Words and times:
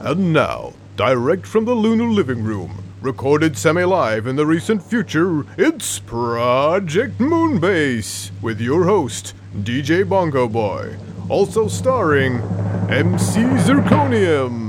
And 0.00 0.32
now, 0.32 0.74
direct 0.96 1.44
from 1.44 1.64
the 1.64 1.74
Lunar 1.74 2.06
Living 2.06 2.44
Room, 2.44 2.84
recorded 3.00 3.58
semi 3.58 3.82
live 3.82 4.28
in 4.28 4.36
the 4.36 4.46
recent 4.46 4.80
future, 4.80 5.44
it's 5.56 5.98
Project 5.98 7.18
Moonbase 7.18 8.30
with 8.40 8.60
your 8.60 8.84
host, 8.84 9.34
DJ 9.56 10.08
Bongo 10.08 10.46
Boy. 10.46 10.96
Also 11.28 11.66
starring 11.66 12.34
MC 12.88 13.40
Zirconium. 13.66 14.67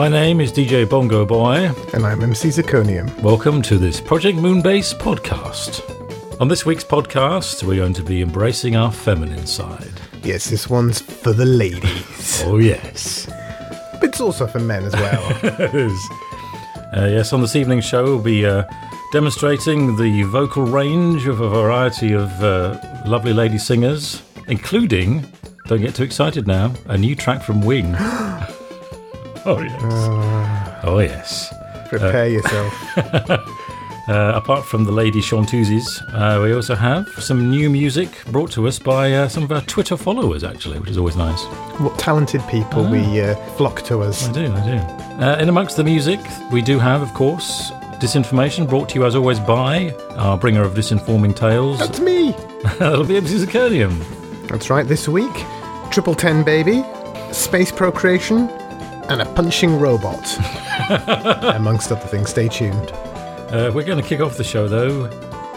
My 0.00 0.08
name 0.08 0.40
is 0.40 0.50
DJ 0.50 0.88
Bongo 0.88 1.26
Boy. 1.26 1.70
And 1.92 2.06
I'm 2.06 2.22
MC 2.22 2.48
Zirconium. 2.48 3.14
Welcome 3.20 3.60
to 3.60 3.76
this 3.76 4.00
Project 4.00 4.38
Moonbase 4.38 4.94
podcast. 4.94 6.40
On 6.40 6.48
this 6.48 6.64
week's 6.64 6.84
podcast, 6.84 7.62
we're 7.62 7.76
going 7.76 7.92
to 7.92 8.02
be 8.02 8.22
embracing 8.22 8.76
our 8.76 8.90
feminine 8.90 9.46
side. 9.46 9.92
Yes, 10.22 10.48
this 10.48 10.70
one's 10.70 11.02
for 11.02 11.34
the 11.34 11.44
ladies. 11.44 12.42
Oh, 12.46 12.56
yes. 12.56 13.26
but 14.00 14.04
it's 14.04 14.22
also 14.22 14.46
for 14.46 14.58
men 14.58 14.84
as 14.84 14.94
well. 14.94 15.38
it 15.42 15.74
is. 15.74 16.08
Uh, 16.96 17.08
yes, 17.10 17.34
on 17.34 17.42
this 17.42 17.54
evening's 17.54 17.84
show, 17.84 18.04
we'll 18.04 18.22
be 18.22 18.46
uh, 18.46 18.64
demonstrating 19.12 19.96
the 19.96 20.22
vocal 20.22 20.62
range 20.62 21.26
of 21.26 21.42
a 21.42 21.48
variety 21.50 22.14
of 22.14 22.42
uh, 22.42 22.80
lovely 23.04 23.34
lady 23.34 23.58
singers, 23.58 24.22
including, 24.48 25.30
don't 25.66 25.82
get 25.82 25.94
too 25.94 26.04
excited 26.04 26.46
now, 26.46 26.72
a 26.86 26.96
new 26.96 27.14
track 27.14 27.42
from 27.42 27.60
Wing. 27.60 27.94
oh, 29.46 29.60
yes. 29.60 30.84
oh, 30.84 30.98
yes. 30.98 31.54
Prepare 31.88 32.28
yourself. 32.28 33.46
Uh, 34.08 34.32
apart 34.34 34.64
from 34.64 34.82
the 34.82 34.90
lady 34.90 35.20
Chanteuses, 35.20 36.02
uh, 36.14 36.42
we 36.42 36.52
also 36.52 36.74
have 36.74 37.08
some 37.22 37.48
new 37.48 37.70
music 37.70 38.08
brought 38.32 38.50
to 38.50 38.66
us 38.66 38.76
by 38.76 39.12
uh, 39.12 39.28
some 39.28 39.44
of 39.44 39.52
our 39.52 39.60
Twitter 39.60 39.96
followers, 39.96 40.42
actually, 40.42 40.80
which 40.80 40.90
is 40.90 40.98
always 40.98 41.14
nice. 41.14 41.40
What 41.78 41.96
talented 41.96 42.42
people 42.48 42.90
we 42.90 43.20
uh, 43.20 43.36
flock 43.56 43.82
to 43.82 44.00
us. 44.00 44.28
I 44.28 44.32
do, 44.32 44.52
I 44.52 44.64
do. 44.64 45.24
Uh, 45.24 45.38
in 45.38 45.48
amongst 45.48 45.76
the 45.76 45.84
music, 45.84 46.18
we 46.50 46.60
do 46.60 46.80
have, 46.80 47.02
of 47.02 47.14
course, 47.14 47.70
Disinformation, 48.00 48.66
brought 48.66 48.88
to 48.88 48.94
you 48.96 49.04
as 49.04 49.14
always 49.14 49.38
by 49.38 49.94
our 50.16 50.36
bringer 50.36 50.62
of 50.62 50.72
disinforming 50.72 51.36
tales. 51.36 51.78
That's 51.78 52.00
me. 52.00 52.32
That'll 52.78 53.04
be 53.04 53.16
MC 53.16 53.36
Zirconium. 53.36 53.96
That's 54.48 54.70
right, 54.70 54.88
this 54.88 55.06
week, 55.06 55.32
Triple 55.92 56.14
Ten 56.16 56.42
Baby, 56.42 56.82
Space 57.30 57.70
Procreation, 57.70 58.48
and 59.08 59.22
a 59.22 59.26
punching 59.34 59.78
robot. 59.78 60.38
Amongst 61.56 61.90
other 61.90 62.06
things, 62.06 62.30
stay 62.30 62.48
tuned. 62.48 62.90
Uh, 63.50 63.70
we're 63.74 63.84
going 63.84 64.00
to 64.00 64.08
kick 64.08 64.20
off 64.20 64.36
the 64.36 64.44
show 64.44 64.68
though 64.68 65.04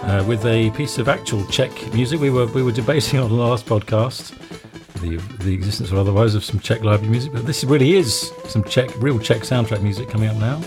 uh, 0.04 0.24
with 0.28 0.46
a 0.46 0.72
piece 0.72 0.98
of 0.98 1.08
actual 1.08 1.46
Czech 1.48 1.72
music. 1.94 2.20
We 2.20 2.30
were 2.30 2.48
we 2.48 2.64
were 2.64 2.72
debating 2.72 3.20
on 3.24 3.30
the 3.30 3.36
last 3.36 3.66
podcast 3.66 4.38
the 5.02 5.18
the 5.44 5.54
existence 5.54 5.92
or 5.92 5.98
otherwise 5.98 6.36
of 6.36 6.44
some 6.44 6.60
Czech 6.60 6.84
library 6.84 7.12
music, 7.12 7.34
but 7.34 7.46
this 7.46 7.64
really 7.64 7.94
is 7.94 8.32
some 8.46 8.64
Czech, 8.64 8.90
real 8.98 9.20
Czech 9.20 9.42
soundtrack 9.42 9.82
music 9.82 10.10
coming 10.10 10.30
up 10.30 10.38
now 10.38 10.62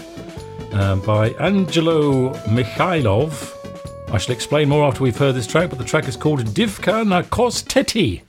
um, 0.72 1.00
by 1.00 1.30
Angelo 1.40 2.33
Michajlov. 2.44 3.52
I 4.12 4.18
shall 4.18 4.34
explain 4.34 4.68
more 4.68 4.86
after 4.86 5.02
we've 5.02 5.16
heard 5.16 5.34
this 5.34 5.46
track, 5.46 5.70
but 5.70 5.78
the 5.78 5.84
track 5.84 6.06
is 6.06 6.16
called 6.16 6.40
Divka 6.40 7.06
na 7.06 7.22
Kosteti. 7.22 8.25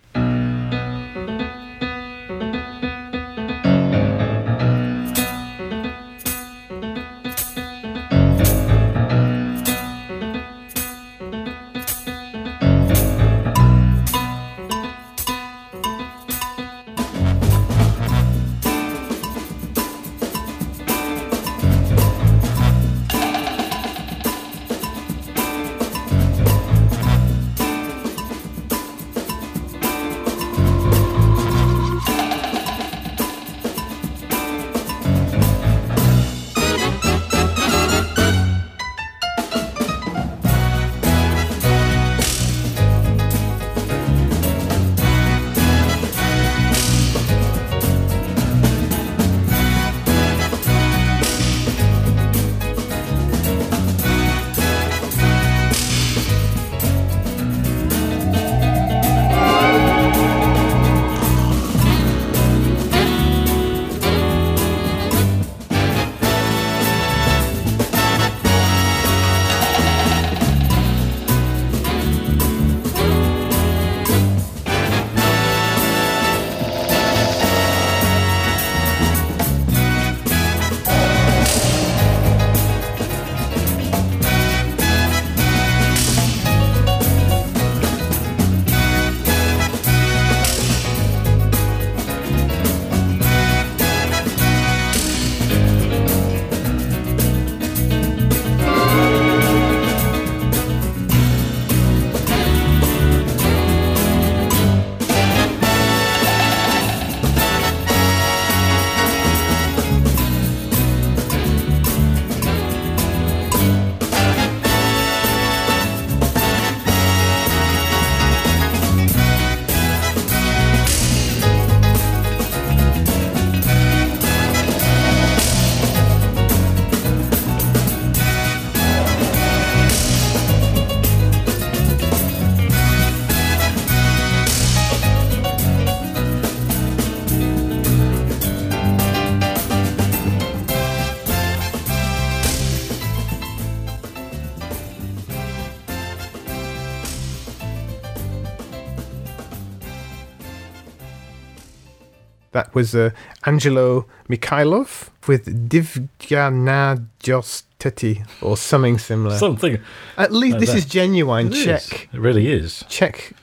Was 152.77 152.93
uh, 152.95 153.09
Angelo 153.45 154.05
Michajlov 154.29 155.09
with 155.27 155.69
Divya 155.69 156.53
na 156.53 156.97
Josteti 157.23 158.25
or 158.41 158.55
something 158.57 158.97
similar. 158.99 159.37
Something. 159.37 159.79
At 160.17 160.31
least 160.31 160.53
like 160.53 160.59
this 160.61 160.71
that. 160.71 160.77
is 160.77 160.85
genuine 160.85 161.47
It 161.47 161.53
is. 161.53 161.65
Czech. 161.65 162.09
It 162.13 162.19
really 162.19 162.47
is. 162.47 162.83
Czech 162.87 163.33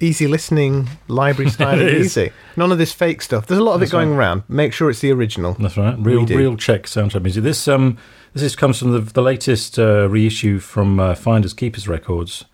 easy 0.00 0.26
listening 0.26 0.88
library 1.08 1.50
style 1.56 1.80
is. 1.80 1.92
music. 1.92 2.32
None 2.56 2.72
of 2.72 2.78
this 2.78 2.92
fake 2.92 3.22
stuff. 3.22 3.46
There's 3.46 3.60
a 3.60 3.64
lot 3.64 3.74
of 3.74 3.80
That's 3.80 3.90
it 3.90 3.96
going 3.96 4.10
right. 4.10 4.18
around. 4.18 4.42
Make 4.48 4.72
sure 4.72 4.90
it's 4.90 5.00
the 5.00 5.12
original. 5.12 5.54
That's 5.54 5.76
right. 5.76 5.96
Real, 5.98 6.24
real 6.26 6.56
Czech 6.56 6.84
soundtrack 6.84 7.22
music. 7.22 7.42
This 7.42 7.66
um, 7.68 7.98
this 8.32 8.42
is, 8.42 8.56
comes 8.56 8.78
from 8.78 8.92
the, 8.92 9.00
the 9.00 9.22
latest 9.22 9.78
uh, 9.78 10.08
reissue 10.08 10.58
from 10.58 10.98
uh, 11.00 11.14
Finders 11.14 11.54
Keepers 11.54 11.86
Records, 11.88 12.44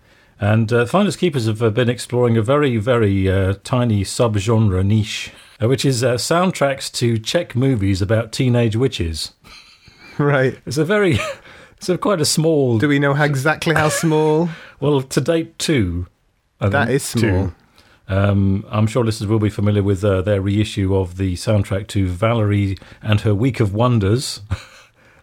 And 0.41 0.73
uh, 0.73 0.87
Finders 0.87 1.15
Keepers 1.15 1.45
have 1.45 1.61
uh, 1.61 1.69
been 1.69 1.87
exploring 1.87 2.35
a 2.35 2.41
very, 2.41 2.77
very 2.77 3.29
uh, 3.29 3.53
tiny 3.63 4.03
subgenre 4.03 4.83
niche, 4.83 5.31
uh, 5.61 5.67
which 5.67 5.85
is 5.85 6.03
uh, 6.03 6.15
soundtracks 6.15 6.91
to 6.93 7.19
Czech 7.19 7.55
movies 7.55 8.01
about 8.01 8.33
teenage 8.33 8.75
witches. 8.75 9.33
Right. 10.17 10.59
It's 10.67 10.77
a 10.77 10.85
very, 10.85 11.19
it's 11.77 11.87
a 11.89 11.97
quite 11.97 12.21
a 12.21 12.25
small. 12.25 12.77
Do 12.77 12.89
we 12.89 12.99
know 12.99 13.13
how 13.13 13.23
exactly 13.23 13.73
how 13.73 13.89
small? 13.89 14.49
well, 14.79 15.01
to 15.01 15.21
date, 15.21 15.57
two. 15.57 16.05
I 16.59 16.67
that 16.69 16.87
think, 16.87 16.95
is 16.95 17.03
small. 17.03 17.53
Um, 18.07 18.65
I'm 18.69 18.87
sure 18.87 19.05
listeners 19.05 19.29
will 19.29 19.39
be 19.39 19.49
familiar 19.49 19.81
with 19.81 20.03
uh, 20.03 20.21
their 20.21 20.41
reissue 20.41 20.95
of 20.95 21.17
the 21.17 21.35
soundtrack 21.35 21.87
to 21.87 22.07
Valerie 22.07 22.77
and 23.01 23.21
her 23.21 23.33
Week 23.33 23.61
of 23.61 23.73
Wonders 23.73 24.41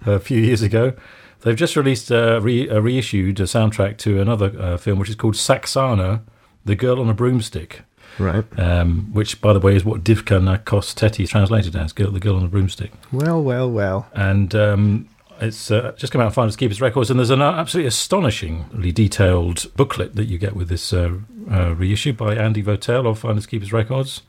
a 0.06 0.18
few 0.18 0.40
years 0.40 0.62
ago. 0.62 0.94
They've 1.42 1.56
just 1.56 1.76
released 1.76 2.10
a, 2.10 2.40
re- 2.40 2.68
a 2.68 2.80
reissued 2.80 3.38
a 3.40 3.44
soundtrack 3.44 3.96
to 3.98 4.20
another 4.20 4.52
uh, 4.58 4.76
film, 4.76 4.98
which 4.98 5.08
is 5.08 5.14
called 5.14 5.34
Saxana, 5.36 6.22
The 6.64 6.74
Girl 6.74 7.00
on 7.00 7.08
a 7.08 7.14
Broomstick, 7.14 7.82
Right. 8.18 8.44
um, 8.58 9.12
which, 9.12 9.40
by 9.40 9.52
the 9.52 9.60
way, 9.60 9.76
is 9.76 9.84
what 9.84 10.02
Divka 10.02 10.40
Nakosteti 10.42 11.20
is 11.24 11.30
translated 11.30 11.76
as, 11.76 11.92
girl, 11.92 12.10
The 12.10 12.18
Girl 12.20 12.36
on 12.36 12.44
a 12.44 12.48
Broomstick. 12.48 12.90
Well, 13.12 13.40
well, 13.42 13.70
well. 13.70 14.08
And 14.14 14.52
um, 14.56 15.08
it's 15.40 15.70
uh, 15.70 15.92
just 15.96 16.12
come 16.12 16.20
out 16.20 16.26
on 16.26 16.32
Finders 16.32 16.56
Keepers 16.56 16.80
Records, 16.80 17.08
and 17.10 17.20
there's 17.20 17.30
an 17.30 17.40
absolutely 17.40 17.86
astonishingly 17.86 18.90
detailed 18.90 19.66
booklet 19.76 20.16
that 20.16 20.24
you 20.24 20.38
get 20.38 20.56
with 20.56 20.68
this 20.68 20.92
uh, 20.92 21.18
uh, 21.50 21.74
reissue 21.76 22.12
by 22.12 22.34
Andy 22.34 22.62
Votel 22.64 23.06
of 23.06 23.20
Finders 23.20 23.46
Keepers 23.46 23.72
Records, 23.72 24.22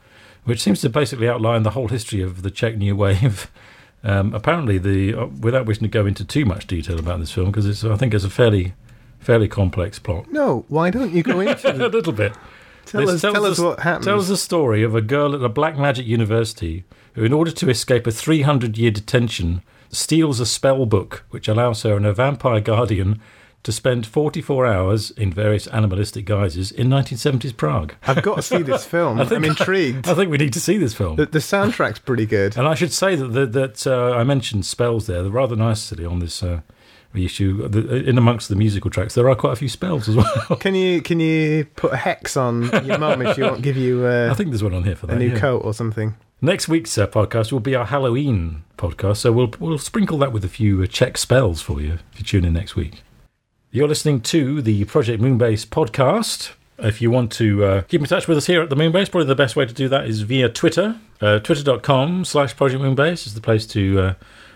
which 0.43 0.61
seems 0.61 0.79
to 0.81 0.89
basically 0.89 1.27
outline 1.27 1.63
the 1.63 1.71
whole 1.71 1.87
history 1.87 2.21
of 2.21 2.43
the 2.43 2.51
Czech 2.51 2.77
New 2.77 2.95
Wave. 2.95 3.49
Um, 4.03 4.33
apparently, 4.33 4.77
the 4.77 5.13
uh, 5.13 5.25
without 5.25 5.65
wishing 5.65 5.83
to 5.83 5.89
go 5.89 6.05
into 6.05 6.23
too 6.23 6.45
much 6.45 6.67
detail 6.67 6.99
about 6.99 7.19
this 7.19 7.31
film, 7.31 7.47
because 7.51 7.65
it's 7.65 7.83
I 7.83 7.95
think 7.97 8.13
it's 8.13 8.23
a 8.23 8.29
fairly 8.29 8.73
fairly 9.19 9.47
complex 9.49 9.99
plot. 9.99 10.31
No, 10.31 10.65
why 10.69 10.89
don't 10.89 11.11
you 11.11 11.23
go 11.23 11.39
into 11.41 11.71
a 11.75 11.89
little 11.89 12.13
bit. 12.13 12.33
tell 12.85 13.01
This 13.01 13.15
us 13.15 13.21
tells 13.21 13.33
tell 13.33 13.45
us 13.45 13.51
us- 13.53 13.59
what 13.59 13.79
happens? 13.81 14.05
tells 14.05 14.27
the 14.29 14.37
story 14.37 14.83
of 14.83 14.95
a 14.95 15.01
girl 15.01 15.35
at 15.35 15.43
a 15.43 15.49
black 15.49 15.77
magic 15.77 16.05
university 16.07 16.85
who, 17.15 17.23
in 17.25 17.33
order 17.33 17.51
to 17.51 17.69
escape 17.69 18.07
a 18.07 18.11
300 18.11 18.77
year 18.77 18.91
detention, 18.91 19.61
steals 19.89 20.39
a 20.39 20.45
spell 20.45 20.85
book 20.85 21.25
which 21.31 21.47
allows 21.49 21.81
her 21.83 21.97
and 21.97 22.05
her 22.05 22.13
vampire 22.13 22.61
guardian 22.61 23.19
to 23.63 23.71
spend 23.71 24.05
44 24.07 24.65
hours 24.65 25.11
in 25.11 25.33
various 25.33 25.67
animalistic 25.67 26.25
guises 26.25 26.71
in 26.71 26.87
1970s 26.87 27.55
Prague. 27.55 27.93
I've 28.03 28.21
got 28.21 28.35
to 28.35 28.41
see 28.41 28.61
this 28.61 28.85
film. 28.95 29.19
I'm 29.19 29.43
intrigued. 29.43 30.07
I 30.07 30.13
think 30.13 30.31
we 30.31 30.37
need 30.37 30.53
to 30.53 30.61
see 30.61 30.77
this 30.77 30.93
film. 30.93 31.17
The, 31.17 31.25
the 31.25 31.39
soundtrack's 31.39 31.99
pretty 31.99 32.25
good. 32.25 32.57
And 32.57 32.67
I 32.67 32.75
should 32.75 32.93
say 32.93 33.15
that 33.15 33.27
that, 33.27 33.53
that 33.53 33.87
uh, 33.87 34.15
I 34.15 34.23
mentioned 34.23 34.65
spells 34.65 35.07
there. 35.07 35.21
They're 35.21 35.31
rather 35.31 35.57
nicely 35.57 36.05
on 36.05 36.19
this 36.19 36.41
uh, 36.41 36.61
reissue. 37.13 37.67
The, 37.67 38.07
in 38.07 38.17
amongst 38.17 38.47
the 38.47 38.55
musical 38.55 38.89
tracks, 38.89 39.15
there 39.15 39.29
are 39.29 39.35
quite 39.35 39.53
a 39.53 39.57
few 39.57 39.69
spells 39.69 40.07
as 40.07 40.15
well. 40.15 40.57
Can 40.59 40.75
you 40.75 41.01
can 41.01 41.19
you 41.19 41.65
put 41.75 41.93
a 41.93 41.97
hex 41.97 42.37
on 42.37 42.63
your 42.85 42.97
mum 42.97 43.21
if 43.21 43.35
she 43.35 43.41
won't 43.41 43.61
give 43.61 43.77
you 43.77 44.05
I 44.05 44.27
uh, 44.27 44.33
think 44.35 44.51
there's 44.51 44.63
one 44.63 44.73
on 44.73 44.83
here 44.83 44.95
for 44.95 45.07
that. 45.07 45.17
a 45.17 45.19
new 45.19 45.31
yeah. 45.33 45.39
coat 45.39 45.65
or 45.65 45.73
something? 45.73 46.15
Next 46.41 46.69
week's 46.69 46.97
uh, 46.97 47.07
podcast 47.07 47.51
will 47.51 47.59
be 47.59 47.75
our 47.75 47.85
Halloween 47.85 48.63
podcast, 48.77 49.17
so 49.17 49.33
we'll 49.33 49.51
we'll 49.59 49.77
sprinkle 49.77 50.17
that 50.19 50.31
with 50.31 50.45
a 50.45 50.49
few 50.49 50.81
uh, 50.81 50.87
Czech 50.87 51.17
spells 51.17 51.61
for 51.61 51.81
you 51.81 51.99
if 52.13 52.19
you 52.19 52.23
tune 52.23 52.45
in 52.45 52.53
next 52.53 52.77
week. 52.77 53.03
You're 53.71 53.87
listening 53.87 54.21
to 54.21 54.63
the 54.63 54.85
Project 54.85 55.21
Moonbase 55.21 55.67
podcast. 55.67 56.53
If 56.79 57.03
you 57.03 57.11
want 57.11 57.31
to 57.33 57.63
uh, 57.63 57.81
keep 57.83 58.01
in 58.01 58.07
touch 58.07 58.27
with 58.27 58.35
us 58.35 58.47
here 58.47 58.63
at 58.63 58.71
the 58.71 58.75
Moonbase, 58.75 59.11
probably 59.11 59.27
the 59.27 59.35
best 59.35 59.55
way 59.55 59.63
to 59.67 59.73
do 59.73 59.87
that 59.89 60.05
is 60.05 60.21
via 60.21 60.49
Twitter. 60.49 60.97
Uh, 61.21 61.37
Twitter.com 61.37 62.25
slash 62.25 62.55
Project 62.57 62.81
Moonbase 62.81 63.27
is 63.27 63.35
the 63.35 63.41
place 63.41 63.67
to 63.67 63.99
uh, 63.99 64.13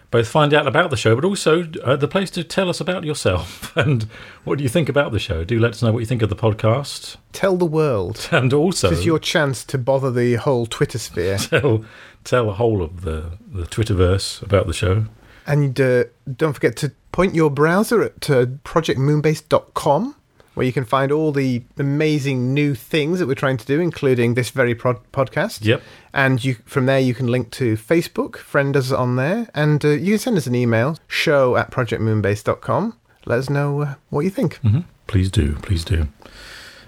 both 0.09 0.27
find 0.27 0.51
out 0.51 0.65
about 0.65 0.89
the 0.89 0.97
show, 0.97 1.13
but 1.13 1.25
also 1.25 1.71
uh, 1.83 1.95
the 1.95 2.07
place 2.07 2.31
to 2.31 2.43
tell 2.43 2.69
us 2.69 2.81
about 2.81 3.03
yourself 3.03 3.71
and 3.77 4.07
what 4.45 4.57
do 4.57 4.63
you 4.63 4.69
think 4.69 4.89
about 4.89 5.11
the 5.11 5.19
show. 5.19 5.43
Do 5.43 5.59
let 5.59 5.73
us 5.73 5.83
know 5.83 5.91
what 5.91 5.99
you 5.99 6.07
think 6.07 6.23
of 6.23 6.29
the 6.29 6.35
podcast. 6.35 7.17
Tell 7.33 7.55
the 7.55 7.65
world. 7.65 8.29
And 8.31 8.51
also, 8.51 8.89
This 8.89 8.99
is 8.99 9.05
your 9.05 9.19
chance 9.19 9.63
to 9.65 9.77
bother 9.77 10.09
the 10.09 10.35
whole 10.37 10.65
Twitter 10.65 10.97
sphere. 10.97 11.37
tell, 11.39 11.85
tell 12.23 12.47
the 12.47 12.53
whole 12.53 12.81
of 12.81 13.01
the, 13.01 13.37
the 13.47 13.65
Twitterverse 13.67 14.41
about 14.41 14.65
the 14.65 14.73
show. 14.73 15.05
And 15.45 15.79
uh, 15.79 16.05
don't 16.35 16.53
forget 16.53 16.75
to 16.77 16.93
point 17.13 17.33
your 17.33 17.49
browser 17.49 18.03
at 18.03 18.29
uh, 18.29 18.45
projectmoonbase.com, 18.65 20.15
where 20.55 20.65
you 20.65 20.73
can 20.73 20.83
find 20.83 21.11
all 21.11 21.31
the 21.31 21.63
amazing 21.77 22.53
new 22.53 22.75
things 22.75 23.19
that 23.19 23.27
we're 23.27 23.35
trying 23.35 23.57
to 23.57 23.65
do, 23.65 23.79
including 23.79 24.33
this 24.33 24.49
very 24.49 24.75
prod- 24.75 24.99
podcast. 25.13 25.63
Yep. 25.63 25.81
And 26.13 26.43
you 26.43 26.55
from 26.65 26.85
there, 26.87 26.99
you 26.99 27.13
can 27.13 27.27
link 27.27 27.51
to 27.51 27.77
Facebook, 27.77 28.35
friend 28.35 28.75
us 28.75 28.91
on 28.91 29.15
there, 29.15 29.47
and 29.55 29.83
uh, 29.85 29.89
you 29.89 30.11
can 30.11 30.19
send 30.19 30.37
us 30.37 30.47
an 30.47 30.55
email, 30.55 30.97
show 31.07 31.55
at 31.55 31.71
projectmoonbase.com. 31.71 32.97
Let 33.25 33.39
us 33.39 33.49
know 33.49 33.81
uh, 33.81 33.95
what 34.09 34.21
you 34.21 34.29
think. 34.29 34.57
hmm 34.57 34.81
Please 35.07 35.29
do, 35.29 35.55
please 35.61 35.83
do. 35.85 36.07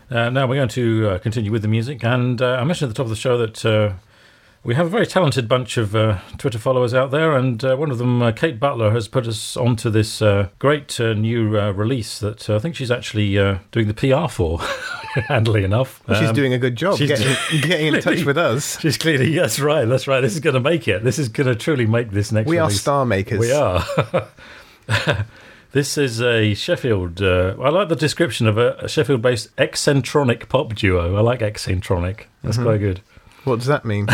Uh, 0.09 0.29
now 0.29 0.47
we're 0.47 0.55
going 0.55 0.69
to 0.69 1.09
uh, 1.09 1.17
continue 1.19 1.51
with 1.51 1.61
the 1.61 1.67
music, 1.67 2.03
and 2.03 2.41
uh, 2.41 2.53
I 2.55 2.63
mentioned 2.63 2.89
at 2.89 2.95
the 2.95 2.97
top 2.97 3.05
of 3.05 3.09
the 3.09 3.15
show 3.15 3.37
that 3.37 3.65
uh, 3.65 3.93
we 4.65 4.73
have 4.75 4.87
a 4.87 4.89
very 4.89 5.05
talented 5.05 5.47
bunch 5.47 5.77
of 5.77 5.95
uh, 5.95 6.19
Twitter 6.39 6.57
followers 6.57 6.93
out 6.93 7.11
there, 7.11 7.37
and 7.37 7.63
uh, 7.63 7.75
one 7.75 7.91
of 7.91 7.99
them, 7.99 8.21
uh, 8.21 8.31
Kate 8.31 8.59
Butler, 8.59 8.91
has 8.91 9.07
put 9.07 9.27
us 9.27 9.55
onto 9.55 9.89
this 9.91 10.21
uh, 10.21 10.49
great 10.59 10.99
uh, 10.99 11.13
new 11.13 11.57
uh, 11.57 11.71
release 11.71 12.17
that 12.19 12.49
uh, 12.49 12.55
I 12.55 12.59
think 12.59 12.75
she's 12.75 12.89
actually 12.91 13.37
uh, 13.37 13.59
doing 13.71 13.87
the 13.87 13.93
PR 13.93 14.27
for, 14.27 14.59
handily 15.27 15.63
enough. 15.63 16.01
Well, 16.07 16.19
she's 16.19 16.29
Um, 16.29 16.35
doing 16.35 16.53
a 16.53 16.57
good 16.57 16.75
job 16.75 16.97
she's 16.97 17.09
getting, 17.09 17.35
getting 17.61 17.93
in 17.93 18.01
touch 18.01 18.23
with 18.25 18.37
us. 18.39 18.79
She's 18.79 18.97
clearly, 18.97 19.33
that's 19.35 19.59
right, 19.59 19.85
that's 19.85 20.07
right. 20.07 20.21
This 20.21 20.33
is 20.33 20.39
going 20.39 20.55
to 20.55 20.59
make 20.59 20.87
it. 20.87 21.03
This 21.03 21.19
is 21.19 21.29
going 21.29 21.47
to 21.47 21.55
truly 21.55 21.85
make 21.85 22.09
this 22.11 22.31
next 22.31 22.49
We 22.49 22.57
are 22.57 22.69
star 22.71 23.05
makers. 23.05 23.39
We 23.39 23.51
are. 23.51 23.85
this 25.73 25.97
is 25.97 26.21
a 26.21 26.55
Sheffield. 26.55 27.21
Uh, 27.21 27.55
I 27.61 27.69
like 27.69 27.89
the 27.89 27.95
description 27.95 28.47
of 28.47 28.57
a, 28.57 28.75
a 28.79 28.89
Sheffield-based 28.89 29.49
eccentronic 29.59 30.49
pop 30.49 30.73
duo. 30.73 31.15
I 31.15 31.21
like 31.21 31.41
eccentronic. 31.43 32.29
That's 32.41 32.57
Mm-hmm. 32.57 32.65
quite 32.65 32.77
good. 32.79 33.01
What 33.43 33.57
does 33.59 33.67
that 33.67 33.85
mean? 33.85 34.07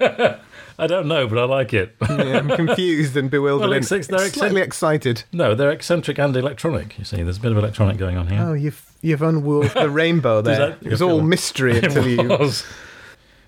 I 0.80 0.86
don't 0.86 1.08
know, 1.08 1.26
but 1.26 1.38
I 1.38 1.44
like 1.44 1.74
it. 1.74 1.96
yeah, 2.08 2.38
I'm 2.38 2.48
confused 2.48 3.16
and 3.16 3.30
bewildered 3.30 3.68
Well, 3.68 3.72
and 3.76 3.84
they're 3.84 4.28
slightly 4.30 4.60
excited. 4.60 5.24
no, 5.32 5.54
they're 5.54 5.72
eccentric 5.72 6.18
and 6.18 6.36
electronic. 6.36 6.96
You 6.98 7.04
see, 7.04 7.22
there's 7.22 7.38
a 7.38 7.40
bit 7.40 7.50
of 7.52 7.58
electronic 7.58 7.96
going 7.96 8.16
on 8.16 8.28
here. 8.28 8.40
Oh, 8.40 8.52
you've 8.52 8.84
you've 9.02 9.22
unwoven 9.22 9.70
the 9.74 9.90
rainbow 9.90 10.40
there. 10.42 10.58
that- 10.70 10.82
it 10.82 10.90
was 10.90 11.02
all 11.02 11.20
mystery 11.20 11.78
until 11.78 12.06
you. 12.06 12.50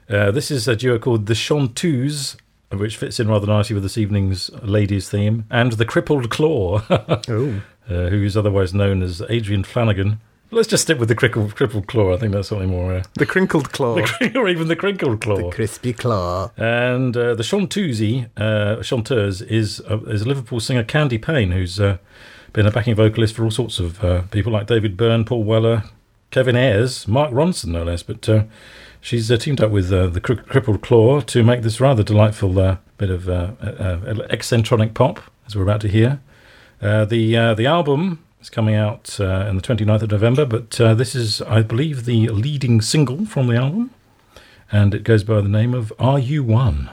Uh, 0.08 0.32
this 0.32 0.50
is 0.50 0.66
a 0.66 0.74
duo 0.74 0.98
called 0.98 1.26
the 1.26 1.34
Chanteuse, 1.36 2.36
which 2.72 2.96
fits 2.96 3.20
in 3.20 3.28
rather 3.28 3.46
nicely 3.46 3.74
with 3.74 3.84
this 3.84 3.96
evening's 3.96 4.50
ladies' 4.62 5.08
theme, 5.08 5.44
and 5.50 5.72
the 5.72 5.84
Crippled 5.84 6.30
Claw. 6.30 6.82
Uh, 6.88 8.08
who 8.08 8.22
is 8.22 8.36
otherwise 8.36 8.72
known 8.74 9.02
as 9.02 9.20
Adrian 9.28 9.64
Flanagan. 9.64 10.20
Let's 10.52 10.66
just 10.68 10.82
stick 10.82 10.98
with 10.98 11.08
the 11.08 11.14
crippled, 11.14 11.54
crippled 11.54 11.86
claw. 11.86 12.12
I 12.12 12.16
think 12.16 12.32
that's 12.32 12.48
something 12.48 12.68
more, 12.70 12.92
uh, 12.94 13.02
the 13.14 13.26
crinkled 13.26 13.70
claw, 13.72 13.94
the, 13.94 14.32
or 14.36 14.48
even 14.48 14.66
the 14.66 14.74
crinkled 14.74 15.20
claw. 15.20 15.36
the 15.36 15.50
crispy 15.50 15.92
claw. 15.92 16.50
and 16.56 17.16
uh, 17.16 17.34
the 17.34 17.44
chanteuse, 17.44 18.26
uh, 18.36 18.82
chanteuse 18.82 19.42
is 19.42 19.80
uh, 19.88 20.00
is 20.08 20.26
Liverpool 20.26 20.58
singer 20.58 20.82
Candy 20.82 21.18
Payne, 21.18 21.52
who's 21.52 21.78
uh, 21.78 21.98
been 22.52 22.66
a 22.66 22.70
backing 22.72 22.96
vocalist 22.96 23.36
for 23.36 23.44
all 23.44 23.50
sorts 23.52 23.78
of 23.78 24.02
uh, 24.02 24.22
people 24.32 24.52
like 24.52 24.66
David 24.66 24.96
Byrne, 24.96 25.24
Paul 25.24 25.44
Weller, 25.44 25.84
Kevin 26.32 26.56
Ayers, 26.56 27.06
Mark 27.06 27.30
Ronson, 27.32 27.66
no 27.66 27.84
less. 27.84 28.02
But 28.02 28.28
uh, 28.28 28.44
she's 29.00 29.30
uh, 29.30 29.36
teamed 29.36 29.60
up 29.60 29.70
with 29.70 29.92
uh, 29.92 30.08
the 30.08 30.20
Cri- 30.20 30.36
Crippled 30.36 30.82
Claw 30.82 31.20
to 31.20 31.44
make 31.44 31.62
this 31.62 31.80
rather 31.80 32.02
delightful 32.02 32.58
uh, 32.58 32.78
bit 32.98 33.10
of 33.10 33.28
uh, 33.28 33.52
uh, 33.60 34.26
eccentronic 34.30 34.94
pop, 34.94 35.20
as 35.46 35.54
we're 35.54 35.62
about 35.62 35.80
to 35.82 35.88
hear. 35.88 36.20
Uh, 36.82 37.04
the 37.04 37.36
uh, 37.36 37.54
the 37.54 37.66
album 37.66 38.24
is 38.40 38.50
coming 38.50 38.74
out 38.74 39.18
uh, 39.20 39.46
on 39.48 39.56
the 39.56 39.62
29th 39.62 40.02
of 40.02 40.10
November, 40.10 40.44
but 40.44 40.80
uh, 40.80 40.94
this 40.94 41.14
is, 41.14 41.42
I 41.42 41.62
believe, 41.62 42.04
the 42.04 42.28
leading 42.28 42.80
single 42.80 43.26
from 43.26 43.46
the 43.46 43.56
album, 43.56 43.90
and 44.72 44.94
it 44.94 45.04
goes 45.04 45.24
by 45.24 45.40
the 45.40 45.48
name 45.48 45.74
of 45.74 45.92
Are 45.98 46.18
You 46.18 46.42
One? 46.42 46.90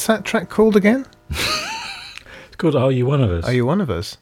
What's 0.00 0.06
that 0.06 0.24
track 0.24 0.48
called 0.48 0.76
again? 0.76 1.04
It's 2.46 2.56
called 2.56 2.74
Are 2.74 2.90
You 2.90 3.04
One 3.04 3.20
of 3.22 3.30
Us? 3.30 3.44
Are 3.44 3.52
you 3.52 3.66
one 3.66 3.82
of 3.82 3.90
us? 3.90 4.16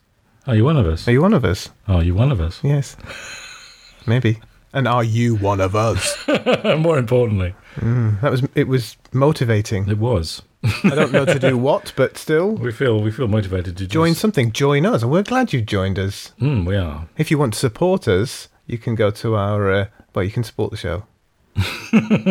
Are 0.45 0.53
you 0.55 0.65
one 0.65 0.75
of 0.75 0.85
us? 0.85 1.07
Are 1.07 1.11
you 1.11 1.21
one 1.21 1.33
of 1.33 1.45
us? 1.45 1.69
Are 1.87 2.03
you 2.03 2.13
one 2.13 2.33
of 2.33 2.41
us? 2.41 2.59
Yes. 2.63 2.97
Maybe. 4.05 4.41
And 4.73 4.89
are 4.89 5.05
you 5.05 5.35
one 5.37 5.61
of 5.61 5.77
us? 5.77 6.17
More 6.79 6.97
importantly, 6.97 7.55
that 7.81 8.29
was 8.29 8.43
it 8.55 8.67
was 8.67 8.97
motivating. 9.13 9.87
it 9.87 9.97
was. 9.99 10.41
I 10.83 10.89
don't 10.95 11.13
know 11.13 11.23
to 11.23 11.39
do 11.39 11.57
what, 11.67 11.93
but 11.95 12.17
still 12.17 12.55
We 12.55 12.73
feel 12.73 12.99
we 13.01 13.11
feel 13.11 13.29
motivated 13.29 13.77
to 13.77 13.87
join 13.87 14.09
Just, 14.11 14.19
something. 14.21 14.51
Join 14.51 14.85
us. 14.85 15.01
And 15.01 15.11
we're 15.11 15.23
glad 15.23 15.53
you 15.53 15.61
joined 15.61 15.97
us. 15.97 16.33
mm, 16.41 16.65
we 16.65 16.75
are. 16.75 17.07
If 17.17 17.31
you 17.31 17.37
want 17.37 17.53
to 17.53 17.59
support 17.59 18.05
us, 18.09 18.49
you 18.67 18.77
can 18.77 18.95
go 18.95 19.11
to 19.11 19.35
our 19.35 19.71
uh, 19.71 19.85
well, 20.13 20.25
you 20.25 20.31
can 20.31 20.43
support 20.43 20.71
the 20.71 20.77
show. 20.77 21.05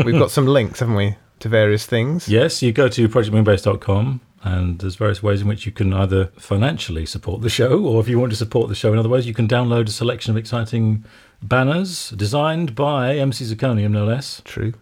We've 0.04 0.18
got 0.18 0.30
some 0.30 0.46
links, 0.46 0.80
haven't 0.80 0.96
we, 0.96 1.16
to 1.40 1.48
various 1.48 1.86
things. 1.86 2.28
Yes, 2.28 2.62
you 2.62 2.72
go 2.72 2.88
to 2.88 3.08
projectmoonbase.com 3.08 4.20
and 4.42 4.78
there's 4.78 4.94
various 4.96 5.22
ways 5.22 5.40
in 5.42 5.48
which 5.48 5.66
you 5.66 5.72
can 5.72 5.92
either 5.92 6.26
financially 6.38 7.04
support 7.06 7.42
the 7.42 7.50
show 7.50 7.82
or 7.84 8.00
if 8.00 8.08
you 8.08 8.18
want 8.18 8.30
to 8.30 8.36
support 8.36 8.68
the 8.68 8.74
show 8.74 8.92
in 8.92 8.98
other 8.98 9.08
ways, 9.08 9.26
you 9.26 9.34
can 9.34 9.48
download 9.48 9.88
a 9.88 9.90
selection 9.92 10.30
of 10.30 10.36
exciting 10.36 11.04
banners 11.42 12.10
designed 12.10 12.74
by 12.74 13.16
MC 13.16 13.44
Zirconium, 13.44 13.90
no 13.90 14.04
less. 14.04 14.42
True. 14.44 14.74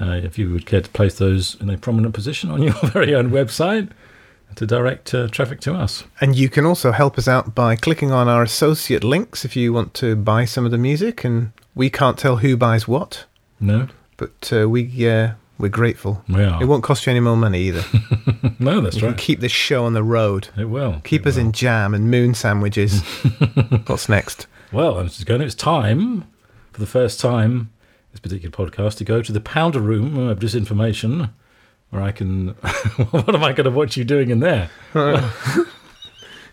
Uh, 0.00 0.12
if 0.22 0.38
you 0.38 0.50
would 0.52 0.64
care 0.66 0.80
to 0.80 0.88
place 0.90 1.18
those 1.18 1.56
in 1.60 1.68
a 1.70 1.76
prominent 1.76 2.14
position 2.14 2.50
on 2.50 2.62
your 2.66 2.72
very 2.72 3.14
own 3.14 3.30
website 3.30 3.90
to 4.56 4.66
direct 4.66 5.14
uh, 5.14 5.28
traffic 5.28 5.60
to 5.60 5.74
us. 5.74 6.04
And 6.20 6.34
you 6.34 6.48
can 6.48 6.64
also 6.66 6.90
help 6.92 7.18
us 7.18 7.28
out 7.28 7.54
by 7.54 7.76
clicking 7.76 8.10
on 8.10 8.26
our 8.28 8.42
associate 8.42 9.04
links 9.04 9.44
if 9.44 9.54
you 9.54 9.72
want 9.72 9.94
to 9.94 10.16
buy 10.16 10.44
some 10.44 10.64
of 10.64 10.70
the 10.70 10.78
music. 10.78 11.22
And 11.24 11.52
we 11.74 11.90
can't 11.90 12.18
tell 12.18 12.38
who 12.38 12.56
buys 12.56 12.88
what, 12.88 13.26
No? 13.60 13.88
but 14.16 14.52
uh, 14.52 14.68
we 14.68 15.08
uh, 15.08 15.32
we're 15.60 15.68
grateful. 15.68 16.22
We 16.28 16.42
are. 16.44 16.62
It 16.62 16.66
won't 16.66 16.82
cost 16.82 17.06
you 17.06 17.10
any 17.10 17.20
more 17.20 17.36
money 17.36 17.60
either. 17.60 17.84
no, 18.58 18.80
that's 18.80 18.96
You 18.96 19.08
right. 19.08 19.16
keep 19.18 19.40
this 19.40 19.52
show 19.52 19.84
on 19.84 19.92
the 19.92 20.02
road. 20.02 20.48
It 20.56 20.64
will. 20.66 21.00
Keep 21.04 21.22
It 21.26 21.28
us 21.30 21.34
will. 21.36 21.42
in 21.46 21.52
jam 21.52 21.94
and 21.94 22.10
moon 22.10 22.34
sandwiches. 22.34 23.02
What's 23.86 24.08
next? 24.08 24.46
Well, 24.72 24.98
I'm 24.98 25.08
just 25.08 25.26
going. 25.26 25.40
To. 25.40 25.46
It's 25.46 25.54
time 25.54 26.24
for 26.72 26.80
the 26.80 26.86
first 26.86 27.20
time 27.20 27.70
this 28.12 28.20
particular 28.20 28.50
podcast 28.50 28.96
to 28.98 29.04
go 29.04 29.22
to 29.22 29.32
the 29.32 29.40
powder 29.40 29.80
room 29.80 30.18
of 30.18 30.38
disinformation, 30.40 31.30
where 31.90 32.02
I 32.02 32.10
can. 32.12 32.48
what 33.10 33.34
am 33.34 33.44
I 33.44 33.52
going 33.52 33.64
to 33.64 33.70
watch 33.70 33.96
you 33.96 34.04
doing 34.04 34.30
in 34.30 34.40
there? 34.40 34.70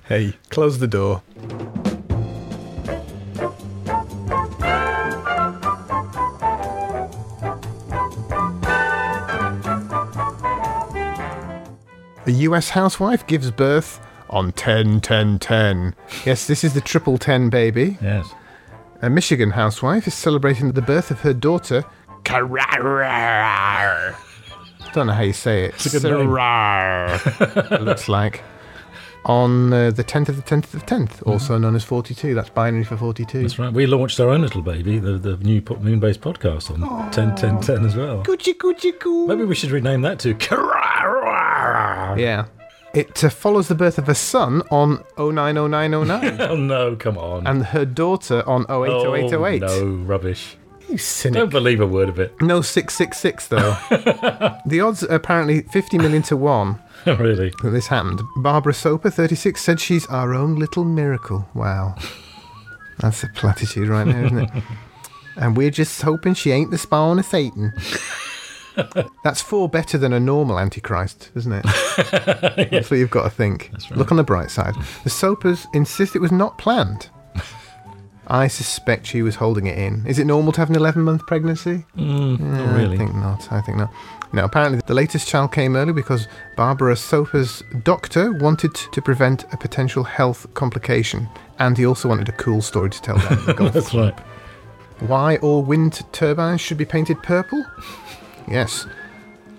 Hey, 0.08 0.34
close 0.50 0.80
the 0.80 0.88
door. 0.88 1.22
A 12.28 12.32
US 12.32 12.70
housewife 12.70 13.26
gives 13.26 13.52
birth 13.52 14.02
on 14.30 14.52
10 14.52 15.00
10 15.00 15.40
10. 15.40 15.96
Yes, 16.26 16.46
this 16.46 16.66
is 16.66 16.74
the 16.74 16.82
triple 16.82 17.18
10 17.18 17.50
baby. 17.50 17.98
Yes. 18.02 18.28
A 19.02 19.10
Michigan 19.10 19.52
housewife 19.52 20.08
is 20.08 20.14
celebrating 20.14 20.74
the 20.74 20.82
birth 20.82 21.10
of 21.10 21.22
her 21.22 21.34
daughter. 21.34 21.86
Carrar. 22.26 24.14
Don't 24.92 25.08
know 25.08 25.14
how 25.14 25.22
you 25.22 25.32
say 25.32 25.66
it. 25.66 25.76
It's 25.76 25.86
a 25.86 26.00
good 26.00 26.04
name. 26.04 26.34
It 27.72 27.82
looks 27.82 28.10
like. 28.10 28.44
On 29.28 29.74
uh, 29.74 29.92
the 29.92 30.06
10th 30.06 30.30
of 30.30 30.38
the 30.38 30.42
10th 30.42 30.64
of 30.64 30.72
the 30.72 30.80
10th, 30.80 31.28
also 31.28 31.58
known 31.58 31.76
as 31.76 31.84
42. 31.84 32.34
That's 32.34 32.50
binary 32.50 32.86
for 32.86 32.96
42. 32.96 33.28
Mm-hmm. 33.28 33.42
That's 33.44 33.60
right. 33.60 33.74
We 33.74 33.86
launched 33.86 34.20
our 34.22 34.30
own 34.30 34.42
little 34.42 34.62
baby, 34.62 35.00
the, 35.00 35.18
the 35.18 35.36
new 35.38 35.62
Moonbase 35.62 36.18
podcast 36.18 36.72
on 36.72 37.12
10 37.12 37.36
10 37.36 37.60
10 37.60 37.86
as 37.86 37.96
well. 37.98 38.24
Gucci, 38.24 38.54
Gucci, 38.54 38.98
goo. 38.98 39.28
Maybe 39.28 39.44
we 39.44 39.54
should 39.54 39.72
rename 39.72 40.02
that 40.02 40.20
to. 40.20 40.30
Yeah. 42.18 42.46
It 42.94 43.24
uh, 43.24 43.30
follows 43.30 43.68
the 43.68 43.76
birth 43.76 43.98
of 43.98 44.08
a 44.10 44.16
son 44.16 44.62
on 44.72 45.04
090909 45.18 46.40
Oh 46.50 46.56
no! 46.56 46.96
Come 46.96 47.18
on. 47.18 47.46
and 47.46 47.66
her 47.66 47.86
daughter 47.86 48.48
on 48.48 48.62
080808. 48.70 49.64
Oh, 49.64 49.68
no 49.68 49.86
rubbish! 50.04 50.58
You 50.90 50.98
cynic. 50.98 51.36
Don't 51.38 51.52
believe 51.52 51.82
a 51.82 51.86
word 51.86 52.08
of 52.08 52.18
it. 52.18 52.42
No 52.42 52.62
666 52.62 53.48
though. 53.48 53.78
the 54.66 54.80
odds 54.82 55.04
are 55.04 55.16
apparently 55.16 55.62
50 55.64 55.98
million 55.98 56.22
to 56.24 56.38
1 56.38 56.80
really? 57.20 57.52
that 57.64 57.70
this 57.72 57.88
happened. 57.88 58.22
Barbara 58.38 58.74
Soper, 58.74 59.10
36, 59.10 59.62
said 59.62 59.80
she's 59.80 60.06
our 60.08 60.34
own 60.34 60.56
little 60.56 60.84
miracle. 60.84 61.48
Wow. 61.54 61.96
That's 63.00 63.24
a 63.24 63.28
platitude 63.30 63.88
right 63.90 64.06
there, 64.06 64.26
isn't 64.26 64.38
it? 64.40 64.50
and 65.38 65.56
we're 65.56 65.70
just 65.72 66.02
hoping 66.02 66.34
she 66.34 66.52
ain't 66.52 66.72
the 66.72 66.78
spawn 66.78 67.20
of 67.20 67.26
Satan. 67.26 67.74
That's 69.24 69.42
four 69.42 69.68
better 69.70 69.98
than 69.98 70.14
a 70.14 70.20
normal 70.20 70.60
Antichrist, 70.60 71.32
isn't 71.36 71.52
it? 71.52 71.64
That's 72.72 72.90
what 72.92 72.98
you've 72.98 73.10
got 73.10 73.24
to 73.24 73.30
think. 73.30 73.72
right. 73.90 73.98
Look 73.98 74.12
on 74.12 74.18
the 74.18 74.24
bright 74.24 74.52
side. 74.52 74.76
The 75.04 75.10
Sopers 75.10 75.66
insist 75.74 76.16
it 76.16 76.20
was 76.22 76.32
not 76.32 76.58
planned. 76.58 77.10
I 78.28 78.48
suspect 78.50 79.08
she 79.08 79.22
was 79.22 79.36
holding 79.36 79.68
it 79.68 79.78
in. 79.78 80.06
Is 80.06 80.20
it 80.20 80.26
normal 80.26 80.52
to 80.54 80.60
have 80.60 80.70
an 80.70 80.76
11 80.76 81.02
month 81.02 81.26
pregnancy? 81.28 81.86
Mm, 81.96 82.40
Yeah, 82.40 82.46
not 82.66 82.76
really. 82.76 82.96
I 82.96 82.98
think 82.98 83.16
not. 83.16 83.52
I 83.52 83.62
think 83.62 83.78
not. 83.78 83.92
Now, 84.34 84.46
apparently, 84.46 84.82
the 84.86 84.94
latest 84.94 85.28
child 85.28 85.52
came 85.54 85.76
early 85.76 85.94
because 85.94 86.28
Barbara 86.56 86.96
Soper's 86.96 87.64
doctor 87.84 88.34
wanted 88.34 88.74
to 88.76 89.02
prevent 89.02 89.46
a 89.54 89.58
potential 89.58 90.04
health 90.04 90.46
complication, 90.54 91.30
and 91.60 91.78
he 91.78 91.86
also 91.86 92.10
wanted 92.10 92.30
a 92.30 92.34
cool 92.34 92.62
story 92.62 92.90
to 92.90 93.02
tell 93.02 93.18
them. 93.18 93.46
the 93.46 93.54
golf 93.58 93.74
That's 93.74 93.94
right. 93.94 94.18
why 95.00 95.38
all 95.38 95.64
wind 95.64 96.02
turbines 96.12 96.62
should 96.62 96.78
be 96.78 96.86
painted 96.86 97.22
purple? 97.24 97.66
Yes. 98.48 98.86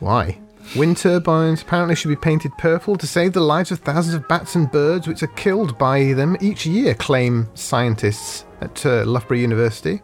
Why? 0.00 0.38
Wind 0.76 0.98
turbines 0.98 1.62
apparently 1.62 1.94
should 1.94 2.08
be 2.08 2.16
painted 2.16 2.52
purple 2.58 2.96
to 2.96 3.06
save 3.06 3.32
the 3.32 3.40
lives 3.40 3.70
of 3.72 3.78
thousands 3.80 4.14
of 4.14 4.28
bats 4.28 4.54
and 4.54 4.70
birds 4.70 5.06
which 5.08 5.22
are 5.22 5.28
killed 5.28 5.78
by 5.78 6.12
them 6.12 6.36
each 6.42 6.66
year, 6.66 6.94
claim 6.94 7.48
scientists 7.54 8.44
at 8.60 8.84
uh, 8.84 9.02
Loughborough 9.04 9.38
University. 9.38 10.02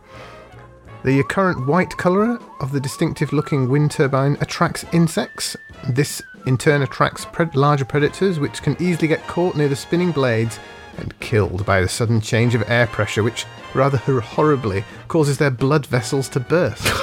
The 1.04 1.22
current 1.24 1.66
white 1.66 1.94
colour 1.98 2.38
of 2.60 2.72
the 2.72 2.80
distinctive 2.80 3.32
looking 3.34 3.68
wind 3.68 3.90
turbine 3.90 4.38
attracts 4.40 4.86
insects. 4.92 5.54
This 5.88 6.22
in 6.46 6.56
turn 6.56 6.80
attracts 6.80 7.26
pred- 7.26 7.54
larger 7.54 7.84
predators 7.84 8.38
which 8.38 8.62
can 8.62 8.74
easily 8.80 9.06
get 9.08 9.26
caught 9.26 9.54
near 9.54 9.68
the 9.68 9.76
spinning 9.76 10.12
blades 10.12 10.58
and 10.96 11.18
killed 11.20 11.66
by 11.66 11.82
the 11.82 11.88
sudden 11.88 12.22
change 12.22 12.54
of 12.54 12.68
air 12.70 12.86
pressure, 12.86 13.22
which 13.22 13.44
rather 13.74 13.98
hor- 13.98 14.20
horribly 14.20 14.82
causes 15.08 15.36
their 15.36 15.50
blood 15.50 15.86
vessels 15.86 16.28
to 16.30 16.40
burst. 16.40 16.86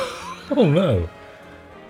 Oh 0.53 0.69
no! 0.69 1.07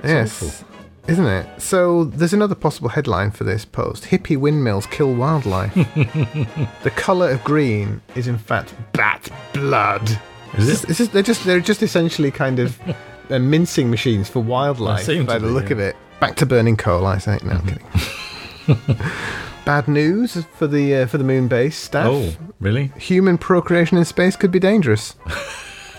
yes. 0.03 0.43
awful. 0.43 0.67
Isn't 1.07 1.25
it? 1.25 1.59
So 1.59 2.03
there's 2.03 2.33
another 2.33 2.53
possible 2.53 2.89
headline 2.89 3.31
for 3.31 3.43
this 3.43 3.65
post. 3.65 4.03
Hippie 4.03 4.37
windmills 4.37 4.85
kill 4.85 5.15
wildlife. 5.15 5.73
the 6.83 6.91
colour 6.95 7.31
of 7.31 7.43
green 7.43 8.01
is 8.13 8.27
in 8.27 8.37
fact 8.37 8.75
bat 8.93 9.31
blood. 9.51 10.07
Is 10.57 10.69
It's 10.69 10.83
it? 10.83 10.87
just- 10.87 10.89
it's 10.89 10.97
just- 10.97 11.13
they're 11.13 11.23
just 11.23 11.45
they're 11.45 11.59
just 11.59 11.83
essentially 11.83 12.31
kind 12.31 12.59
of 12.59 12.79
uh, 13.29 13.39
mincing 13.39 13.89
machines 13.89 14.29
for 14.29 14.39
wildlife 14.41 15.05
by 15.25 15.37
the 15.39 15.47
be, 15.47 15.53
look 15.53 15.65
yeah. 15.65 15.71
of 15.73 15.79
it. 15.79 15.95
Back 16.19 16.35
to 16.37 16.45
burning 16.45 16.77
coal, 16.77 17.05
I 17.05 17.17
say. 17.17 17.39
No, 17.43 17.51
I'm 17.51 17.65
kidding. 17.65 18.97
bad 19.65 19.87
news 19.87 20.45
for 20.57 20.67
the 20.67 20.95
uh, 20.95 21.05
for 21.07 21.17
the 21.17 21.23
moon 21.23 21.47
base 21.47 21.77
staff. 21.77 22.07
Oh, 22.07 22.33
really? 22.59 22.91
Human 22.97 23.37
procreation 23.37 23.97
in 23.97 24.05
space 24.05 24.35
could 24.35 24.51
be 24.51 24.59
dangerous. 24.59 25.15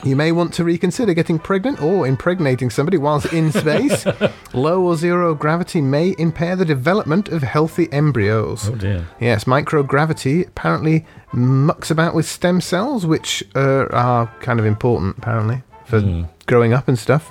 You 0.04 0.16
may 0.16 0.32
want 0.32 0.52
to 0.54 0.64
reconsider 0.64 1.14
getting 1.14 1.38
pregnant 1.38 1.80
or 1.80 2.06
impregnating 2.09 2.71
somebody 2.71 2.99
whilst 2.99 3.32
in 3.32 3.52
space. 3.52 4.04
Low 4.52 4.82
or 4.82 4.97
zero 4.97 5.32
gravity 5.35 5.80
may 5.80 6.14
impair 6.18 6.56
the 6.56 6.64
development 6.64 7.28
of 7.28 7.42
healthy 7.42 7.88
embryos. 7.92 8.68
Oh 8.68 8.75
dear. 8.75 9.06
Yes, 9.21 9.44
microgravity 9.44 10.49
apparently 10.49 11.06
mucks 11.32 11.90
about 11.90 12.14
with 12.14 12.26
stem 12.26 12.61
cells, 12.61 13.06
which 13.06 13.44
uh, 13.54 13.87
are 13.92 14.26
kind 14.40 14.59
of 14.59 14.66
important, 14.66 15.18
apparently, 15.18 15.62
for 15.85 16.00
Hmm. 16.00 16.23
growing 16.47 16.73
up 16.73 16.88
and 16.88 16.99
stuff. 16.99 17.30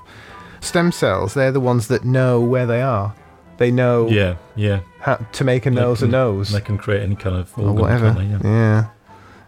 Stem 0.62 0.92
cells, 0.94 1.34
they're 1.34 1.52
the 1.52 1.60
ones 1.60 1.88
that 1.90 2.06
know 2.06 2.40
where 2.40 2.66
they 2.66 2.82
are. 2.82 3.14
They 3.58 3.70
know 3.72 4.08
Yeah, 4.08 4.36
yeah. 4.56 4.80
how 5.02 5.16
to 5.16 5.44
make 5.44 5.66
a 5.66 5.70
They 5.70 5.76
nose 5.76 6.00
can- 6.00 6.08
a 6.08 6.12
nose. 6.12 6.52
They 6.52 6.62
can 6.62 6.78
create 6.78 7.04
any 7.04 7.16
kind 7.16 7.36
of 7.36 7.52
or 7.60 7.74
whatever. 7.74 8.12
they? 8.12 8.26
Yeah. 8.26 8.40
Yeah. 8.44 8.86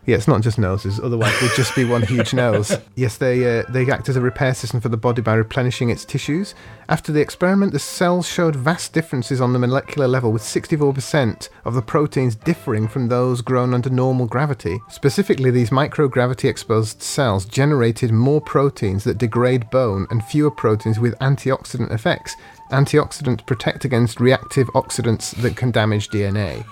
Yeah, 0.05 0.17
it's 0.17 0.27
not 0.27 0.41
just 0.41 0.57
noses. 0.57 0.99
Otherwise, 0.99 1.33
it 1.35 1.43
would 1.43 1.55
just 1.55 1.75
be 1.75 1.85
one 1.85 2.01
huge 2.01 2.33
nose. 2.33 2.77
Yes, 2.95 3.17
they 3.17 3.59
uh, 3.59 3.63
they 3.69 3.89
act 3.89 4.09
as 4.09 4.17
a 4.17 4.21
repair 4.21 4.53
system 4.53 4.81
for 4.81 4.89
the 4.89 4.97
body 4.97 5.21
by 5.21 5.33
replenishing 5.35 5.89
its 5.89 6.03
tissues. 6.03 6.53
After 6.89 7.13
the 7.13 7.21
experiment, 7.21 7.71
the 7.71 7.79
cells 7.79 8.27
showed 8.27 8.55
vast 8.55 8.91
differences 8.91 9.39
on 9.39 9.53
the 9.53 9.59
molecular 9.59 10.07
level, 10.07 10.33
with 10.33 10.41
64% 10.41 11.47
of 11.63 11.73
the 11.73 11.81
proteins 11.81 12.35
differing 12.35 12.89
from 12.89 13.07
those 13.07 13.41
grown 13.41 13.73
under 13.73 13.89
normal 13.89 14.25
gravity. 14.25 14.77
Specifically, 14.89 15.51
these 15.51 15.69
microgravity 15.69 16.49
exposed 16.49 17.01
cells 17.01 17.45
generated 17.45 18.11
more 18.11 18.41
proteins 18.41 19.05
that 19.05 19.17
degrade 19.17 19.69
bone 19.69 20.05
and 20.09 20.23
fewer 20.25 20.51
proteins 20.51 20.99
with 20.99 21.17
antioxidant 21.19 21.91
effects. 21.91 22.35
Antioxidants 22.71 23.45
protect 23.45 23.85
against 23.85 24.19
reactive 24.19 24.67
oxidants 24.69 25.33
that 25.41 25.55
can 25.55 25.71
damage 25.71 26.09
DNA. 26.09 26.65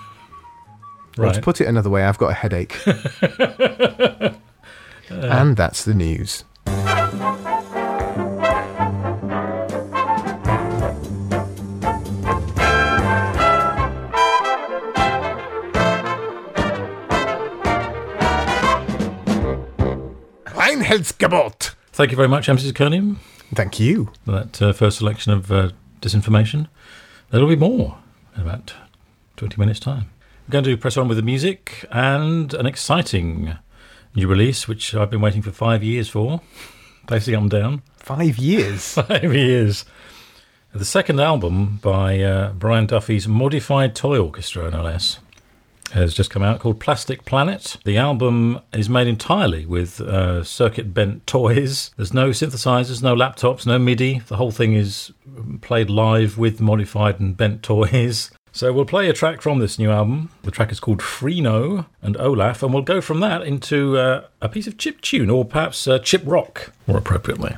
Or 1.28 1.34
to 1.34 1.42
put 1.42 1.62
it 1.62 1.68
another 1.68 1.90
way, 1.90 2.04
I've 2.04 2.18
got 2.18 2.32
a 2.32 2.34
headache. 2.34 2.78
and 5.10 5.56
that's 5.58 5.86
the 5.86 5.94
news. 5.94 6.44
Einheitsgebot! 20.46 21.76
Thank 21.92 22.12
you 22.12 22.18
very 22.18 22.30
much, 22.30 22.48
Mrs. 22.48 22.72
Kernium, 22.72 23.18
Thank 23.54 23.80
you. 23.80 24.12
for 24.26 24.32
that 24.32 24.62
uh, 24.62 24.74
first 24.74 24.98
selection 25.00 25.34
of 25.34 25.52
uh, 25.52 25.72
disinformation. 26.02 26.68
There'll 27.30 27.48
be 27.48 27.56
more 27.56 27.98
in 28.36 28.42
about 28.42 28.74
20 29.38 29.58
minutes' 29.60 29.80
time. 29.80 30.10
Going 30.52 30.66
to 30.66 30.76
press 30.76 30.98
on 30.98 31.08
with 31.08 31.16
the 31.16 31.24
music 31.24 31.86
and 31.92 32.54
an 32.54 32.66
exciting 32.66 33.56
new 34.14 34.28
release, 34.28 34.68
which 34.68 34.94
I've 34.94 35.10
been 35.10 35.22
waiting 35.22 35.42
for 35.42 35.52
five 35.54 35.82
years 35.82 36.10
for. 36.10 36.42
Basically, 37.08 37.36
I'm 37.36 37.48
down. 37.48 37.84
Five 37.96 38.38
years. 38.38 38.94
Five 38.96 39.34
years. 39.34 39.86
The 40.74 40.84
second 40.84 41.22
album 41.22 41.80
by 41.82 42.20
uh, 42.20 42.52
Brian 42.52 42.86
Duffy's 42.86 43.30
Modified 43.30 43.96
Toy 43.96 44.20
Orchestra, 44.20 44.70
no 44.70 44.84
less, 44.84 45.20
has 45.94 46.14
just 46.14 46.30
come 46.30 46.44
out 46.44 46.60
called 46.60 46.82
Plastic 46.82 47.24
Planet. 47.24 47.78
The 47.86 47.96
album 47.96 48.60
is 48.74 48.90
made 48.90 49.08
entirely 49.08 49.66
with 49.66 50.02
uh, 50.02 50.44
circuit 50.44 50.94
bent 50.94 51.26
toys. 51.28 51.92
There's 51.96 52.14
no 52.14 52.32
synthesizers, 52.32 53.02
no 53.02 53.16
laptops, 53.16 53.66
no 53.66 53.80
MIDI. 53.80 54.20
The 54.28 54.36
whole 54.36 54.52
thing 54.52 54.74
is 54.74 55.14
played 55.62 55.90
live 55.90 56.38
with 56.38 56.60
modified 56.60 57.22
and 57.22 57.38
bent 57.38 57.64
toys. 57.64 58.32
So 58.54 58.74
we'll 58.74 58.86
play 58.86 59.08
a 59.10 59.14
track 59.14 59.42
from 59.42 59.60
this 59.60 59.80
new 59.80 59.90
album. 59.90 60.30
The 60.44 60.52
track 60.52 60.72
is 60.72 60.80
called 60.80 61.00
Freno 61.00 61.86
and 62.02 62.18
Olaf, 62.18 62.62
and 62.62 62.74
we'll 62.74 62.84
go 62.84 63.00
from 63.00 63.22
that 63.22 63.44
into 63.44 63.98
uh, 63.98 64.26
a 64.42 64.50
piece 64.50 64.68
of 64.68 64.78
chip 64.78 65.00
tune, 65.00 65.30
or 65.30 65.46
perhaps 65.46 65.88
uh, 65.88 66.00
chip 66.00 66.24
rock, 66.26 66.74
more 66.86 66.98
appropriately. 66.98 67.56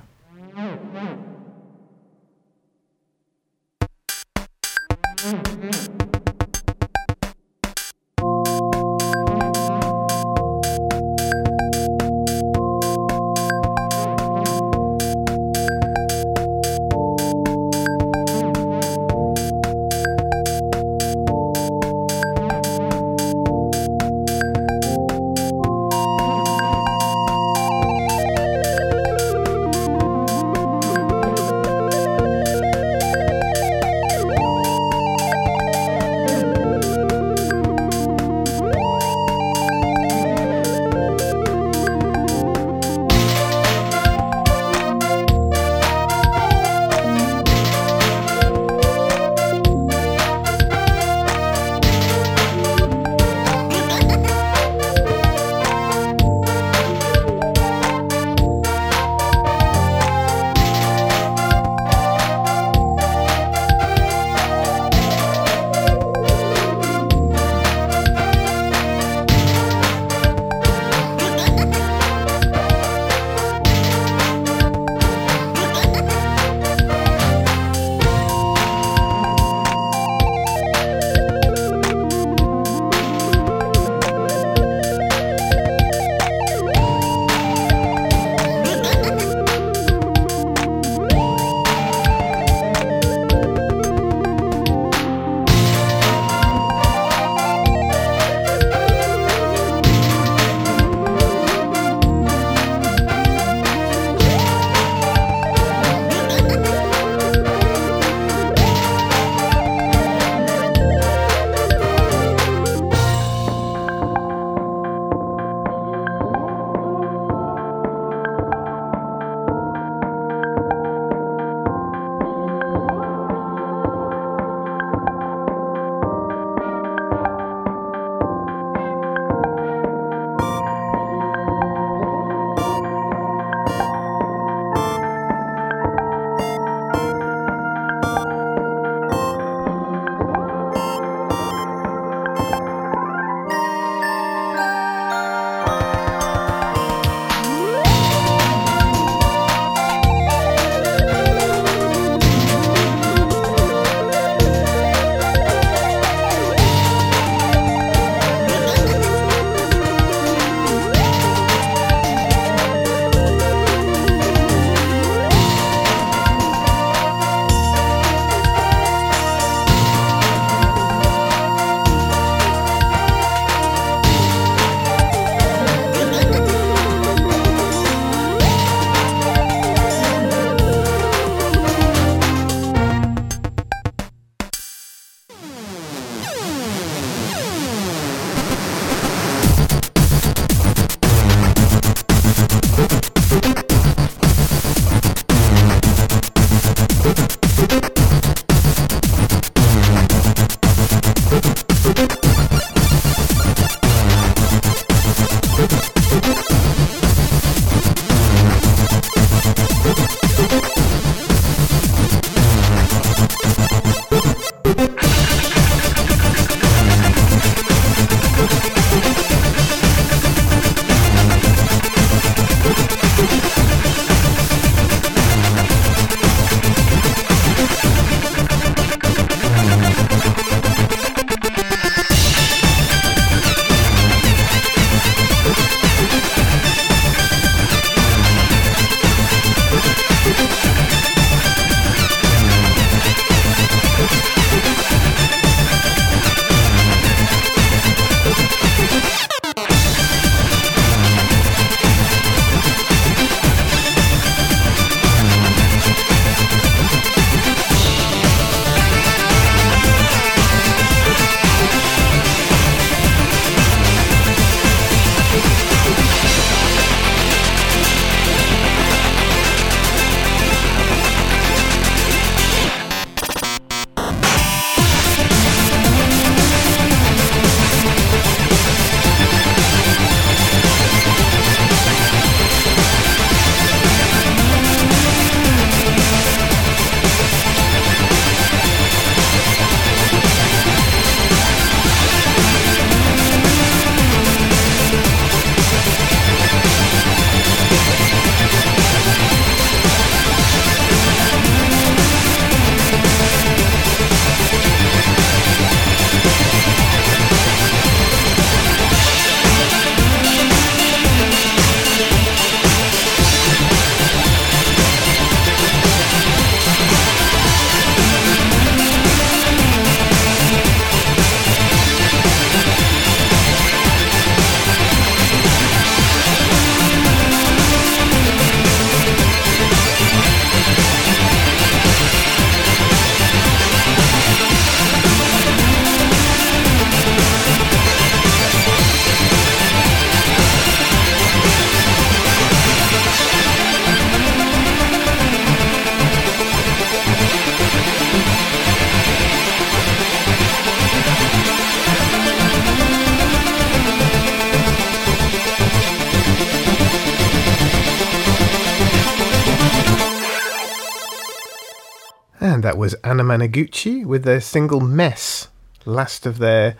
Anamanaguchi 363.13 364.03
with 364.03 364.23
their 364.23 364.41
single 364.41 364.79
Mess, 364.79 365.47
last 365.85 366.25
of 366.25 366.39
their 366.39 366.75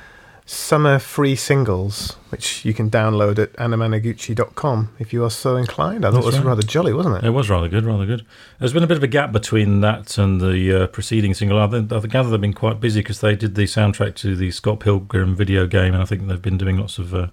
summer 0.46 0.98
free 0.98 1.36
singles, 1.36 2.17
which 2.30 2.65
you 2.65 2.74
can 2.74 2.89
download 2.89 3.38
at 3.38 3.54
anamanaguchi.com 3.54 4.89
if 4.98 5.13
you 5.13 5.24
are 5.24 5.30
so 5.30 5.56
inclined. 5.56 6.04
I 6.04 6.10
thought 6.10 6.24
That's 6.24 6.26
it 6.26 6.30
was 6.30 6.38
right. 6.39 6.46
rather 6.46 6.62
jolly, 6.63 6.91
wasn't 6.91 7.17
it? 7.17 7.28
It 7.28 7.30
was 7.30 7.52
rather 7.52 7.69
good, 7.69 7.86
rather 7.86 8.08
good. 8.08 8.26
There's 8.60 8.74
been 8.74 8.84
a 8.84 8.88
bit 8.88 8.98
of 8.98 9.04
a 9.04 9.08
gap 9.08 9.32
between 9.32 9.82
that 9.82 10.17
and 10.17 10.41
the 10.41 10.84
uh, 10.84 10.88
preceding 10.88 11.36
single. 11.36 11.60
I, 11.60 11.67
think, 11.67 11.91
I 11.91 12.00
gather 12.00 12.30
they've 12.30 12.41
been 12.41 12.54
quite 12.54 12.80
busy 12.80 13.02
because 13.02 13.22
they 13.22 13.36
did 13.36 13.54
the 13.54 13.63
soundtrack 13.63 14.15
to 14.15 14.36
the 14.36 14.50
Scott 14.50 14.80
Pilgrim 14.80 15.36
video 15.36 15.67
game, 15.67 15.93
and 15.93 16.02
I 16.02 16.06
think 16.06 16.28
they've 16.28 16.41
been 16.41 16.58
doing 16.58 16.78
lots 16.78 16.98
of 16.98 17.13
uh, 17.13 17.28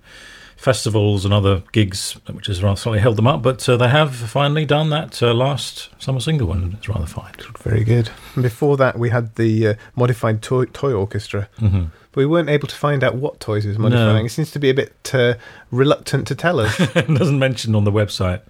festivals 0.61 1.25
and 1.25 1.33
other 1.33 1.63
gigs, 1.73 2.19
which 2.31 2.47
has 2.47 2.63
rather 2.63 2.77
slightly 2.77 2.99
held 2.99 3.17
them 3.17 3.27
up. 3.27 3.41
But 3.41 3.67
uh, 3.67 3.79
they 3.79 3.89
have 3.89 4.15
finally 4.15 4.67
done 4.67 4.91
that 4.91 5.23
uh, 5.23 5.33
last 5.33 5.89
summer 5.99 6.21
single 6.21 6.49
one, 6.49 6.63
and 6.63 6.75
it's 6.75 6.87
rather 6.87 7.07
fine. 7.07 7.33
Very 7.61 7.83
good. 7.83 8.11
And 8.35 8.43
before 8.43 8.77
that, 8.77 8.99
we 8.99 9.09
had 9.09 9.37
the 9.37 9.69
uh, 9.69 9.75
modified 9.97 10.43
toy, 10.43 10.67
toy 10.67 10.93
orchestra. 10.93 11.49
hmm 11.59 11.85
But 12.13 12.17
we 12.17 12.27
weren't 12.27 12.51
able 12.51 12.69
to 12.69 12.75
find 12.75 13.03
out 13.03 13.15
what 13.15 13.41
toys 13.41 13.65
it 13.65 13.69
was 13.69 13.79
modifying. 13.79 14.19
No. 14.19 14.25
It 14.27 14.29
seems 14.29 14.51
to 14.51 14.59
be 14.59 14.69
a 14.69 14.75
bit 14.75 15.11
uh, 15.15 15.35
reluctant 15.71 16.27
to 16.29 16.35
tell 16.35 16.61
us. 16.61 16.79
it 16.95 17.09
doesn't 17.09 17.39
mention 17.39 17.75
on 17.75 17.85
the 17.85 17.93
website 17.93 18.43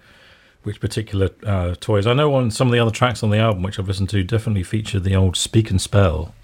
which 0.63 0.81
particular 0.81 1.29
uh, 1.45 1.75
toys. 1.79 2.05
I 2.05 2.13
know 2.13 2.33
on 2.35 2.51
some 2.51 2.67
of 2.67 2.73
the 2.73 2.79
other 2.79 2.91
tracks 2.91 3.23
on 3.23 3.29
the 3.29 3.37
album, 3.39 3.63
which 3.63 3.79
I've 3.79 3.87
listened 3.87 4.09
to, 4.09 4.21
definitely 4.23 4.63
feature 4.63 4.99
the 4.99 5.15
old 5.15 5.37
Speak 5.37 5.71
and 5.71 5.79
Spell, 5.81 6.35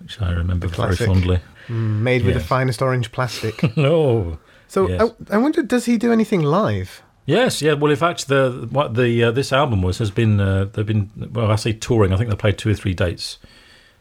which 0.00 0.18
I 0.20 0.32
remember 0.32 0.66
very 0.66 0.96
fondly. 0.96 1.40
Mm, 1.68 2.00
Made 2.00 2.24
with 2.24 2.34
the 2.34 2.40
finest 2.40 2.80
orange 2.80 3.12
plastic. 3.12 3.76
no. 3.76 4.38
So 4.74 4.88
Yes. 4.88 5.10
I, 5.30 5.34
I 5.36 5.38
wonder, 5.38 5.62
does 5.62 5.84
he 5.86 5.96
do 5.98 6.12
anything 6.12 6.42
live? 6.42 7.02
Yes, 7.26 7.62
yeah. 7.62 7.72
Well, 7.74 7.90
in 7.90 7.96
fact, 7.96 8.28
the 8.28 8.68
what 8.70 8.94
the 8.94 9.24
uh, 9.24 9.30
this 9.30 9.52
album 9.52 9.80
was 9.82 9.96
has 9.98 10.10
been 10.10 10.40
uh, 10.40 10.66
they've 10.72 10.84
been 10.84 11.10
well, 11.32 11.50
I 11.50 11.56
say 11.56 11.72
touring. 11.72 12.12
I 12.12 12.16
think 12.16 12.28
they 12.28 12.36
played 12.36 12.58
two 12.58 12.68
or 12.70 12.74
three 12.74 12.92
dates 12.92 13.38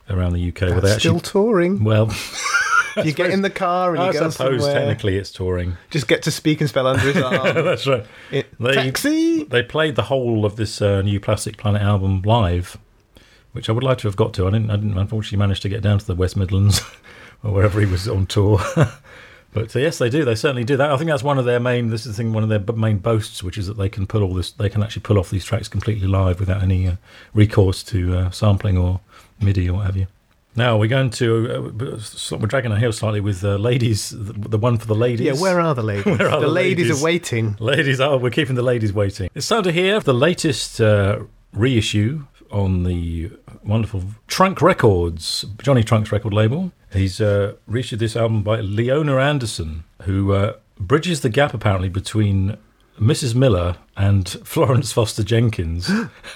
around 0.09 0.33
the 0.33 0.49
UK 0.49 0.61
where 0.61 0.69
they 0.71 0.79
That's 0.81 0.95
actually 0.95 1.19
still 1.19 1.43
touring. 1.43 1.83
well, 1.85 2.11
you 3.05 3.13
get 3.13 3.29
in 3.29 3.41
the 3.41 3.49
car 3.49 3.91
and 3.93 4.01
I 4.03 4.07
you 4.07 4.13
go 4.13 4.25
I 4.25 4.29
suppose 4.29 4.61
somewhere. 4.63 4.79
technically 4.79 5.17
it's 5.17 5.31
touring. 5.31 5.77
Just 5.89 6.09
get 6.09 6.23
to 6.23 6.31
speak 6.31 6.59
and 6.59 6.69
spell 6.69 6.85
under 6.87 6.99
his 6.99 7.15
arm. 7.23 7.63
That's 7.63 7.87
right. 7.87 8.05
It, 8.31 8.47
They- 8.59 8.73
taxi. 8.73 9.43
They 9.45 9.63
played 9.63 9.95
the 9.95 10.03
whole 10.03 10.43
of 10.43 10.57
this 10.57 10.81
uh, 10.81 11.01
new 11.03 11.19
Plastic 11.21 11.55
Planet 11.55 11.81
album 11.81 12.23
live, 12.23 12.77
which 13.53 13.69
I 13.69 13.71
would 13.71 13.83
like 13.83 13.99
to 13.99 14.07
have 14.09 14.17
got 14.17 14.33
to. 14.33 14.47
I 14.47 14.49
didn't. 14.49 14.69
I 14.69 14.75
didn't 14.75 14.97
unfortunately 14.97 15.37
manage 15.37 15.61
to 15.61 15.69
get 15.69 15.81
down 15.81 15.99
to 15.99 16.05
the 16.05 16.15
West 16.15 16.35
Midlands 16.35 16.81
or 17.43 17.53
wherever 17.53 17.79
he 17.79 17.85
was 17.85 18.09
on 18.09 18.25
tour. 18.25 18.59
But 19.53 19.75
uh, 19.75 19.79
yes, 19.79 19.97
they 19.97 20.09
do. 20.09 20.25
They 20.25 20.35
certainly 20.35 20.63
do 20.63 20.77
that. 20.77 20.91
I 20.91 20.97
think 20.97 21.09
that's 21.09 21.23
one 21.23 21.37
of 21.37 21.45
their 21.45 21.59
main. 21.59 21.89
This 21.89 22.05
is 22.05 22.15
the 22.15 22.23
thing. 22.23 22.33
One 22.33 22.43
of 22.43 22.49
their 22.49 22.75
main 22.75 22.97
boasts, 22.97 23.43
which 23.43 23.57
is 23.57 23.67
that 23.67 23.77
they 23.77 23.89
can 23.89 24.07
pull 24.07 24.23
all 24.23 24.33
this. 24.33 24.51
They 24.51 24.69
can 24.69 24.83
actually 24.83 25.03
pull 25.03 25.17
off 25.17 25.29
these 25.29 25.45
tracks 25.45 25.67
completely 25.67 26.07
live 26.07 26.39
without 26.39 26.63
any 26.63 26.87
uh, 26.87 26.95
recourse 27.33 27.83
to 27.83 28.17
uh, 28.17 28.29
sampling 28.31 28.77
or 28.77 28.99
MIDI 29.39 29.69
or 29.69 29.77
what 29.77 29.85
have 29.85 29.97
you. 29.97 30.07
Now 30.55 30.77
we're 30.77 30.87
going 30.87 31.09
to. 31.11 31.71
Uh, 31.73 32.37
we're 32.37 32.47
dragging 32.47 32.71
our 32.71 32.77
heels 32.77 32.97
slightly 32.97 33.21
with 33.21 33.43
uh, 33.43 33.55
ladies. 33.55 34.09
The, 34.09 34.33
the 34.33 34.57
one 34.57 34.77
for 34.77 34.85
the 34.85 34.95
ladies. 34.95 35.25
Yeah, 35.25 35.41
where 35.41 35.59
are 35.59 35.73
the 35.73 35.83
ladies? 35.93 36.05
Where 36.05 36.29
are 36.29 36.39
the, 36.39 36.47
the 36.47 36.51
ladies, 36.51 36.87
ladies? 36.87 37.01
are 37.01 37.03
waiting. 37.03 37.57
Ladies, 37.59 37.99
are. 37.99 38.17
we're 38.17 38.29
keeping 38.29 38.55
the 38.55 38.61
ladies 38.61 38.93
waiting. 38.93 39.29
It's 39.33 39.47
time 39.47 39.63
to 39.63 39.71
hear 39.71 39.99
the 39.99 40.13
latest 40.13 40.79
uh, 40.79 41.23
reissue 41.53 42.25
on 42.51 42.83
the 42.83 43.31
wonderful 43.63 44.03
Trunk 44.27 44.61
Records, 44.61 45.45
Johnny 45.61 45.83
Trunk's 45.83 46.11
record 46.11 46.33
label. 46.33 46.71
He's 46.93 47.19
uh, 47.19 47.53
reissued 47.67 47.99
this 47.99 48.15
album 48.15 48.43
by 48.43 48.59
Leona 48.61 49.17
Anderson, 49.17 49.83
who 50.03 50.31
uh, 50.33 50.53
bridges 50.79 51.21
the 51.21 51.29
gap 51.29 51.53
apparently 51.53 51.89
between 51.89 52.57
Mrs. 52.99 53.33
Miller 53.33 53.77
and 53.97 54.27
Florence 54.43 54.91
Foster 54.93 55.23
Jenkins, 55.23 55.89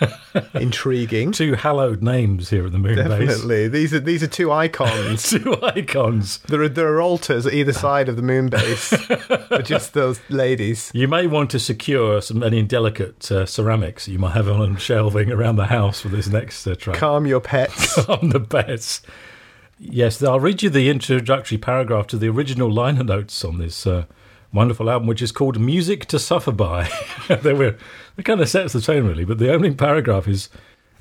Intriguing. 0.56 1.32
two 1.32 1.54
hallowed 1.56 2.02
names 2.02 2.50
here 2.50 2.66
at 2.66 2.72
the 2.72 2.78
Moon 2.80 2.96
Base. 2.96 3.08
Definitely. 3.08 3.68
These 3.68 3.94
are 3.94 4.00
these 4.00 4.24
are 4.24 4.28
two 4.28 4.52
icons. 4.52 5.30
Two 5.30 5.56
icons. 5.64 6.40
there 6.48 6.62
are 6.62 6.70
there 6.70 6.88
are 6.94 7.02
altars 7.02 7.46
at 7.46 7.54
either 7.54 7.74
side 7.74 8.10
of 8.10 8.16
the 8.16 8.22
moon 8.22 8.50
base. 8.50 8.90
for 8.90 9.62
just 9.64 9.94
those 9.94 10.20
ladies. 10.30 10.92
You 10.94 11.08
may 11.08 11.28
want 11.28 11.50
to 11.52 11.60
secure 11.60 12.22
some 12.22 12.42
any 12.44 12.64
delicate 12.64 13.32
uh, 13.32 13.46
ceramics 13.46 14.08
you 14.08 14.20
might 14.20 14.34
have 14.34 14.48
on 14.50 14.78
shelving 14.78 15.32
around 15.32 15.56
the 15.58 15.66
house 15.68 16.02
for 16.02 16.10
this 16.10 16.28
next 16.28 16.66
uh, 16.68 16.76
track. 16.76 16.98
Calm 16.98 17.26
your 17.26 17.40
pets. 17.42 17.98
on 18.10 18.30
the 18.30 18.40
best. 18.40 19.06
Yes, 19.80 20.24
I'll 20.24 20.40
read 20.40 20.64
you 20.64 20.70
the 20.70 20.90
introductory 20.90 21.58
paragraph 21.58 22.08
to 22.08 22.18
the 22.18 22.30
original 22.30 22.72
liner 22.72 23.04
notes 23.04 23.46
on 23.46 23.60
this 23.60 23.86
uh, 23.86 24.06
wonderful 24.52 24.90
album, 24.90 25.08
which 25.08 25.22
is 25.22 25.32
called 25.32 25.60
Music 25.60 26.06
to 26.06 26.18
Suffer 26.18 26.52
By. 26.52 26.90
they 27.28 27.54
were, 27.54 27.78
it 28.18 28.26
kind 28.26 28.42
of 28.42 28.50
sets 28.50 28.74
the 28.74 28.82
tone, 28.82 29.06
really, 29.06 29.26
but 29.26 29.38
the 29.38 29.52
opening 29.52 29.78
paragraph 29.78 30.28
is 30.28 30.50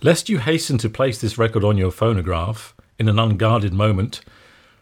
Lest 0.02 0.28
you 0.28 0.38
hasten 0.38 0.76
to 0.78 0.90
place 0.90 1.18
this 1.18 1.38
record 1.38 1.64
on 1.64 1.78
your 1.78 1.90
phonograph 1.90 2.74
in 2.98 3.08
an 3.08 3.18
unguarded 3.18 3.72
moment, 3.72 4.20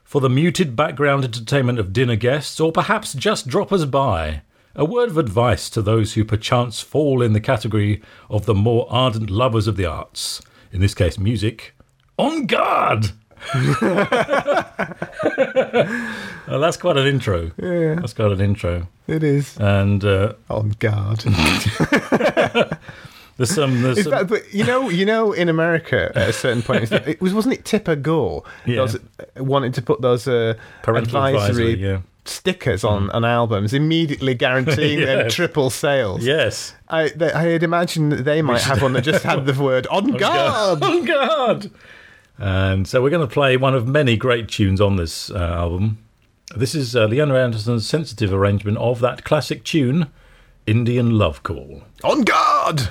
for 0.03 0.21
the 0.21 0.29
muted 0.29 0.75
background 0.75 1.25
entertainment 1.25 1.79
of 1.79 1.93
dinner 1.93 2.17
guests, 2.17 2.59
or 2.59 2.73
perhaps 2.73 3.15
just 3.15 3.47
droppers 3.47 3.85
by. 3.85 4.43
A 4.75 4.85
word 4.85 5.11
of 5.11 5.19
advice 5.19 5.71
to 5.71 5.83
those 5.83 6.15
who 6.15 6.25
perchance 6.25 6.81
fall 6.81 7.23
in 7.23 7.33
the 7.33 7.41
category 7.41 8.03
of 8.29 8.45
the 8.45 8.55
more 8.55 8.89
ardent 8.91 9.31
lovers 9.31 9.69
of 9.69 9.77
the 9.77 9.87
arts, 9.87 10.43
in 10.73 10.81
this 10.81 10.95
case 10.95 11.17
music. 11.17 11.75
On 12.19 12.47
guard! 12.47 13.13
Well, 16.47 16.61
that's 16.61 16.77
quite 16.77 16.97
an 16.97 17.07
intro. 17.07 17.51
Yeah, 17.57 17.95
That's 17.95 18.13
quite 18.13 18.33
an 18.33 18.41
intro. 18.41 18.87
it 19.07 19.23
is. 19.23 19.57
And 19.59 20.05
uh, 20.05 20.35
On 20.51 20.71
guard. 20.79 21.21
there's 23.37 23.51
some. 23.55 23.83
There's 23.83 24.03
some 24.03 24.11
that, 24.11 24.27
but 24.29 24.53
you 24.53 24.65
know, 24.65 24.89
you 24.91 25.05
know, 25.07 25.33
in 25.33 25.49
America 25.49 26.13
at 26.15 26.29
a 26.29 26.33
certain 26.33 26.63
point, 26.63 26.93
it 26.93 27.21
was 27.21 27.33
wasn't 27.35 27.55
it 27.55 27.65
Tipper 27.65 27.97
Gore 27.97 28.43
Yeah. 28.67 28.77
those, 28.77 28.99
wanted 29.37 29.75
to 29.75 29.83
put 29.83 30.01
those 30.03 30.29
uh, 30.29 30.55
parental 30.83 31.17
advisory 31.17 31.73
advisory. 31.73 31.75
Yeah. 31.83 32.01
stickers 32.27 32.85
on, 32.85 33.11
on 33.11 33.25
albums, 33.25 33.73
immediately 33.75 34.35
guaranteeing 34.35 35.01
them 35.07 35.29
triple 35.31 35.71
sales. 35.71 36.25
Yes. 36.25 36.75
I, 36.89 37.09
they, 37.09 37.33
I 37.33 37.43
had 37.45 37.63
imagined 37.63 38.13
that 38.13 38.25
they 38.25 38.43
might 38.43 38.63
have 38.63 38.83
one 38.83 38.93
that 38.93 39.03
just 39.03 39.25
had 39.25 39.47
the 39.47 39.61
word 39.63 39.87
"on 39.89 40.13
guard." 40.13 40.83
On 40.83 41.05
guard. 41.05 41.71
And 42.39 42.87
so 42.87 43.03
we're 43.03 43.11
going 43.11 43.27
to 43.27 43.33
play 43.33 43.57
one 43.57 43.75
of 43.75 43.87
many 43.87 44.17
great 44.17 44.49
tunes 44.49 44.81
on 44.81 44.97
this 44.97 45.31
uh, 45.31 45.39
album. 45.39 45.99
This 46.57 46.75
is 46.75 46.95
uh, 46.95 47.07
Leona 47.07 47.37
Anderson's 47.37 47.89
sensitive 47.89 48.33
arrangement 48.33 48.79
of 48.79 49.01
that 49.01 49.25
classic 49.25 49.65
tune, 49.65 50.09
Indian 50.67 51.19
Love 51.19 51.43
Call. 51.43 51.83
On 52.03 52.23
guard. 52.23 52.91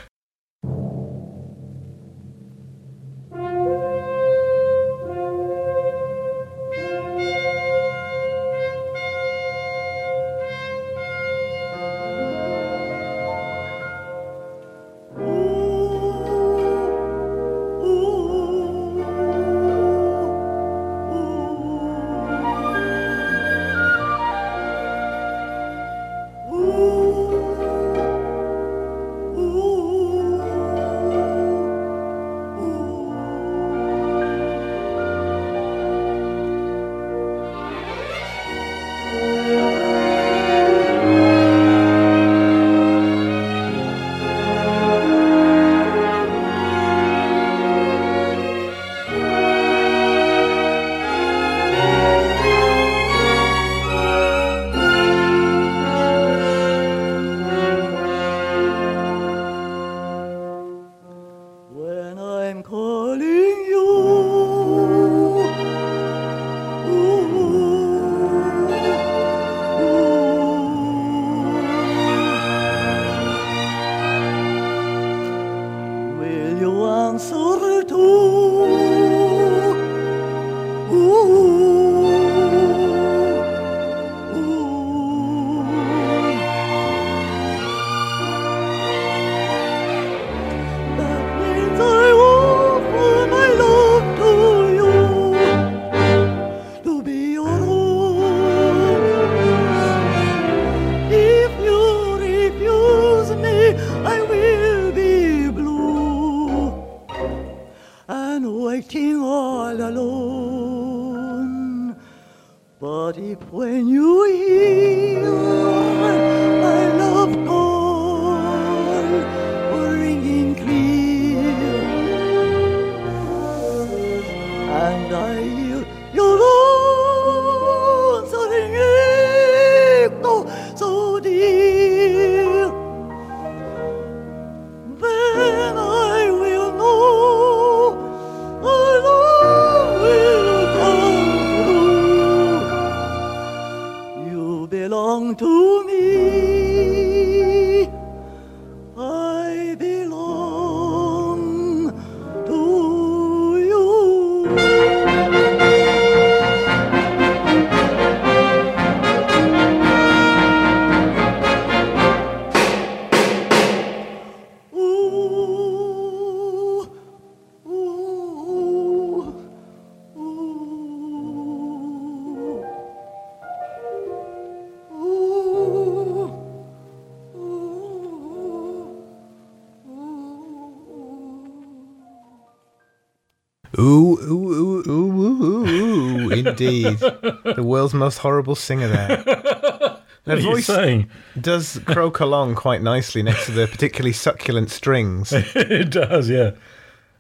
Indeed. 186.86 187.56
the 187.56 187.64
world's 187.64 187.94
most 187.94 188.20
horrible 188.20 188.56
singer 188.56 188.88
there. 188.88 189.24
What 190.26 190.38
Her 190.38 190.38
are 190.38 190.48
you 190.48 190.52
voice 190.56 190.66
saying? 190.68 191.10
does 191.42 191.82
croak 191.86 192.22
along 192.22 192.56
quite 192.56 192.82
nicely 192.82 193.22
next 193.24 193.48
to 193.48 193.52
the 193.52 193.68
particularly 193.68 194.14
succulent 194.14 194.72
strings. 194.72 195.34
it 195.36 195.90
does, 195.90 196.30
yeah. 196.30 196.52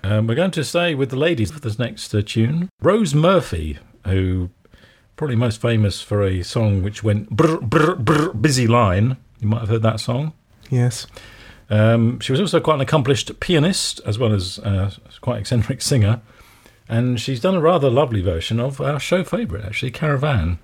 Um, 0.05 0.25
we're 0.25 0.35
going 0.35 0.51
to 0.51 0.63
stay 0.63 0.95
with 0.95 1.09
the 1.09 1.17
ladies 1.17 1.51
for 1.51 1.59
this 1.59 1.77
next 1.77 2.15
uh, 2.15 2.21
tune. 2.25 2.69
Rose 2.81 3.13
Murphy, 3.13 3.77
who 4.07 4.51
probably 5.17 5.35
most 5.35 5.59
famous 5.61 6.01
for 6.01 6.23
a 6.23 6.43
song 6.43 6.81
which 6.81 7.03
went 7.03 7.29
brr, 7.29 7.57
brr, 7.59 7.95
brr, 7.95 8.31
busy 8.31 8.67
line. 8.67 9.17
You 9.41 9.49
might 9.49 9.59
have 9.59 9.69
heard 9.69 9.83
that 9.83 9.99
song. 9.99 10.31
Yes. 10.69 11.05
Um, 11.69 12.21
she 12.21 12.31
was 12.31 12.39
also 12.39 12.61
quite 12.61 12.75
an 12.75 12.81
accomplished 12.81 13.37
pianist 13.41 13.99
as 14.05 14.17
well 14.17 14.31
as 14.33 14.59
uh, 14.59 14.91
quite 15.19 15.39
eccentric 15.41 15.81
singer. 15.81 16.21
And 16.89 17.19
she's 17.19 17.39
done 17.39 17.55
a 17.55 17.61
rather 17.61 17.89
lovely 17.89 18.21
version 18.21 18.59
of 18.59 18.81
our 18.81 18.99
show 18.99 19.23
favourite, 19.23 19.65
actually, 19.65 19.91
Caravan. 19.91 20.59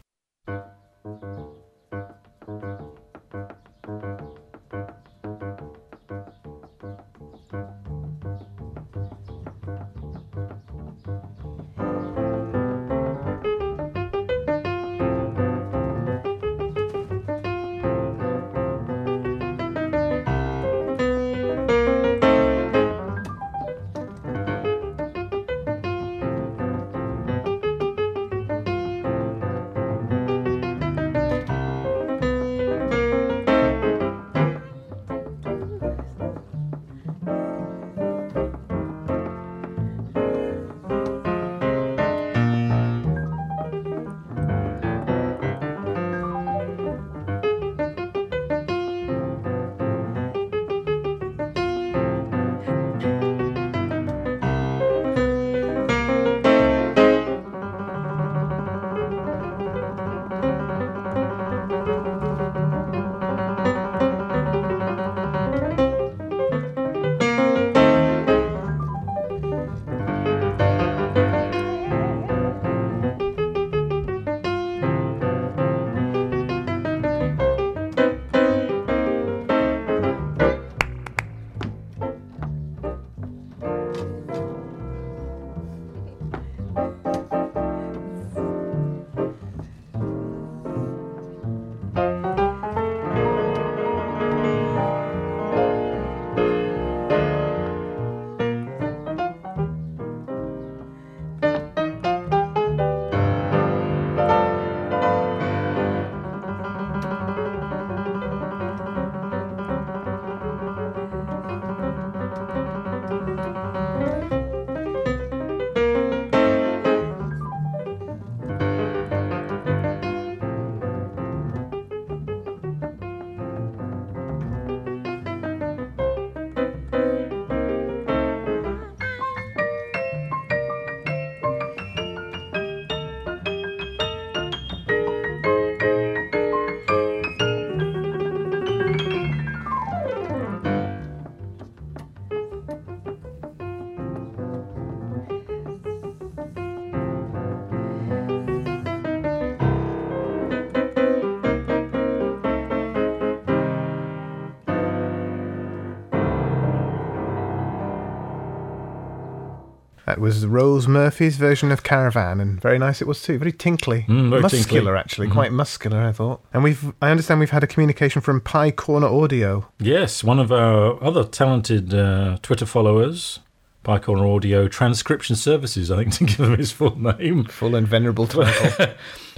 That 160.20 160.26
was 160.26 160.46
Rose 160.46 160.86
Murphy's 160.86 161.38
version 161.38 161.72
of 161.72 161.84
Caravan, 161.84 162.42
and 162.42 162.60
very 162.62 162.78
nice 162.78 163.02
it 163.02 163.08
was 163.08 163.22
too. 163.24 163.38
Very 163.38 163.54
tinkly, 163.54 164.06
Mm, 164.10 164.30
very 164.32 164.42
muscular 164.42 164.60
tinkly. 164.66 164.82
Mm-hmm. 164.82 164.98
actually, 164.98 165.28
quite 165.30 165.54
muscular. 165.54 166.02
I 166.02 166.12
thought. 166.12 166.42
And 166.54 166.62
we've, 166.62 166.92
I 167.02 167.10
understand 167.10 167.40
we've 167.40 167.52
had 167.52 167.64
a 167.64 167.68
communication 167.68 168.22
from 168.22 168.42
Pye 168.42 168.72
Corner 168.72 169.08
Audio. 169.08 169.70
Yes, 169.80 170.22
one 170.22 170.38
of 170.38 170.52
our 170.52 171.02
other 171.02 171.24
talented 171.24 171.94
uh, 171.94 172.38
Twitter 172.42 172.66
followers, 172.66 173.40
Pye 173.84 174.00
Corner 174.00 174.28
Audio 174.28 174.68
Transcription 174.68 175.38
Services, 175.38 175.90
I 175.90 176.04
think 176.04 176.14
to 176.16 176.26
give 176.26 176.40
him 176.42 176.58
his 176.58 176.74
full 176.74 177.00
name. 177.00 177.46
Full 177.46 177.74
and 177.74 177.88
venerable 177.88 178.28
title. 178.36 178.88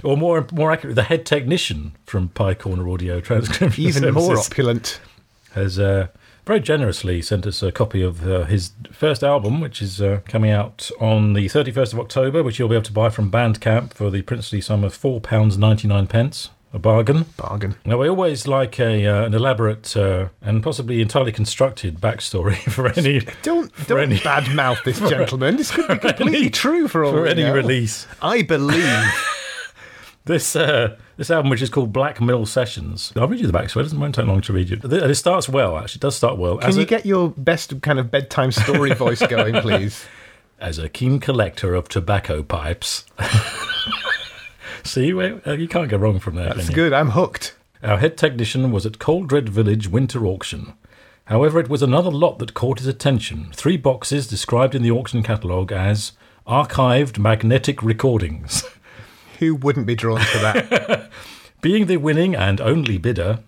Or 0.02 0.16
more 0.16 0.44
more 0.52 0.72
accurately, 0.72 0.94
the 0.96 1.04
head 1.04 1.24
technician 1.24 1.92
from 2.06 2.30
Pye 2.30 2.54
Corner 2.54 2.88
Audio 2.88 3.20
Transcription 3.20 3.84
Even 3.84 4.12
more 4.14 4.36
opulent. 4.36 5.00
has 5.52 5.78
uh, 5.78 6.08
very 6.44 6.60
generously 6.60 7.22
sent 7.22 7.46
us 7.46 7.62
a 7.62 7.70
copy 7.72 8.02
of 8.02 8.26
uh, 8.28 8.44
his 8.44 8.72
first 8.90 9.22
album, 9.22 9.60
which 9.60 9.80
is 9.80 10.00
uh, 10.00 10.20
coming 10.26 10.50
out 10.50 10.90
on 11.00 11.34
the 11.34 11.46
31st 11.46 11.92
of 11.94 12.00
October, 12.00 12.42
which 12.42 12.58
you'll 12.58 12.68
be 12.68 12.74
able 12.74 12.82
to 12.84 12.92
buy 12.92 13.08
from 13.10 13.30
Bandcamp 13.30 13.94
for 13.94 14.10
the 14.10 14.22
princely 14.22 14.60
sum 14.60 14.82
of 14.84 14.96
£4.99. 14.96 16.08
pence. 16.08 16.50
A 16.74 16.78
bargain. 16.78 17.26
Bargain. 17.36 17.74
Now, 17.84 17.98
we 17.98 18.08
always 18.08 18.46
like 18.48 18.80
a 18.80 19.06
uh, 19.06 19.24
an 19.26 19.34
elaborate 19.34 19.94
uh, 19.94 20.28
and 20.40 20.62
possibly 20.62 21.02
entirely 21.02 21.30
constructed 21.30 22.00
backstory 22.00 22.56
for 22.72 22.88
any 22.98 23.20
Don't 23.42 23.70
don't 23.86 24.00
any- 24.00 24.16
badmouth 24.16 24.82
this 24.82 24.98
gentleman. 25.10 25.56
This 25.58 25.70
could 25.70 25.86
be 25.88 25.98
completely 25.98 26.36
any- 26.38 26.48
true 26.50 26.88
for 26.88 27.04
all 27.04 27.12
for 27.12 27.26
any 27.26 27.42
know. 27.42 27.52
release. 27.52 28.06
I 28.22 28.40
believe. 28.40 29.04
This 30.24 30.54
uh, 30.54 30.96
this 31.16 31.30
album, 31.30 31.50
which 31.50 31.62
is 31.62 31.68
called 31.70 31.92
Black 31.92 32.20
Mill 32.20 32.46
Sessions. 32.46 33.12
I'll 33.16 33.26
read 33.26 33.40
you 33.40 33.46
the 33.46 33.52
back, 33.52 33.64
backstory. 33.64 33.80
It 33.80 33.84
doesn't 33.84 34.00
won't 34.00 34.14
take 34.14 34.26
long 34.26 34.40
to 34.42 34.52
read 34.52 34.70
you. 34.70 34.80
It 34.84 35.14
starts 35.16 35.48
well. 35.48 35.76
Actually, 35.76 35.98
it 35.98 36.02
does 36.02 36.16
start 36.16 36.38
well. 36.38 36.58
Can 36.58 36.68
as 36.68 36.76
you 36.76 36.82
a, 36.82 36.86
get 36.86 37.04
your 37.04 37.30
best 37.30 37.82
kind 37.82 37.98
of 37.98 38.10
bedtime 38.10 38.52
story 38.52 38.94
voice 38.94 39.24
going, 39.26 39.54
please? 39.56 40.06
as 40.62 40.78
a 40.78 40.88
keen 40.88 41.18
collector 41.18 41.74
of 41.74 41.88
tobacco 41.88 42.42
pipes. 42.42 43.04
See, 44.84 45.12
uh, 45.12 45.52
you 45.52 45.68
can't 45.68 45.88
go 45.88 45.96
wrong 45.96 46.20
from 46.20 46.36
there. 46.36 46.54
That's 46.54 46.70
good. 46.70 46.92
I'm 46.92 47.10
hooked. 47.10 47.56
Our 47.82 47.98
head 47.98 48.16
technician 48.16 48.70
was 48.70 48.86
at 48.86 49.00
Coldred 49.00 49.48
Village 49.48 49.88
Winter 49.88 50.24
Auction. 50.24 50.74
However, 51.24 51.58
it 51.58 51.68
was 51.68 51.82
another 51.82 52.10
lot 52.10 52.38
that 52.38 52.54
caught 52.54 52.78
his 52.78 52.86
attention. 52.86 53.50
Three 53.52 53.76
boxes 53.76 54.28
described 54.28 54.74
in 54.74 54.82
the 54.82 54.90
auction 54.92 55.22
catalogue 55.22 55.72
as 55.72 56.12
archived 56.46 57.18
magnetic 57.18 57.82
recordings. 57.82 58.64
Who 59.42 59.56
wouldn't 59.56 59.88
be 59.88 59.96
drawn 59.96 60.20
to 60.20 60.38
that? 60.38 61.10
Being 61.62 61.86
the 61.86 61.96
winning 61.96 62.36
and 62.36 62.60
only 62.60 62.96
bidder, 62.96 63.40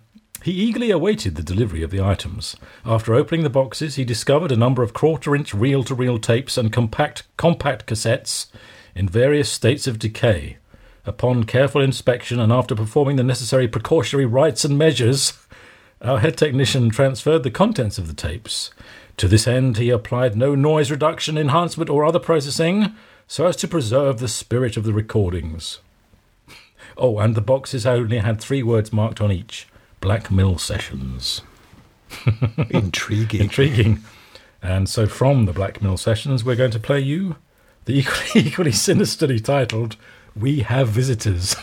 he 0.42 0.50
eagerly 0.50 0.90
awaited 0.90 1.36
the 1.36 1.42
delivery 1.44 1.84
of 1.84 1.92
the 1.92 2.02
items. 2.02 2.56
After 2.84 3.14
opening 3.14 3.44
the 3.44 3.48
boxes, 3.48 3.94
he 3.94 4.04
discovered 4.04 4.50
a 4.50 4.56
number 4.56 4.82
of 4.82 4.92
quarter-inch 4.92 5.54
reel-to-reel 5.54 6.18
tapes 6.18 6.58
and 6.58 6.72
compact 6.72 7.22
compact 7.36 7.86
cassettes 7.86 8.48
in 8.96 9.08
various 9.08 9.48
states 9.52 9.86
of 9.86 10.00
decay. 10.00 10.56
Upon 11.06 11.44
careful 11.44 11.80
inspection 11.80 12.40
and 12.40 12.50
after 12.50 12.74
performing 12.74 13.14
the 13.14 13.22
necessary 13.22 13.68
precautionary 13.68 14.26
rites 14.26 14.64
and 14.64 14.76
measures, 14.76 15.38
our 16.02 16.18
head 16.18 16.36
technician 16.36 16.90
transferred 16.90 17.44
the 17.44 17.52
contents 17.52 17.98
of 17.98 18.08
the 18.08 18.14
tapes. 18.14 18.72
To 19.18 19.28
this 19.28 19.46
end, 19.46 19.76
he 19.76 19.90
applied 19.90 20.34
no 20.34 20.56
noise 20.56 20.90
reduction, 20.90 21.38
enhancement, 21.38 21.88
or 21.88 22.04
other 22.04 22.18
processing 22.18 22.96
so 23.28 23.46
as 23.46 23.54
to 23.56 23.68
preserve 23.68 24.18
the 24.18 24.26
spirit 24.26 24.76
of 24.76 24.82
the 24.82 24.92
recordings. 24.92 25.78
Oh, 26.96 27.18
and 27.18 27.34
the 27.34 27.40
boxes 27.40 27.86
only 27.86 28.18
had 28.18 28.40
three 28.40 28.62
words 28.62 28.92
marked 28.92 29.20
on 29.20 29.32
each 29.32 29.66
Black 30.00 30.30
Mill 30.30 30.58
Sessions. 30.58 31.42
Intriguing. 32.70 33.40
Intriguing. 33.40 34.00
And 34.62 34.88
so 34.88 35.06
from 35.06 35.46
the 35.46 35.52
Black 35.52 35.82
Mill 35.82 35.96
Sessions, 35.96 36.44
we're 36.44 36.56
going 36.56 36.70
to 36.70 36.78
play 36.78 37.00
you 37.00 37.36
the 37.84 37.98
equally, 37.98 38.46
equally 38.48 38.72
sinisterly 38.72 39.40
titled 39.40 39.96
We 40.36 40.60
Have 40.60 40.88
Visitors. 40.88 41.56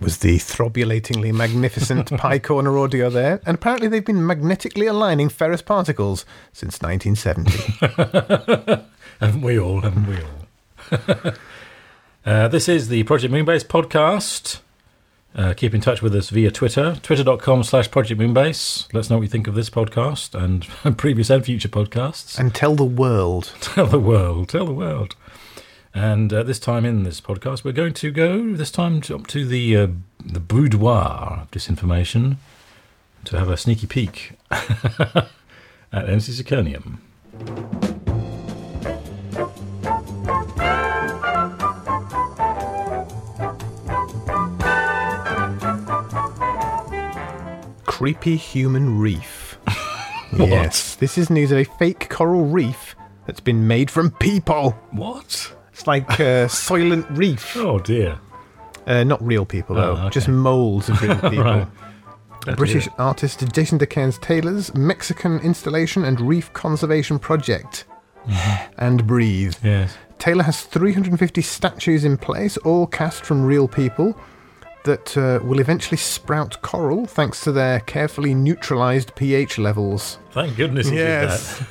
Was 0.00 0.18
the 0.18 0.36
throbulatingly 0.38 1.32
magnificent 1.32 2.10
Pye 2.18 2.38
Corner 2.38 2.78
audio 2.78 3.10
there, 3.10 3.40
and 3.44 3.56
apparently 3.56 3.88
they've 3.88 4.04
been 4.04 4.24
magnetically 4.26 4.86
aligning 4.86 5.28
ferrous 5.28 5.62
particles 5.62 6.24
since 6.52 6.80
1970. 6.80 8.84
Haven't 9.20 9.42
we 9.42 9.58
all? 9.58 9.80
Haven't 9.82 10.06
we 10.06 10.16
all? 10.16 11.32
uh, 12.26 12.48
this 12.48 12.68
is 12.68 12.88
the 12.88 13.02
Project 13.04 13.32
Moonbase 13.32 13.64
podcast. 13.66 14.60
Uh, 15.34 15.54
keep 15.54 15.74
in 15.74 15.80
touch 15.80 16.02
with 16.02 16.14
us 16.14 16.28
via 16.30 16.50
Twitter, 16.50 16.96
twitter.com 17.02 17.62
slash 17.62 17.90
Project 17.90 18.20
Moonbase. 18.20 18.92
Let 18.92 19.00
us 19.00 19.10
know 19.10 19.16
what 19.16 19.22
you 19.22 19.28
think 19.28 19.46
of 19.46 19.54
this 19.54 19.70
podcast 19.70 20.34
and 20.34 20.66
previous 20.98 21.30
and 21.30 21.44
future 21.44 21.68
podcasts. 21.68 22.38
and 22.38 22.54
tell 22.54 22.74
the 22.74 22.84
world. 22.84 23.52
Tell 23.60 23.86
the 23.86 23.98
world, 24.00 24.48
tell 24.50 24.66
the 24.66 24.74
world. 24.74 25.16
And 25.94 26.32
uh, 26.32 26.42
this 26.42 26.58
time 26.58 26.86
in 26.86 27.02
this 27.02 27.20
podcast, 27.20 27.64
we're 27.64 27.72
going 27.72 27.92
to 27.94 28.10
go 28.10 28.54
this 28.54 28.70
time 28.70 29.02
to, 29.02 29.14
up 29.14 29.26
to 29.28 29.44
the 29.44 29.76
uh, 29.76 29.88
the 30.24 30.40
boudoir 30.40 31.40
of 31.42 31.50
disinformation 31.50 32.36
to 33.24 33.38
have 33.38 33.50
a 33.50 33.56
sneaky 33.56 33.86
peek 33.86 34.32
at 34.50 35.28
MC 35.92 36.32
Zirconium. 36.32 36.98
Creepy 47.84 48.36
human 48.36 48.98
reef. 48.98 49.58
yes, 50.36 50.94
this 50.96 51.18
is 51.18 51.28
news 51.28 51.52
of 51.52 51.58
a 51.58 51.64
fake 51.64 52.08
coral 52.08 52.46
reef 52.46 52.96
that's 53.26 53.40
been 53.40 53.66
made 53.66 53.90
from 53.90 54.10
people. 54.10 54.70
What? 54.90 55.52
It's 55.72 55.86
like 55.86 56.08
a 56.20 56.46
Soylent 56.48 57.06
Reef. 57.16 57.56
Oh 57.56 57.78
dear. 57.78 58.18
Uh, 58.86 59.04
not 59.04 59.24
real 59.24 59.44
people, 59.46 59.76
though. 59.76 59.92
Oh, 59.96 60.00
okay. 60.06 60.10
Just 60.10 60.28
molds 60.28 60.88
of 60.88 61.00
real 61.00 61.14
people. 61.30 61.44
Right. 61.44 61.68
British 62.56 62.88
artist 62.98 63.44
Jason 63.52 63.78
deCaires 63.78 64.20
Taylor's 64.20 64.74
Mexican 64.74 65.38
installation 65.40 66.04
and 66.04 66.20
reef 66.20 66.52
conservation 66.52 67.18
project. 67.18 67.84
and 68.78 69.06
breathe. 69.06 69.54
Yes. 69.62 69.96
Taylor 70.18 70.42
has 70.44 70.62
350 70.62 71.40
statues 71.42 72.04
in 72.04 72.16
place, 72.16 72.56
all 72.58 72.86
cast 72.86 73.24
from 73.24 73.44
real 73.44 73.66
people, 73.68 74.16
that 74.84 75.16
uh, 75.16 75.38
will 75.44 75.60
eventually 75.60 75.96
sprout 75.96 76.60
coral 76.62 77.06
thanks 77.06 77.40
to 77.42 77.52
their 77.52 77.80
carefully 77.80 78.34
neutralized 78.34 79.14
pH 79.14 79.58
levels. 79.58 80.18
Thank 80.32 80.56
goodness 80.56 80.88
he 80.88 80.96
Yes. 80.96 81.58
did 81.58 81.66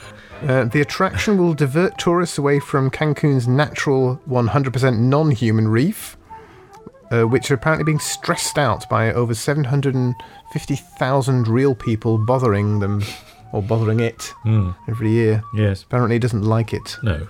Uh, 0.48 0.64
the 0.66 0.82
attraction 0.82 1.38
will 1.38 1.54
divert 1.54 1.98
tourists 2.00 2.38
away 2.38 2.60
from 2.60 2.90
Cancun's 2.90 3.48
natural 3.48 4.20
100% 4.28 4.98
non 5.00 5.32
human 5.32 5.68
reef, 5.68 6.18
uh, 7.12 7.24
which 7.24 7.52
are 7.52 7.54
apparently 7.54 7.84
being 7.84 8.00
stressed 8.00 8.58
out 8.58 8.90
by 8.90 9.14
over 9.14 9.36
750,000 9.36 11.48
real 11.48 11.76
people 11.76 12.18
bothering 12.18 12.80
them, 12.80 13.04
or 13.52 13.62
bothering 13.62 14.00
it, 14.00 14.34
Hmm. 14.44 14.72
every 14.88 15.12
year. 15.12 15.44
Yes. 15.54 15.84
Apparently, 15.84 16.16
it 16.16 16.22
doesn't 16.24 16.44
like 16.44 16.74
it. 16.74 16.98
No. 17.04 17.28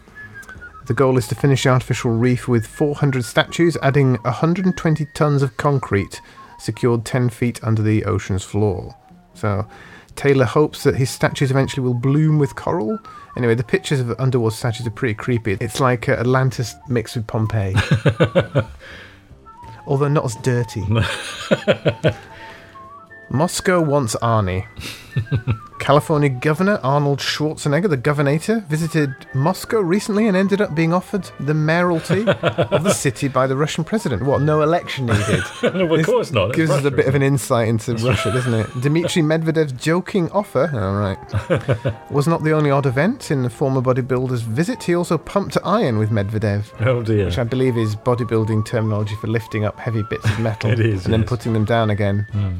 The 0.88 0.93
goal 0.93 1.18
is 1.18 1.28
to 1.28 1.36
finish 1.36 1.64
the 1.64 1.70
artificial 1.70 2.12
reef 2.12 2.47
with 2.47 2.66
400 2.66 3.26
statues, 3.26 3.76
adding 3.82 4.16
120 4.24 5.05
tons 5.16 5.41
of 5.43 5.57
concrete 5.57 6.22
secured 6.59 7.03
10 7.05 7.30
feet 7.30 7.59
under 7.64 7.82
the 7.82 8.05
ocean's 8.05 8.43
floor. 8.43 8.95
So, 9.34 9.66
Taylor 10.16 10.45
hopes 10.45 10.84
that 10.84 10.95
his 10.95 11.09
statues 11.09 11.51
eventually 11.51 11.86
will 11.86 11.93
bloom 11.93 12.38
with 12.38 12.55
coral. 12.55 12.99
Anyway, 13.38 13.55
the 13.55 13.64
pictures 13.64 13.99
of 13.99 14.14
underwater 14.20 14.55
statues 14.55 14.88
are 14.88 14.91
pretty 14.91 15.14
creepy. 15.14 15.57
It's 15.59 15.80
like 15.80 16.09
uh, 16.09 16.14
Atlantis 16.14 16.76
mixed 16.89 17.16
with 17.16 17.28
Pompeii. 17.28 17.76
Although 19.88 20.09
not 20.09 20.26
as 20.26 20.36
dirty. 20.38 20.84
Moscow 23.32 23.79
wants 23.82 24.15
Arnie. 24.21 24.65
California 25.79 26.29
Governor 26.29 26.79
Arnold 26.84 27.19
Schwarzenegger, 27.19 27.89
the 27.89 27.97
governator, 27.97 28.63
visited 28.67 29.15
Moscow 29.34 29.79
recently 29.79 30.27
and 30.27 30.38
ended 30.38 30.61
up 30.61 30.75
being 30.75 30.93
offered 30.93 31.29
the 31.39 31.53
mayoralty 31.53 32.27
of 32.27 32.84
the 32.84 32.93
city 32.93 33.27
by 33.27 33.47
the 33.47 33.55
Russian 33.55 33.84
president. 33.84 34.23
What, 34.23 34.41
no 34.41 34.61
election 34.61 35.07
needed? 35.07 35.43
no, 35.63 35.93
of 35.93 36.05
course 36.05 36.32
not. 36.32 36.53
Gives 36.53 36.69
us 36.71 36.86
a 36.86 36.91
bit 36.91 37.07
of 37.07 37.15
an 37.15 37.23
insight 37.23 37.67
into 37.69 37.95
Russia, 37.95 38.32
doesn't 38.32 38.53
it? 38.53 38.82
Dmitry 38.82 39.23
Medvedev's 39.23 39.71
joking 39.71 40.29
offer, 40.32 40.69
all 40.73 40.95
right, 40.95 42.11
was 42.11 42.27
not 42.27 42.43
the 42.43 42.51
only 42.51 42.69
odd 42.69 42.86
event 42.86 43.32
in 43.32 43.41
the 43.43 43.49
former 43.49 43.82
bodybuilder's 43.82 44.41
visit. 44.41 44.84
He 44.84 44.93
also 44.93 45.17
pumped 45.17 45.57
iron 45.63 45.97
with 45.97 46.09
Medvedev. 46.09 46.65
Oh 46.86 47.01
dear. 47.01 47.25
which 47.25 47.39
I 47.39 47.43
believe 47.43 47.77
is 47.77 47.95
bodybuilding 47.95 48.65
terminology 48.65 49.15
for 49.15 49.27
lifting 49.27 49.65
up 49.65 49.79
heavy 49.79 50.03
bits 50.03 50.25
of 50.25 50.39
metal 50.39 50.71
is, 50.71 51.05
and 51.05 51.13
then 51.13 51.23
putting 51.23 51.53
them 51.53 51.65
down 51.65 51.89
again. 51.89 52.27
Hmm. 52.32 52.51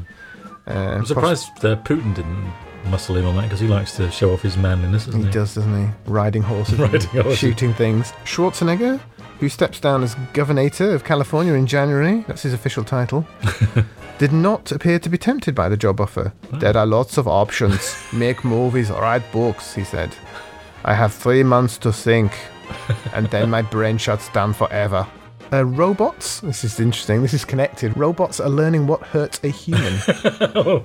Uh, 0.66 0.70
I'm 0.72 1.06
surprised 1.06 1.48
uh, 1.64 1.76
Putin 1.76 2.14
didn't 2.14 2.52
muscle 2.90 3.16
in 3.16 3.24
on 3.24 3.36
that 3.36 3.42
because 3.42 3.60
he 3.60 3.68
likes 3.68 3.96
to 3.96 4.10
show 4.10 4.32
off 4.32 4.42
his 4.42 4.56
manliness, 4.56 5.06
doesn't 5.06 5.20
He 5.20 5.26
he? 5.26 5.32
does, 5.32 5.54
doesn't 5.54 5.86
he? 5.86 5.92
Riding 6.06 6.42
horses, 6.42 6.78
Riding 6.78 7.00
horses. 7.08 7.38
shooting 7.38 7.74
things. 7.74 8.12
Schwarzenegger, 8.24 9.00
who 9.40 9.48
steps 9.48 9.80
down 9.80 10.02
as 10.02 10.14
governor 10.32 10.68
of 10.80 11.04
California 11.04 11.54
in 11.54 11.66
January, 11.66 12.24
that's 12.26 12.42
his 12.42 12.52
official 12.52 12.84
title, 12.84 13.26
did 14.18 14.32
not 14.32 14.70
appear 14.72 14.98
to 15.00 15.08
be 15.08 15.18
tempted 15.18 15.54
by 15.54 15.68
the 15.68 15.76
job 15.76 16.00
offer. 16.00 16.32
There 16.52 16.76
are 16.76 16.86
lots 16.86 17.18
of 17.18 17.26
options. 17.26 17.96
Make 18.12 18.44
movies 18.44 18.90
or 18.90 19.00
write 19.02 19.30
books, 19.32 19.74
he 19.74 19.84
said. 19.84 20.14
I 20.84 20.94
have 20.94 21.12
three 21.14 21.42
months 21.44 21.78
to 21.78 21.92
think, 21.92 22.32
and 23.12 23.28
then 23.30 23.50
my 23.50 23.62
brain 23.62 23.98
shuts 23.98 24.28
down 24.30 24.52
forever. 24.52 25.06
Uh, 25.52 25.64
robots, 25.66 26.40
this 26.40 26.64
is 26.64 26.80
interesting, 26.80 27.20
this 27.20 27.34
is 27.34 27.44
connected. 27.44 27.94
Robots 27.94 28.40
are 28.40 28.48
learning 28.48 28.86
what 28.86 29.02
hurts 29.02 29.38
a 29.44 29.48
human. 29.48 29.98
oh, 30.56 30.82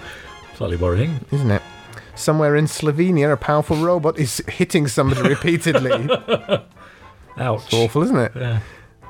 slightly 0.56 0.76
worrying. 0.76 1.26
isn't 1.32 1.52
it? 1.52 1.62
Somewhere 2.16 2.58
in 2.58 2.66
Slovenia, 2.66 3.32
a 3.32 3.38
powerful 3.38 3.78
robot 3.78 4.20
is 4.20 4.44
hitting 4.50 4.90
somebody 4.90 5.22
repeatedly. 5.30 6.10
Ouch. 7.38 7.74
Awful, 7.74 8.04
isn't 8.04 8.18
it? 8.18 8.32
Yeah. 8.36 8.60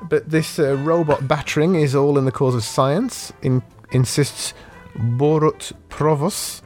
But 0.08 0.30
this 0.30 0.60
uh, 0.60 0.76
robot 0.76 1.28
battering 1.28 1.74
is 1.74 1.96
all 1.96 2.20
in 2.20 2.26
the 2.26 2.32
cause 2.32 2.54
of 2.54 2.64
science, 2.64 3.34
in, 3.42 3.64
insists 3.92 4.54
Borut 4.96 5.74
Provos, 5.90 6.62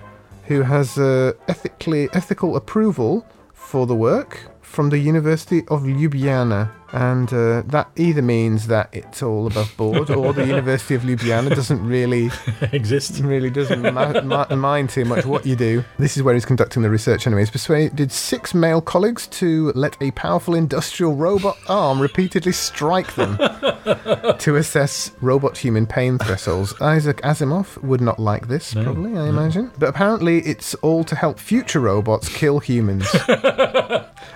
who 0.45 0.63
has 0.63 0.97
uh, 0.97 1.31
ethically 1.47 2.09
ethical 2.11 2.57
approval 2.57 3.25
for 3.53 3.85
the 3.87 3.95
work 3.95 4.49
from 4.61 4.89
the 4.89 4.97
University 4.97 5.59
of 5.67 5.83
Ljubljana. 5.83 6.71
And 6.93 7.31
uh, 7.33 7.61
that 7.67 7.89
either 7.95 8.21
means 8.21 8.67
that 8.67 8.89
it's 8.91 9.23
all 9.23 9.47
above 9.47 9.71
board, 9.77 10.09
or 10.09 10.33
the 10.33 10.45
University 10.55 10.95
of 10.95 11.03
Ljubljana 11.03 11.55
doesn't 11.55 11.85
really 11.85 12.29
Exist. 12.73 13.19
really 13.21 13.49
doesn't 13.49 13.81
ma- 13.81 14.21
ma- 14.21 14.53
mind 14.55 14.89
too 14.89 15.05
much 15.05 15.25
what 15.25 15.45
you 15.45 15.55
do. 15.55 15.83
This 15.99 16.17
is 16.17 16.23
where 16.23 16.33
he's 16.33 16.45
conducting 16.45 16.81
the 16.83 16.89
research 16.89 17.25
anyway. 17.27 17.41
He's 17.43 17.49
persuaded 17.51 18.11
six 18.11 18.53
male 18.53 18.81
colleagues 18.81 19.27
to 19.27 19.71
let 19.73 19.95
a 20.01 20.11
powerful 20.11 20.53
industrial 20.53 21.15
robot 21.15 21.57
arm 21.69 22.01
repeatedly 22.01 22.51
strike 22.51 23.15
them 23.15 23.37
to 24.39 24.55
assess 24.57 25.11
robot 25.21 25.57
human 25.57 25.85
pain 25.87 26.17
thresholds. 26.17 26.73
Isaac 26.81 27.21
Asimov 27.21 27.81
would 27.83 28.01
not 28.01 28.19
like 28.19 28.47
this, 28.49 28.75
No, 28.75 28.83
probably, 28.83 29.17
I 29.17 29.27
imagine. 29.29 29.71
But 29.79 29.89
apparently 29.89 30.39
it's 30.39 30.73
all 30.75 31.03
to 31.05 31.15
help 31.15 31.39
future 31.39 31.79
robots 31.79 32.27
kill 32.27 32.59
humans. 32.59 33.07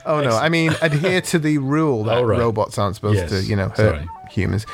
oh 0.06 0.22
no, 0.22 0.30
I 0.38 0.50
mean 0.50 0.74
adhere 0.82 1.22
to 1.22 1.40
the 1.40 1.58
rule 1.58 2.04
that 2.06 2.18
Oh, 2.18 2.24
right. 2.24 2.38
Robots 2.46 2.78
aren't 2.78 2.96
supposed 2.96 3.20
Yes, 3.22 3.30
to, 3.32 3.38
you 3.50 3.56
know, 3.56 3.70
hurt 3.70 3.96
sorry. 3.96 4.08
humans. 4.30 4.66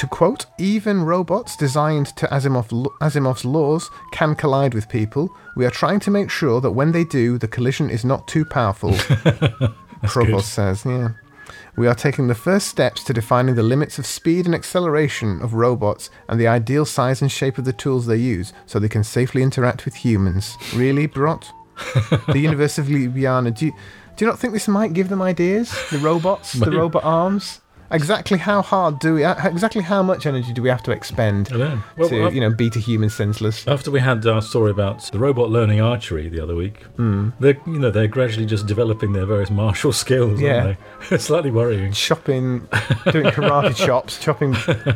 To 0.00 0.06
quote, 0.06 0.46
even 0.58 0.96
robots 1.14 1.56
designed 1.56 2.08
to 2.20 2.26
Asimov, 2.36 2.68
Asimov's 3.00 3.44
laws 3.44 3.90
can 4.12 4.34
collide 4.36 4.74
with 4.74 4.88
people. 4.88 5.24
We 5.56 5.66
are 5.66 5.70
trying 5.82 6.00
to 6.00 6.10
make 6.10 6.30
sure 6.30 6.60
that 6.60 6.70
when 6.78 6.92
they 6.92 7.04
do, 7.04 7.38
the 7.38 7.48
collision 7.48 7.90
is 7.90 8.04
not 8.04 8.28
too 8.28 8.44
powerful. 8.44 8.92
Provost 10.14 10.52
says, 10.52 10.84
yeah. 10.84 11.08
We 11.76 11.86
are 11.88 11.94
taking 11.94 12.28
the 12.28 12.34
first 12.48 12.66
steps 12.68 13.02
to 13.04 13.12
defining 13.12 13.54
the 13.56 13.62
limits 13.74 13.98
of 13.98 14.06
speed 14.06 14.46
and 14.46 14.54
acceleration 14.54 15.40
of 15.42 15.54
robots 15.54 16.10
and 16.28 16.38
the 16.38 16.46
ideal 16.58 16.84
size 16.84 17.22
and 17.22 17.30
shape 17.32 17.58
of 17.58 17.64
the 17.64 17.72
tools 17.72 18.06
they 18.06 18.16
use 18.16 18.52
so 18.66 18.78
they 18.78 18.88
can 18.96 19.04
safely 19.04 19.42
interact 19.42 19.84
with 19.84 19.94
humans. 20.04 20.56
Really, 20.74 21.06
Brot? 21.08 21.44
the 22.32 22.38
University 22.50 22.82
of 22.82 22.88
Ljubljana, 22.88 23.50
do 23.56 23.66
you, 23.66 23.72
do 24.18 24.24
you 24.24 24.30
not 24.30 24.38
think 24.38 24.52
this 24.52 24.68
might 24.68 24.92
give 24.92 25.08
them 25.08 25.22
ideas? 25.22 25.72
The 25.90 25.98
robots, 25.98 26.52
the 26.52 26.70
robot 26.82 27.04
arms? 27.04 27.60
Exactly 27.90 28.36
how 28.36 28.60
hard 28.60 28.98
do 28.98 29.14
we, 29.14 29.24
exactly 29.24 29.80
how 29.80 30.02
much 30.02 30.26
energy 30.26 30.52
do 30.52 30.60
we 30.60 30.68
have 30.68 30.82
to 30.82 30.90
expend. 30.90 31.48
Well, 31.96 32.08
to, 32.10 32.26
af- 32.26 32.34
you 32.34 32.40
know, 32.42 32.50
beat 32.50 32.76
a 32.76 32.80
human 32.80 33.08
senseless? 33.08 33.66
after 33.66 33.90
we 33.90 34.00
had 34.00 34.26
our 34.26 34.42
story 34.42 34.70
about 34.70 35.10
the 35.10 35.18
robot 35.18 35.48
learning 35.48 35.80
archery 35.80 36.28
the 36.28 36.38
other 36.42 36.54
week, 36.54 36.82
Hmm. 36.96 37.30
they're 37.40 37.56
you 37.66 37.78
know 37.78 37.90
they're 37.90 38.06
gradually 38.06 38.44
just 38.44 38.66
developing 38.66 39.14
their 39.14 39.24
various 39.24 39.48
martial 39.50 39.92
skills. 40.04 40.38
Yeah. 40.38 40.64
aren't 40.64 40.78
they? 41.08 41.14
it's 41.14 41.24
slightly 41.24 41.50
worrying. 41.50 41.92
chopping, 41.92 42.68
doing 43.10 43.26
karate 43.32 43.74
chops, 43.74 44.18
chopping 44.22 44.52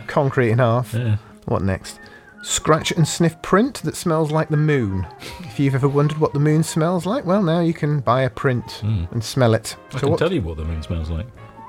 concrete 0.07 0.51
in 0.51 0.59
half. 0.59 0.93
Yeah. 0.93 1.17
What 1.47 1.63
next? 1.63 1.99
Scratch 2.43 2.91
and 2.93 3.07
sniff 3.07 3.41
print 3.43 3.83
that 3.85 3.97
smells 3.97 4.31
like 4.33 4.49
the 4.49 4.57
moon. 4.57 5.07
If 5.41 5.61
you've 5.61 5.75
ever 5.75 5.89
wondered 5.89 6.19
what 6.19 6.33
the 6.33 6.41
moon 6.41 6.63
smells 6.63 7.07
like, 7.07 7.25
well, 7.25 7.43
now 7.43 7.61
you 7.61 7.73
can 7.73 8.01
buy 8.01 8.23
a 8.23 8.31
print 8.31 8.71
hmm. 8.81 9.05
and 9.13 9.23
smell 9.23 9.55
it. 9.55 9.77
I 9.91 9.93
So 9.95 9.99
can 10.01 10.11
what? 10.11 10.19
tell 10.19 10.33
you 10.33 10.43
what 10.43 10.57
the 10.57 10.65
moon 10.65 10.83
smells 10.83 11.09
like. 11.11 11.27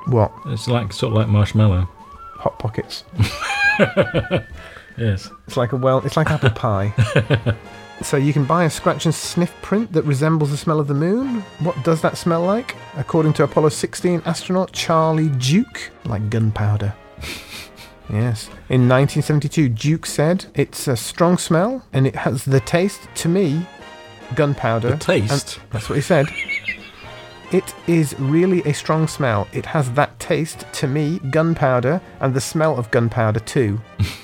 what? 0.08 0.32
It's 0.48 0.68
like 0.68 0.92
sort 0.92 1.14
of 1.14 1.18
like 1.18 1.28
marshmallow. 1.28 1.88
Hot 2.38 2.58
pockets. 2.60 3.04
Yes. 4.98 5.30
It's 5.48 5.58
like 5.58 5.72
a 5.72 5.76
well. 5.76 6.06
It's 6.06 6.18
like 6.18 6.30
apple 6.30 6.50
pie. 6.52 6.94
so 8.02 8.18
you 8.18 8.34
can 8.34 8.46
buy 8.46 8.66
a 8.66 8.70
scratch 8.70 9.06
and 9.06 9.16
sniff 9.16 9.54
print 9.62 9.92
that 9.94 10.04
resembles 10.04 10.52
the 10.52 10.58
smell 10.58 10.80
of 10.80 10.88
the 10.88 10.94
moon. 10.94 11.42
What 11.60 11.82
does 11.84 12.02
that 12.02 12.18
smell 12.18 12.42
like? 12.44 12.76
According 12.96 13.34
to 13.34 13.44
Apollo 13.44 13.70
16 13.70 14.22
astronaut 14.26 14.72
Charlie 14.72 15.30
Duke, 15.30 15.92
like 16.06 16.30
gunpowder. 16.30 16.94
Yes. 18.10 18.48
In 18.70 18.90
1972, 18.90 19.70
Duke 19.70 20.06
said 20.06 20.46
it's 20.56 20.88
a 20.88 20.96
strong 20.96 21.38
smell 21.38 21.86
and 21.94 22.08
it 22.08 22.16
has 22.16 22.46
the 22.46 22.60
taste 22.60 23.08
to 23.16 23.30
me, 23.30 23.66
gunpowder. 24.36 24.92
The 24.92 24.98
taste? 24.98 25.58
And 25.58 25.66
that's 25.72 25.90
what 25.90 25.96
he 25.96 26.02
said. 26.02 26.28
It 27.54 27.76
is 27.86 28.16
really 28.18 28.64
a 28.64 28.74
strong 28.74 29.08
smell. 29.08 29.48
It 29.54 29.68
has 29.68 29.92
that 29.92 30.20
taste 30.20 30.66
to 30.74 30.88
me, 30.88 31.20
gunpowder, 31.30 32.02
and 32.20 32.34
the 32.34 32.42
smell 32.42 32.80
of 32.80 32.90
gunpowder 32.90 33.42
too. 33.42 33.80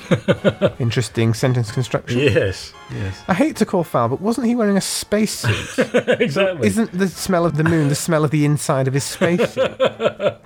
Interesting 0.80 1.36
sentence 1.36 1.72
construction. 1.72 2.18
Yes. 2.18 2.74
Yes. 2.90 3.24
I 3.28 3.36
hate 3.36 3.56
to 3.58 3.68
call 3.68 3.84
foul, 3.84 4.10
but 4.10 4.20
wasn't 4.20 4.48
he 4.48 4.56
wearing 4.56 4.78
a 4.78 4.82
spacesuit? 4.82 5.78
exactly. 6.20 6.66
Isn't 6.68 6.92
the 6.92 7.08
smell 7.08 7.46
of 7.46 7.56
the 7.56 7.64
moon 7.64 7.90
the 7.90 7.94
smell 7.94 8.24
of 8.24 8.32
the 8.32 8.46
inside 8.46 8.88
of 8.88 8.96
his 8.96 9.04
spacesuit? 9.04 9.78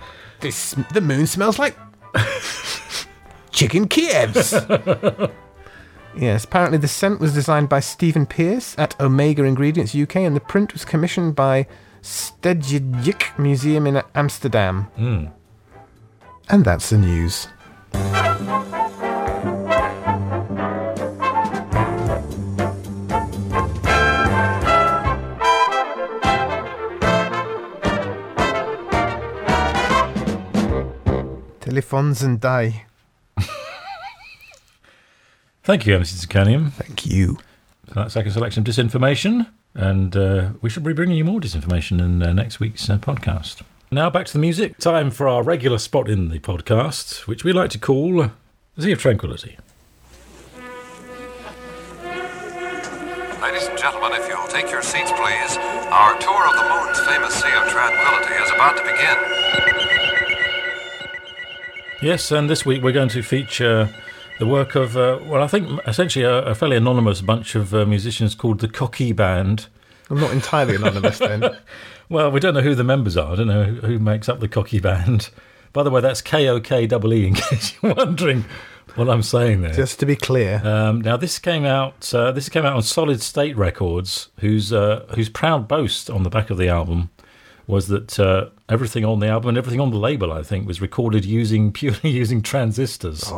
this 0.42 0.76
the 0.92 1.00
moon 1.00 1.26
smells 1.26 1.58
like 1.58 1.78
chicken 3.54 3.88
Kievs. 3.88 4.52
yes, 6.18 6.44
apparently 6.44 6.80
the 6.80 6.88
scent 6.88 7.22
was 7.22 7.34
designed 7.34 7.70
by 7.70 7.80
Stephen 7.80 8.26
Pearce 8.26 8.76
at 8.78 9.00
Omega 9.00 9.44
Ingredients 9.44 9.96
UK, 9.96 10.18
and 10.18 10.36
the 10.36 10.42
print 10.42 10.74
was 10.74 10.84
commissioned 10.84 11.36
by 11.36 11.68
Stedelijk 12.02 13.38
Museum 13.40 13.88
in 13.88 14.02
Amsterdam. 14.14 14.88
Hmm. 14.96 15.28
And 16.50 16.66
that's 16.66 16.90
the 16.90 16.98
news. 16.98 17.48
Telephones 31.62 32.22
and 32.22 32.42
die. 32.42 32.86
Thank 35.64 35.86
you, 35.86 35.96
MC 35.96 36.28
Zirconium. 36.28 36.74
Thank 36.74 37.06
you. 37.06 37.38
So 37.88 37.94
that's 37.96 38.18
like 38.18 38.26
a 38.26 38.32
selection 38.32 38.68
of 38.68 38.68
disinformation, 38.68 39.48
and 39.74 40.14
uh, 40.16 40.50
we 40.62 40.70
should 40.70 40.84
be 40.84 40.92
bringing 40.92 41.16
you 41.16 41.24
more 41.24 41.40
disinformation 41.40 42.02
in 42.02 42.22
uh, 42.22 42.34
next 42.34 42.60
week's 42.60 42.90
uh, 42.90 42.98
podcast. 42.98 43.62
Now 43.90 44.10
back 44.10 44.26
to 44.26 44.34
the 44.34 44.40
music. 44.40 44.78
Time 44.78 45.10
for 45.10 45.30
our 45.30 45.42
regular 45.42 45.78
spot 45.78 46.10
in 46.10 46.28
the 46.28 46.40
podcast, 46.40 47.28
which 47.28 47.46
we 47.46 47.54
like 47.54 47.70
to 47.70 47.80
call 47.80 48.30
the 48.76 48.82
Sea 48.82 48.92
of 48.92 49.00
Tranquility. 49.00 49.58
Ladies 53.42 53.68
and 53.68 53.78
gentlemen, 53.78 54.12
if 54.14 54.28
you'll 54.28 54.48
take 54.48 54.70
your 54.70 54.82
seats, 54.82 55.12
please. 55.12 55.58
Our 55.92 56.18
tour 56.20 56.48
of 56.48 56.56
the 56.56 56.68
moon's 56.70 57.00
famous 57.08 57.34
Sea 57.36 57.54
of 57.56 57.70
Tranquility 57.70 58.34
is 58.34 58.52
about 58.52 58.76
to 58.78 58.84
begin. 58.84 59.18
Yes, 62.02 62.32
and 62.32 62.50
this 62.50 62.66
week 62.66 62.84
we're 62.84 62.92
going 62.92 63.10
to 63.10 63.22
feature 63.22 63.90
the 64.40 64.48
work 64.48 64.76
of, 64.76 64.98
uh, 64.98 65.20
well, 65.24 65.44
I 65.44 65.48
think 65.48 65.80
essentially 65.88 66.26
a, 66.26 66.40
a 66.40 66.56
fairly 66.56 66.78
anonymous 66.78 67.22
bunch 67.22 67.56
of 67.56 67.74
uh, 67.74 67.86
musicians 67.86 68.36
called 68.36 68.60
the 68.60 68.68
Kokee 68.68 69.16
Band. 69.16 69.68
I'm 70.10 70.20
not 70.20 70.32
entirely 70.32 70.76
anonymous 70.76 71.20
then. 71.20 71.44
Well, 72.10 72.32
we 72.32 72.42
don't 72.42 72.54
know 72.54 72.62
who 72.62 72.76
the 72.76 72.84
members 72.84 73.18
are. 73.18 73.32
I 73.32 73.36
don't 73.36 73.48
know 73.48 73.64
who, 73.64 73.88
who 73.88 73.98
makes 73.98 74.28
up 74.30 74.40
the 74.40 74.50
Kokee 74.50 74.82
Band. 74.82 75.30
By 75.72 75.84
the 75.84 75.90
way, 75.90 76.02
that's 76.02 76.22
K 76.22 76.48
O 76.48 76.60
K 76.60 76.84
E 76.84 76.86
E, 76.86 77.28
in 77.28 77.34
case 77.34 77.74
you're 77.82 77.96
wondering 77.96 78.46
what 78.96 79.10
I'm 79.10 79.24
saying 79.24 79.62
there. 79.62 79.74
Just 79.74 80.00
to 80.02 80.06
be 80.06 80.16
clear. 80.16 80.62
Um, 80.64 81.02
now, 81.02 81.18
this 81.18 81.40
came 81.40 81.66
out. 81.66 82.14
Uh, 82.14 82.32
this 82.32 82.50
came 82.50 82.66
out 82.66 82.76
on 82.76 82.84
Solid 82.84 83.22
State 83.22 83.58
Records, 83.58 84.30
whose 84.42 84.72
uh, 84.72 85.06
whose 85.16 85.30
proud 85.30 85.68
boast 85.68 86.10
on 86.10 86.24
the 86.24 86.30
back 86.30 86.50
of 86.50 86.58
the 86.58 86.68
album 86.68 87.10
was 87.66 87.88
that 87.88 88.20
uh, 88.20 88.50
everything 88.70 89.06
on 89.06 89.20
the 89.20 89.28
album 89.28 89.50
and 89.50 89.58
everything 89.58 89.80
on 89.80 89.90
the 89.90 89.98
label, 89.98 90.32
I 90.32 90.44
think, 90.44 90.68
was 90.68 90.82
recorded 90.82 91.26
using 91.26 91.72
purely 91.74 92.10
using 92.12 92.42
transistors. 92.42 93.32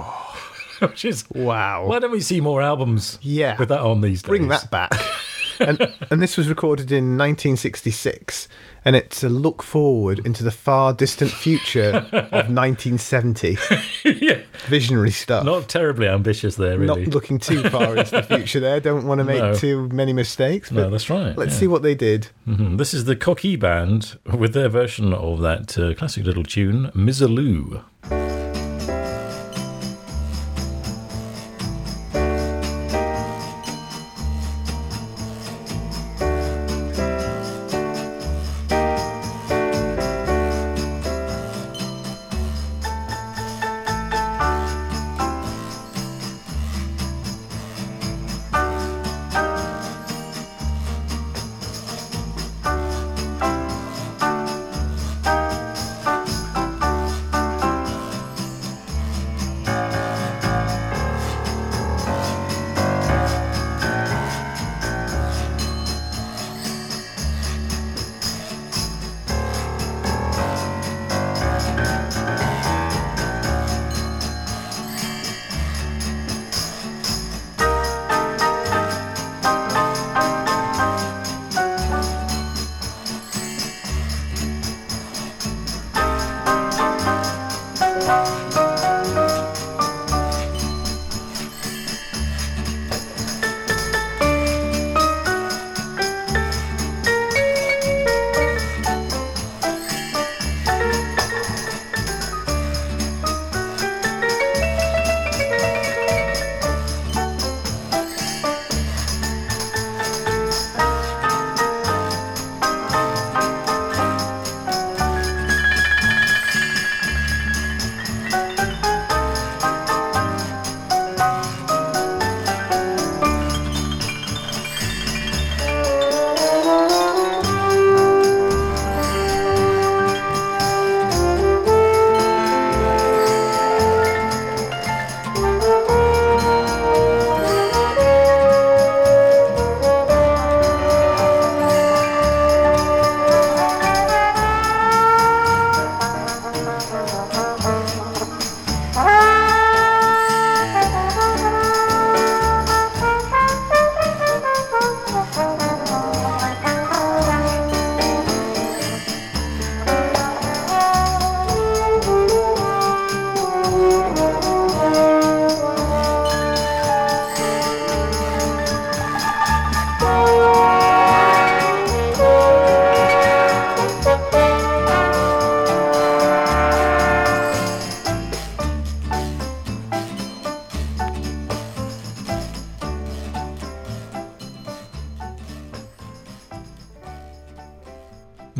Which 0.79 1.05
is 1.05 1.23
Wow. 1.33 1.87
Why 1.87 1.99
don't 1.99 2.11
we 2.11 2.21
see 2.21 2.41
more 2.41 2.61
albums? 2.61 3.17
Yeah. 3.21 3.57
with 3.57 3.69
that 3.69 3.79
on 3.81 4.01
these 4.01 4.21
days? 4.21 4.27
Bring 4.29 4.47
that 4.49 4.69
back. 4.71 4.91
and, 5.59 5.79
and 6.11 6.21
this 6.21 6.35
was 6.37 6.49
recorded 6.49 6.91
in 6.91 7.17
1966, 7.17 8.47
and 8.83 8.95
it's 8.95 9.23
a 9.23 9.29
look 9.29 9.63
forward 9.63 10.19
into 10.25 10.43
the 10.43 10.51
far 10.51 10.93
distant 10.93 11.31
future 11.31 12.05
of 12.11 12.49
1970. 12.49 13.57
yeah, 14.03 14.41
Visionary 14.67 15.11
stuff. 15.11 15.45
not 15.45 15.69
terribly 15.69 16.07
ambitious 16.09 16.55
there, 16.55 16.77
really. 16.77 17.05
Not 17.05 17.13
looking 17.13 17.39
too 17.39 17.63
far 17.69 17.95
into 17.95 18.11
the 18.11 18.23
future 18.23 18.59
there. 18.59 18.79
Don't 18.81 19.05
want 19.07 19.19
to 19.19 19.23
make 19.23 19.39
No. 19.39 19.55
too 19.55 19.87
many 19.89 20.11
mistakes. 20.13 20.69
But 20.69 20.81
no, 20.81 20.89
that's 20.89 21.09
right. 21.09 21.37
let's 21.37 21.53
yeah. 21.53 21.59
see 21.59 21.67
what 21.67 21.83
they 21.83 21.95
did. 21.95 22.27
Mhm. 22.47 22.77
This 22.77 22.93
is 22.93 23.05
the 23.05 23.15
Kokee 23.15 23.57
Band 23.59 24.17
with 24.25 24.53
their 24.53 24.69
version 24.69 25.13
of 25.13 25.39
that 25.41 25.77
uh, 25.77 25.93
classic 25.93 26.25
little 26.25 26.43
tune, 26.43 26.91
Misirlou. 26.93 27.81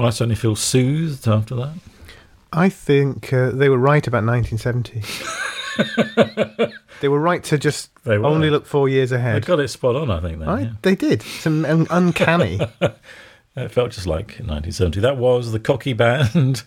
I 0.06 0.10
certainly 0.12 0.36
feel 0.36 0.56
soothed 0.56 1.28
after 1.28 1.56
that. 1.56 1.74
I 2.54 2.70
think 2.70 3.34
uh, 3.34 3.50
they 3.52 3.70
were 3.70 3.78
right 3.78 4.06
about 4.06 4.26
1970. 4.26 5.02
they 7.02 7.10
were 7.10 7.20
right 7.20 7.44
to 7.46 7.58
just 7.58 7.92
only 8.06 8.50
look 8.50 8.66
four 8.66 8.88
years 8.88 9.12
ahead. 9.12 9.44
They 9.44 9.46
got 9.46 9.60
it 9.60 9.68
spot 9.68 9.96
on, 9.96 10.10
I 10.10 10.22
think. 10.22 10.40
Then, 10.40 10.48
I, 10.48 10.62
yeah. 10.62 10.72
They 10.82 10.96
did. 10.96 11.24
Un- 11.46 11.88
uncanny. 11.90 12.60
It 13.58 13.72
felt 13.72 13.92
just 13.92 14.06
like 14.06 14.32
1970. 14.40 15.00
That 15.00 15.16
was 15.16 15.54
the 15.54 15.62
Kokee 15.62 15.96
Band 15.96 16.64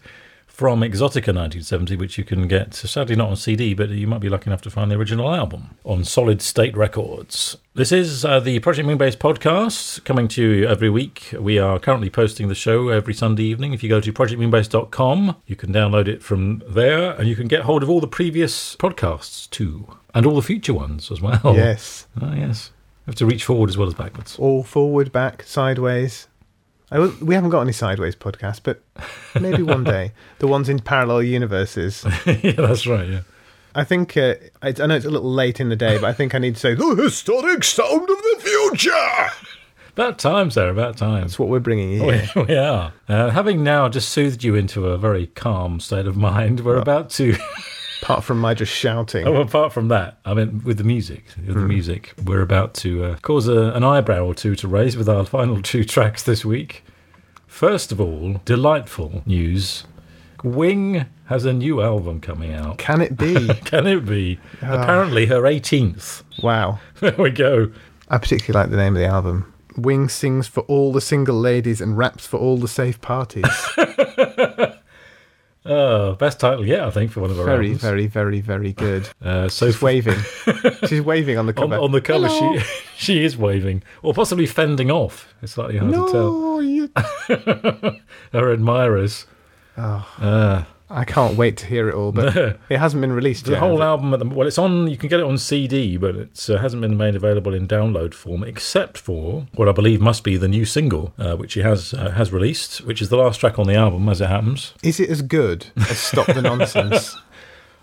from 0.58 0.80
Exotica 0.80 1.32
1970, 1.32 1.94
which 1.94 2.18
you 2.18 2.24
can 2.24 2.48
get 2.48 2.74
sadly 2.74 3.14
not 3.14 3.28
on 3.28 3.36
CD, 3.36 3.74
but 3.74 3.90
you 3.90 4.08
might 4.08 4.18
be 4.18 4.28
lucky 4.28 4.50
enough 4.50 4.60
to 4.60 4.68
find 4.68 4.90
the 4.90 4.96
original 4.96 5.32
album 5.32 5.76
on 5.84 6.02
Solid 6.02 6.42
State 6.42 6.76
Records. 6.76 7.58
This 7.74 7.92
is 7.92 8.24
uh, 8.24 8.40
the 8.40 8.58
Project 8.58 8.88
Moonbase 8.88 9.16
podcast 9.18 10.02
coming 10.02 10.26
to 10.26 10.42
you 10.42 10.66
every 10.66 10.90
week. 10.90 11.32
We 11.38 11.60
are 11.60 11.78
currently 11.78 12.10
posting 12.10 12.48
the 12.48 12.56
show 12.56 12.88
every 12.88 13.14
Sunday 13.14 13.44
evening. 13.44 13.72
If 13.72 13.84
you 13.84 13.88
go 13.88 14.00
to 14.00 14.12
projectmoonbase.com, 14.12 15.36
you 15.46 15.54
can 15.54 15.72
download 15.72 16.08
it 16.08 16.24
from 16.24 16.64
there 16.66 17.12
and 17.12 17.28
you 17.28 17.36
can 17.36 17.46
get 17.46 17.62
hold 17.62 17.84
of 17.84 17.88
all 17.88 18.00
the 18.00 18.08
previous 18.08 18.74
podcasts 18.74 19.48
too, 19.50 19.86
and 20.12 20.26
all 20.26 20.34
the 20.34 20.42
future 20.42 20.74
ones 20.74 21.12
as 21.12 21.20
well. 21.20 21.40
yes. 21.54 22.08
Oh, 22.20 22.34
yes. 22.34 22.72
You 23.06 23.12
have 23.12 23.14
to 23.14 23.26
reach 23.26 23.44
forward 23.44 23.70
as 23.70 23.78
well 23.78 23.86
as 23.86 23.94
backwards. 23.94 24.36
All 24.40 24.64
forward, 24.64 25.12
back, 25.12 25.44
sideways. 25.44 26.26
I, 26.90 27.06
we 27.22 27.34
haven't 27.34 27.50
got 27.50 27.60
any 27.60 27.72
sideways 27.72 28.16
podcasts, 28.16 28.60
but 28.62 28.82
maybe 29.40 29.62
one 29.62 29.84
day. 29.84 30.12
The 30.38 30.46
ones 30.46 30.68
in 30.68 30.78
parallel 30.78 31.22
universes. 31.22 32.04
yeah, 32.26 32.52
that's 32.52 32.86
right, 32.86 33.08
yeah. 33.08 33.20
I 33.74 33.84
think, 33.84 34.16
uh, 34.16 34.34
I, 34.62 34.68
I 34.68 34.86
know 34.86 34.96
it's 34.96 35.04
a 35.04 35.10
little 35.10 35.32
late 35.32 35.60
in 35.60 35.68
the 35.68 35.76
day, 35.76 35.98
but 35.98 36.04
I 36.04 36.12
think 36.12 36.34
I 36.34 36.38
need 36.38 36.54
to 36.54 36.60
say, 36.60 36.74
the 36.74 36.94
historic 36.96 37.64
sound 37.64 38.08
of 38.08 38.16
the 38.16 38.36
future! 38.40 39.30
About 39.92 40.18
time, 40.18 40.50
Sarah, 40.50 40.70
about 40.70 40.96
time. 40.96 41.22
That's 41.22 41.38
what 41.38 41.48
we're 41.48 41.58
bringing 41.58 41.90
you 41.90 42.02
here. 42.02 42.28
We, 42.36 42.42
we 42.42 42.56
are. 42.56 42.92
Uh, 43.08 43.30
having 43.30 43.64
now 43.64 43.88
just 43.88 44.08
soothed 44.10 44.44
you 44.44 44.54
into 44.54 44.86
a 44.86 44.96
very 44.96 45.26
calm 45.26 45.80
state 45.80 46.06
of 46.06 46.16
mind, 46.16 46.60
we're 46.60 46.76
about 46.76 47.10
to. 47.10 47.36
Apart 48.02 48.24
from 48.24 48.38
my 48.40 48.54
just 48.54 48.72
shouting. 48.72 49.26
oh, 49.26 49.36
apart 49.40 49.72
from 49.72 49.88
that, 49.88 50.18
I 50.24 50.34
mean, 50.34 50.62
with 50.64 50.78
the 50.78 50.84
music, 50.84 51.24
with 51.46 51.54
the 51.56 51.60
music, 51.66 52.14
we're 52.24 52.42
about 52.42 52.74
to 52.74 53.04
uh, 53.04 53.16
cause 53.22 53.48
a, 53.48 53.72
an 53.72 53.82
eyebrow 53.84 54.24
or 54.24 54.34
two 54.34 54.54
to 54.56 54.68
raise 54.68 54.96
with 54.96 55.08
our 55.08 55.24
final 55.36 55.60
two 55.62 55.84
tracks 55.84 56.22
this 56.22 56.44
week. 56.44 56.84
First 57.46 57.90
of 57.92 58.00
all, 58.00 58.40
delightful 58.44 59.22
news: 59.26 59.84
Wing 60.44 61.06
has 61.26 61.44
a 61.44 61.52
new 61.52 61.82
album 61.82 62.20
coming 62.20 62.52
out. 62.54 62.78
Can 62.78 63.00
it 63.00 63.16
be? 63.16 63.48
Can 63.64 63.86
it 63.86 64.06
be? 64.06 64.38
Apparently, 64.62 65.26
her 65.26 65.42
18th. 65.42 66.22
wow. 66.42 66.78
There 67.00 67.14
we 67.18 67.30
go. 67.30 67.70
I 68.08 68.18
particularly 68.18 68.62
like 68.64 68.70
the 68.70 68.76
name 68.78 68.96
of 68.96 69.00
the 69.00 69.06
album. 69.08 69.52
Wing 69.76 70.08
sings 70.08 70.46
for 70.48 70.60
all 70.62 70.92
the 70.92 71.00
single 71.00 71.38
ladies 71.38 71.80
and 71.80 71.96
raps 71.98 72.26
for 72.26 72.38
all 72.38 72.56
the 72.56 72.66
safe 72.68 73.00
parties. 73.00 73.44
Oh, 75.68 76.14
best 76.14 76.40
title 76.40 76.66
yet, 76.66 76.80
I 76.82 76.90
think, 76.90 77.12
for 77.12 77.20
one 77.20 77.30
of 77.30 77.36
her 77.36 77.44
very, 77.44 77.66
albums. 77.66 77.82
very, 77.82 78.06
very, 78.06 78.40
very 78.40 78.72
good. 78.72 79.08
Uh, 79.22 79.48
so 79.48 79.66
She's 79.66 79.82
waving. 79.82 80.18
She's 80.88 81.02
waving 81.02 81.36
on 81.38 81.46
the 81.46 81.52
on, 81.60 81.70
cover. 81.70 81.76
on 81.82 81.92
the 81.92 82.00
cover, 82.00 82.28
Hello. 82.28 82.58
she 82.58 82.64
she 82.96 83.24
is 83.24 83.36
waving, 83.36 83.82
or 84.02 84.14
possibly 84.14 84.46
fending 84.46 84.90
off. 84.90 85.34
It's 85.42 85.52
slightly 85.52 85.76
hard 85.76 85.92
to 85.92 85.96
tell. 86.10 86.32
no, 86.32 86.60
you... 86.60 86.90
Her 88.32 88.50
admirers. 88.52 89.26
Oh, 89.76 90.08
Uh, 90.18 90.64
I 90.90 91.04
can't 91.04 91.36
wait 91.36 91.58
to 91.58 91.66
hear 91.66 91.88
it 91.88 91.94
all, 91.94 92.12
but 92.12 92.36
it 92.68 92.78
hasn't 92.78 93.00
been 93.00 93.12
released 93.12 93.44
the 93.44 93.52
yet. 93.52 93.60
whole 93.60 93.82
album 93.82 94.14
at 94.14 94.20
the 94.20 94.28
well, 94.28 94.46
it's 94.46 94.58
on. 94.58 94.88
You 94.88 94.96
can 94.96 95.08
get 95.08 95.20
it 95.20 95.26
on 95.26 95.36
CD, 95.36 95.96
but 95.96 96.16
it 96.16 96.48
uh, 96.48 96.58
hasn't 96.58 96.80
been 96.80 96.96
made 96.96 97.14
available 97.14 97.52
in 97.52 97.68
download 97.68 98.14
form, 98.14 98.42
except 98.42 98.96
for 98.96 99.46
what 99.54 99.68
I 99.68 99.72
believe 99.72 100.00
must 100.00 100.24
be 100.24 100.36
the 100.36 100.48
new 100.48 100.64
single, 100.64 101.12
uh, 101.18 101.36
which 101.36 101.54
he 101.54 101.60
has 101.60 101.92
uh, 101.92 102.10
has 102.12 102.32
released, 102.32 102.80
which 102.82 103.02
is 103.02 103.10
the 103.10 103.16
last 103.16 103.38
track 103.38 103.58
on 103.58 103.66
the 103.66 103.74
album, 103.74 104.08
as 104.08 104.20
it 104.20 104.28
happens. 104.28 104.72
Is 104.82 104.98
it 104.98 105.10
as 105.10 105.20
good 105.20 105.66
as 105.76 105.98
Stop 105.98 106.26
the 106.26 106.42
Nonsense? 106.42 107.16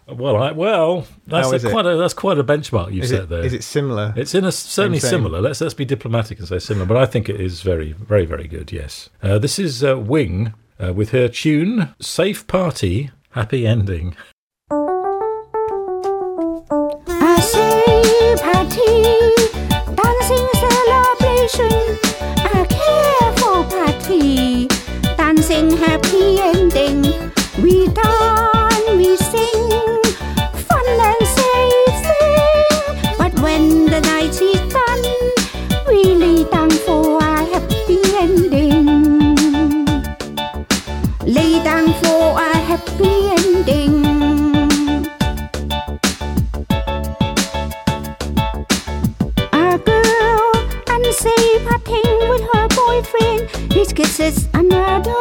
Well, 0.08 0.38
I, 0.38 0.52
well, 0.52 1.08
that's 1.26 1.52
a, 1.64 1.70
quite 1.72 1.88
a 1.88 1.98
that's 1.98 2.14
quite 2.14 2.38
a 2.38 2.44
benchmark 2.44 2.94
you've 2.94 3.06
Is 3.06 3.10
set 3.10 3.24
it, 3.24 3.30
there. 3.30 3.44
is 3.44 3.54
it 3.54 3.64
similar? 3.64 4.14
It's 4.16 4.36
in 4.36 4.46
a 4.46 4.52
certainly 4.52 5.00
similar. 5.00 5.42
Let's 5.42 5.62
let's 5.62 5.74
be 5.74 5.84
diplomatic 5.84 6.38
and 6.38 6.48
say 6.48 6.60
similar, 6.60 6.86
but 6.86 6.98
I 6.98 7.08
think 7.08 7.28
it 7.28 7.42
is 7.42 7.64
very 7.64 7.94
very 7.94 8.28
very 8.28 8.48
good. 8.48 8.72
Yes, 8.72 9.10
uh, 9.24 9.40
this 9.40 9.58
is 9.58 9.84
uh, 9.84 9.98
Wing 9.98 10.54
uh, 10.80 10.94
with 10.94 11.10
her 11.12 11.28
tune 11.28 11.94
"Safe 12.00 12.48
Party, 12.48 13.12
Happy 13.32 13.68
Ending." 13.68 14.16
A 14.70 14.74
say 17.42 18.36
party, 18.42 18.94
dancing 19.96 20.48
celebration, 20.64 21.98
a 22.54 22.66
careful 22.68 23.64
party, 23.66 24.68
dancing 25.18 25.72
happy 25.78 26.40
ending. 26.40 27.02
We 27.62 27.88
her 53.06 53.18
boyfriend. 53.20 53.74
His 53.74 53.94
kisses 53.94 54.48
another. 54.54 55.14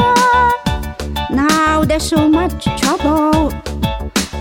Now 1.31 1.85
there's 1.85 2.09
so 2.09 2.29
much 2.29 2.65
trouble. 2.81 3.51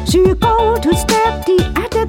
She 0.06 0.34
go 0.36 0.78
to 0.78 0.96
step 0.96 1.46
the 1.46 1.72
other 1.76 2.03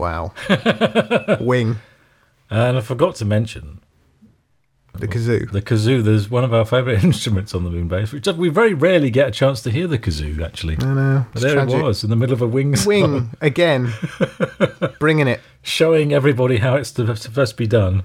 Wow. 0.00 0.32
Wing. 1.40 1.76
And 2.50 2.76
I 2.76 2.80
forgot 2.80 3.14
to 3.16 3.24
mention 3.24 3.80
The 4.94 5.06
kazoo. 5.06 5.50
the 5.52 5.62
kazoo. 5.62 6.02
There's 6.02 6.28
one 6.30 6.42
of 6.42 6.52
our 6.52 6.64
favourite 6.64 7.04
instruments 7.10 7.54
on 7.54 7.64
the 7.64 7.70
moon 7.70 7.86
base, 7.88 8.12
which 8.12 8.26
we 8.26 8.48
very 8.48 8.74
rarely 8.74 9.10
get 9.10 9.28
a 9.28 9.30
chance 9.30 9.62
to 9.62 9.70
hear 9.70 9.86
the 9.86 9.98
kazoo. 9.98 10.42
Actually, 10.44 10.76
I 10.80 10.94
know. 10.94 11.26
but 11.32 11.42
there 11.42 11.54
tragic. 11.54 11.76
it 11.76 11.82
was 11.84 12.02
in 12.02 12.10
the 12.10 12.16
middle 12.16 12.32
of 12.34 12.42
a 12.42 12.46
wing 12.48 12.74
song, 12.76 12.86
Wing 12.88 13.30
again. 13.40 13.92
Bringing 14.98 15.28
it. 15.28 15.40
showing 15.62 16.12
everybody 16.12 16.56
how 16.58 16.74
it's 16.76 16.88
supposed 16.90 17.22
to 17.52 17.56
be 17.56 17.66
done. 17.66 18.02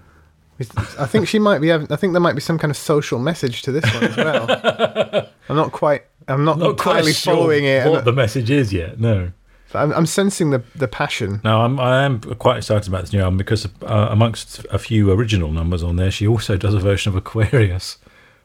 I 0.98 1.06
think 1.06 1.28
she 1.28 1.38
might 1.40 1.60
be. 1.60 1.68
having- 1.70 1.92
I 1.92 1.96
think 1.98 2.14
there 2.14 2.22
might 2.22 2.36
be 2.36 2.42
some 2.42 2.58
kind 2.58 2.72
of 2.72 2.78
social 2.78 3.20
message 3.20 3.62
to 3.64 3.72
this 3.74 3.84
one 3.94 4.04
as 4.06 4.16
well. 4.18 5.28
I'm 5.50 5.56
not 5.56 5.72
quite. 5.72 6.04
I'm 6.28 6.44
not, 6.46 6.58
Not 6.58 6.78
quite 6.78 6.92
entirely 6.98 7.14
sure 7.14 7.34
following 7.36 7.66
it. 7.66 7.88
what 7.90 8.04
the 8.06 8.12
message 8.14 8.50
is 8.50 8.72
yet. 8.74 9.00
No. 9.00 9.32
I'm, 9.76 9.92
I'm 9.94 10.06
sensing 10.06 10.50
the 10.52 10.64
the 10.76 10.88
passion. 10.88 11.42
Now, 11.44 11.62
I'm, 11.64 11.80
I 11.80 12.04
am 12.04 12.20
quite 12.20 12.58
excited 12.58 12.88
about 12.88 13.02
this 13.02 13.14
new 13.14 13.20
album 13.22 13.38
because 13.38 13.66
uh, 13.84 14.08
amongst 14.10 14.66
a 14.72 14.80
few 14.80 15.12
original 15.12 15.52
numbers 15.52 15.84
on 15.84 15.96
there, 15.96 16.12
she 16.12 16.28
also 16.28 16.58
does 16.58 16.74
a 16.74 16.80
version 16.80 17.10
of 17.12 17.16
Aquarius, 17.16 17.98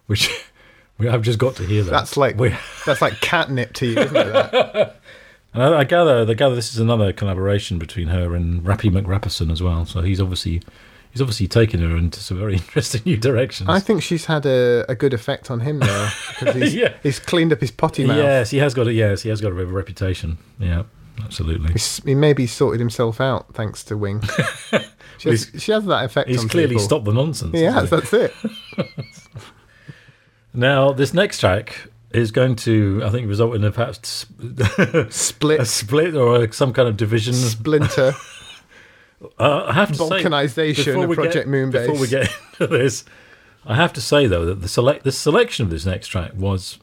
which 0.07 0.29
we 0.99 1.07
have 1.07 1.23
just 1.23 1.39
got 1.39 1.57
to 1.57 1.65
hear 1.65 1.83
that. 1.83 1.91
That's 1.91 2.17
like 2.17 2.37
We, 2.37 2.55
that's 2.87 3.01
like 3.03 3.21
catnip 3.21 3.73
to 3.75 3.87
you, 3.87 3.99
isn't 3.99 4.17
it? 4.17 4.97
And 5.53 5.65
I, 5.65 5.79
I 5.81 5.85
gather, 5.85 6.25
I 6.31 6.35
gather 6.35 6.55
this 6.55 6.73
is 6.73 6.79
another 6.79 7.13
collaboration 7.13 7.81
between 7.81 8.07
her 8.07 8.37
and 8.37 8.63
Rappy 8.63 8.89
McRapperson 8.89 9.51
as 9.51 9.61
well. 9.61 9.85
So 9.85 10.01
he's 10.01 10.21
obviously 10.21 10.63
he's 11.11 11.21
obviously 11.21 11.49
taken 11.49 11.81
her 11.81 11.97
into 11.97 12.21
some 12.21 12.39
very 12.39 12.53
interesting 12.63 13.03
new 13.05 13.17
directions. 13.17 13.69
I 13.69 13.81
think 13.81 14.01
she's 14.01 14.27
had 14.27 14.47
a, 14.47 14.85
a 14.89 14.95
good 14.95 15.13
effect 15.13 15.51
on 15.51 15.59
him 15.59 15.81
though, 15.81 16.09
because 16.39 16.55
he's, 16.55 16.75
Yeah. 16.77 16.95
he's 17.03 17.19
cleaned 17.19 17.53
up 17.53 17.61
his 17.61 17.73
potty 17.73 18.05
mouth. 18.07 18.19
yes, 18.19 18.51
he 18.51 18.59
has 18.59 18.75
got 18.75 18.87
a 18.87 18.93
yes, 18.93 19.23
he 19.23 19.29
has 19.29 19.41
got 19.41 19.51
a 19.51 19.55
bit 19.57 19.65
of 19.65 19.71
a 19.71 19.73
reputation. 19.73 20.39
Yeah, 20.61 20.85
absolutely. 21.25 21.73
He's, 21.73 22.03
he 22.05 22.15
maybe 22.15 22.47
sorted 22.47 22.81
himself 22.81 23.21
out 23.21 23.55
thanks 23.55 23.85
to 23.85 23.97
Wing. 23.97 24.23
she, 25.19 25.31
has, 25.31 25.51
she 25.59 25.73
has 25.73 25.85
that 25.87 26.05
effect. 26.05 26.29
He's 26.29 26.45
clearly 26.45 26.75
people. 26.75 26.85
stopped 26.85 27.05
the 27.05 27.13
nonsense. 27.13 27.55
Yeah? 27.55 27.81
That's 27.83 28.13
it. 28.13 28.35
Now, 30.53 30.93
this 30.93 31.15
next 31.15 31.39
track 31.39 31.89
is 32.13 32.33
going 32.33 32.57
to, 32.57 33.03
I 33.05 33.11
think, 33.11 33.29
result 33.29 33.55
in 33.55 33.65
a 33.65 33.71
perhaps 33.71 34.27
Split, 35.11 35.61
a 35.61 35.65
split 35.65 36.15
or 36.15 36.45
a, 36.45 36.53
some 36.53 36.73
kind 36.73 36.89
of 36.89 36.97
division. 36.97 37.35
splinter. 37.35 38.15
Uh, 39.39 39.67
I 39.67 39.73
have 39.75 39.93
to 39.93 39.95
say, 39.97 40.25
of 40.25 41.11
Project 41.13 41.35
get, 41.35 41.47
Moonbase. 41.47 41.87
Before 41.87 42.01
we 42.01 42.09
get 42.09 42.31
into 42.53 42.67
this, 42.67 43.05
I 43.65 43.77
have 43.77 43.93
to 43.93 44.01
say 44.01 44.27
though 44.27 44.47
that 44.47 44.63
the 44.63 44.69
select 44.69 45.05
the 45.05 45.13
selection 45.13 45.65
of 45.65 45.71
this 45.71 45.85
next 45.85 46.09
track 46.09 46.33
was 46.35 46.79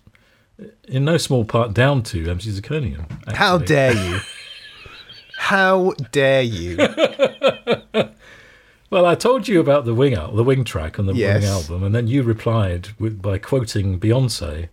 in 0.87 1.05
no 1.05 1.17
small 1.17 1.45
part 1.45 1.73
down 1.73 2.03
to 2.03 2.29
MC 2.29 2.49
Zirconium. 2.51 3.05
How 3.33 3.57
dare 3.57 3.93
you? 4.09 4.19
How 5.37 5.93
dare 6.11 6.41
you? 6.43 6.77
Well, 8.89 9.05
I 9.05 9.15
told 9.15 9.49
you 9.49 9.59
about 9.59 9.83
the 9.83 9.93
wing 9.93 10.15
out, 10.15 10.33
the 10.37 10.45
wing 10.45 10.63
track 10.63 10.97
on 10.97 11.07
the 11.07 11.13
Yes. 11.13 11.41
wing 11.41 11.51
album, 11.51 11.83
and 11.83 11.93
then 11.93 12.07
you 12.07 12.23
replied 12.23 12.87
with 12.97 13.21
by 13.21 13.37
quoting 13.37 13.99
Beyonce 13.99 14.69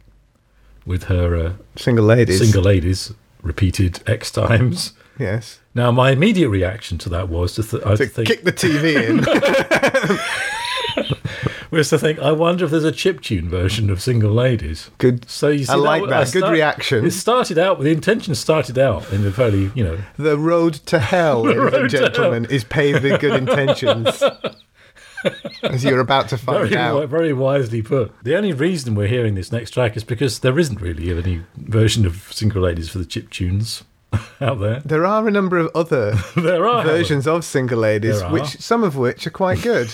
with 0.87 1.05
her 1.05 1.35
uh, 1.35 1.53
Single 1.75 2.05
ladies. 2.05 2.39
"Single 2.39 2.63
Ladies" 2.63 3.13
repeated 3.43 4.05
X 4.07 4.31
times. 4.31 4.93
Yes. 5.19 5.59
Now, 5.75 5.91
my 5.91 6.13
immediate 6.13 6.49
reaction 6.49 6.97
to 6.99 7.09
that 7.09 7.29
was 7.29 7.55
to, 7.57 7.65
th- 7.65 7.83
I 7.85 7.97
To 7.97 8.07
think 8.07 8.29
kick 8.29 8.45
the 8.45 8.53
TV 8.53 8.95
in. 9.09 9.19
was 11.75 11.91
to 11.91 11.99
think, 11.99 12.19
I 12.19 12.33
wonder 12.33 12.65
if 12.65 12.71
there's 12.71 12.85
a 12.85 12.93
chiptune 12.93 13.45
version 13.49 13.91
of 13.91 14.01
"Single 14.01 14.33
Ladies." 14.33 14.91
Good. 14.99 15.29
So 15.29 15.49
you 15.49 15.65
see, 15.65 15.73
I 15.73 15.77
like 15.77 16.03
wa- 16.03 16.09
that. 16.09 16.33
Good 16.33 16.49
reaction. 16.51 17.05
It 17.05 17.11
started 17.13 17.59
out. 17.59 17.81
The 17.81 17.91
intention 17.91 18.35
started 18.35 18.79
out 18.79 19.13
in 19.13 19.27
a 19.27 19.31
fairly, 19.31 19.71
you 19.75 19.85
know, 19.85 19.99
The 20.17 20.39
road 20.39 20.75
to 20.87 20.99
hell, 20.99 21.43
ladies 21.45 21.93
gentlemen, 21.93 22.47
is 22.47 22.65
paved 22.65 23.03
with 23.03 23.21
good 23.21 23.35
intentions. 23.35 24.23
As 25.63 25.83
you're 25.83 26.01
about 26.01 26.29
to 26.29 26.37
find 26.37 26.69
very, 26.69 26.77
out. 26.77 27.09
very 27.09 27.33
wisely 27.33 27.81
put. 27.81 28.13
The 28.23 28.37
only 28.37 28.53
reason 28.53 28.95
we're 28.95 29.07
hearing 29.07 29.35
this 29.35 29.51
next 29.51 29.71
track 29.71 29.97
is 29.97 30.05
because 30.05 30.41
there 30.41 30.59
isn't 30.59 30.81
really 30.83 31.11
any 31.11 31.43
version 31.57 32.05
of 32.05 32.31
"Single 32.31 32.63
Ladies" 32.63 32.91
for 32.91 32.99
the 32.99 33.07
chip 33.07 33.31
tunes 33.31 33.85
out 34.41 34.61
there. 34.61 34.81
There 34.85 35.07
are 35.07 35.27
a 35.27 35.31
number 35.31 35.57
of 35.57 35.71
other 35.75 36.17
There 36.37 36.67
are 36.69 36.85
versions 36.85 37.27
of 37.27 37.45
single 37.45 37.79
ladies, 37.79 38.23
which 38.25 38.59
some 38.61 38.85
of 38.85 38.97
which 38.97 39.27
are 39.27 39.31
quite 39.31 39.63
good. 39.63 39.89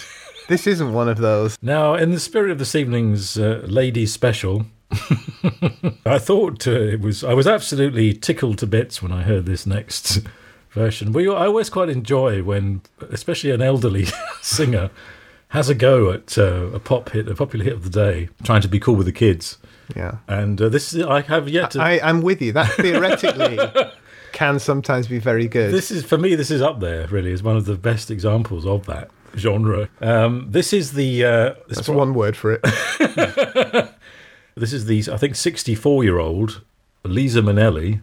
This 0.50 0.66
isn't 0.66 0.92
one 0.92 1.08
of 1.08 1.18
those. 1.18 1.56
Now, 1.62 1.94
in 1.94 2.10
the 2.10 2.20
spirit 2.20 2.50
of 2.50 2.58
this 2.58 2.74
evening's 2.74 3.38
uh, 3.38 3.62
ladies 3.66 4.12
special, 4.12 4.66
I 6.04 6.18
thought 6.18 6.66
uh, 6.66 6.72
it 6.72 7.00
was. 7.00 7.22
I 7.24 7.32
was 7.32 7.46
absolutely 7.46 8.12
tickled 8.12 8.58
to 8.58 8.66
bits 8.66 9.00
when 9.00 9.12
I 9.12 9.22
heard 9.22 9.46
this 9.46 9.64
next 9.64 10.20
version. 10.72 11.12
We, 11.12 11.28
I 11.28 11.46
always 11.46 11.70
quite 11.70 11.88
enjoy 11.88 12.42
when, 12.42 12.82
especially 13.10 13.52
an 13.52 13.62
elderly 13.62 14.08
singer, 14.42 14.90
has 15.50 15.70
a 15.70 15.74
go 15.74 16.10
at 16.10 16.36
uh, 16.36 16.66
a 16.72 16.80
pop 16.80 17.10
hit, 17.10 17.28
a 17.28 17.34
popular 17.36 17.64
hit 17.64 17.74
of 17.74 17.84
the 17.84 17.90
day, 17.90 18.28
trying 18.42 18.62
to 18.62 18.68
be 18.68 18.80
cool 18.80 18.96
with 18.96 19.06
the 19.06 19.12
kids. 19.12 19.56
Yeah. 19.94 20.18
And 20.26 20.60
uh, 20.60 20.68
this 20.68 20.92
is. 20.92 21.06
I 21.06 21.20
have 21.22 21.48
yet 21.48 21.70
to. 21.72 21.80
I, 21.80 22.00
I'm 22.02 22.22
with 22.22 22.42
you. 22.42 22.52
That 22.52 22.72
theoretically 22.72 23.56
can 24.32 24.58
sometimes 24.58 25.06
be 25.06 25.20
very 25.20 25.46
good. 25.46 25.72
this 25.72 25.92
is 25.92 26.04
for 26.04 26.18
me. 26.18 26.34
This 26.34 26.50
is 26.50 26.60
up 26.60 26.80
there. 26.80 27.06
Really, 27.06 27.30
is 27.30 27.44
one 27.44 27.56
of 27.56 27.66
the 27.66 27.76
best 27.76 28.10
examples 28.10 28.66
of 28.66 28.86
that 28.86 29.10
genre. 29.36 29.88
Um, 30.00 30.46
this 30.50 30.72
is 30.72 30.92
the. 30.92 31.24
Uh, 31.24 31.54
this 31.68 31.78
That's 31.78 31.88
one 31.88 32.14
word 32.14 32.36
for 32.36 32.60
it. 32.60 33.90
This 34.60 34.74
is 34.74 34.84
the, 34.84 35.02
I 35.10 35.16
think, 35.16 35.36
64 35.36 36.04
year 36.04 36.18
old 36.18 36.60
Lisa 37.04 37.40
Minnelli. 37.40 38.02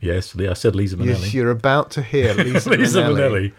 Yes, 0.00 0.38
I 0.38 0.52
said 0.52 0.76
Lisa 0.76 0.96
Yes, 0.98 1.34
you're 1.34 1.50
about 1.50 1.90
to 1.92 2.02
hear 2.02 2.32
Lisa, 2.34 2.70
Lisa 2.70 2.98
Minnelli 3.00 3.02
Minnelli. 3.02 3.52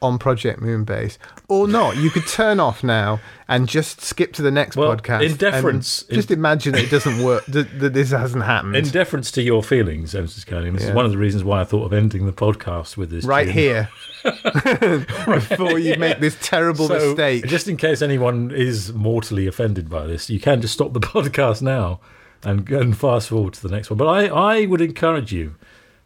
On 0.00 0.18
Project 0.18 0.60
Moonbase. 0.60 1.18
Or 1.48 1.66
not. 1.66 1.96
You 1.96 2.10
could 2.10 2.26
turn 2.26 2.60
off 2.60 2.84
now 2.84 3.20
and 3.48 3.68
just 3.68 4.00
skip 4.00 4.32
to 4.34 4.42
the 4.42 4.50
next 4.50 4.76
Well, 4.76 4.94
podcast. 4.96 5.22
in 5.28 5.36
deference- 5.36 6.02
Just 6.04 6.30
imagine 6.30 6.72
that 6.72 6.84
it 6.84 6.90
doesn't 6.90 7.22
work, 7.22 7.44
that, 7.46 7.80
that 7.80 7.94
this 7.94 8.10
hasn't 8.10 8.44
happened. 8.44 8.76
In 8.76 8.88
deference 8.88 9.30
to 9.32 9.42
your 9.42 9.62
feelings, 9.62 10.14
Mrs. 10.14 10.46
Conan, 10.46 10.74
this 10.74 10.82
Yeah. 10.84 10.90
is 10.90 10.94
one 10.94 11.04
of 11.04 11.10
the 11.10 11.18
reasons 11.18 11.42
why 11.44 11.60
I 11.60 11.64
thought 11.64 11.84
of 11.86 11.92
ending 11.92 12.26
the 12.26 12.32
podcast 12.32 12.96
with 12.96 13.10
this. 13.10 13.24
right 13.24 13.44
tune. 13.46 13.54
here. 13.54 13.88
Before 14.24 15.78
you 15.78 15.96
make 15.96 16.20
this 16.20 16.36
terrible 16.40 16.88
So, 16.88 16.94
mistake. 17.08 17.46
just 17.46 17.68
in 17.68 17.76
case 17.76 18.02
anyone 18.02 18.50
is 18.54 18.92
mortally 18.92 19.46
offended 19.46 19.88
by 19.88 20.06
this, 20.06 20.28
you 20.30 20.40
can 20.40 20.60
just 20.60 20.74
stop 20.74 20.92
the 20.92 21.00
podcast 21.14 21.62
now 21.62 22.00
and, 22.44 22.68
and 22.70 22.96
fast 22.96 23.28
forward 23.28 23.54
to 23.54 23.62
the 23.66 23.74
next 23.74 23.90
one. 23.90 23.96
But 23.96 24.06
I, 24.08 24.26
I 24.26 24.66
would 24.66 24.80
encourage 24.80 25.32
you 25.32 25.54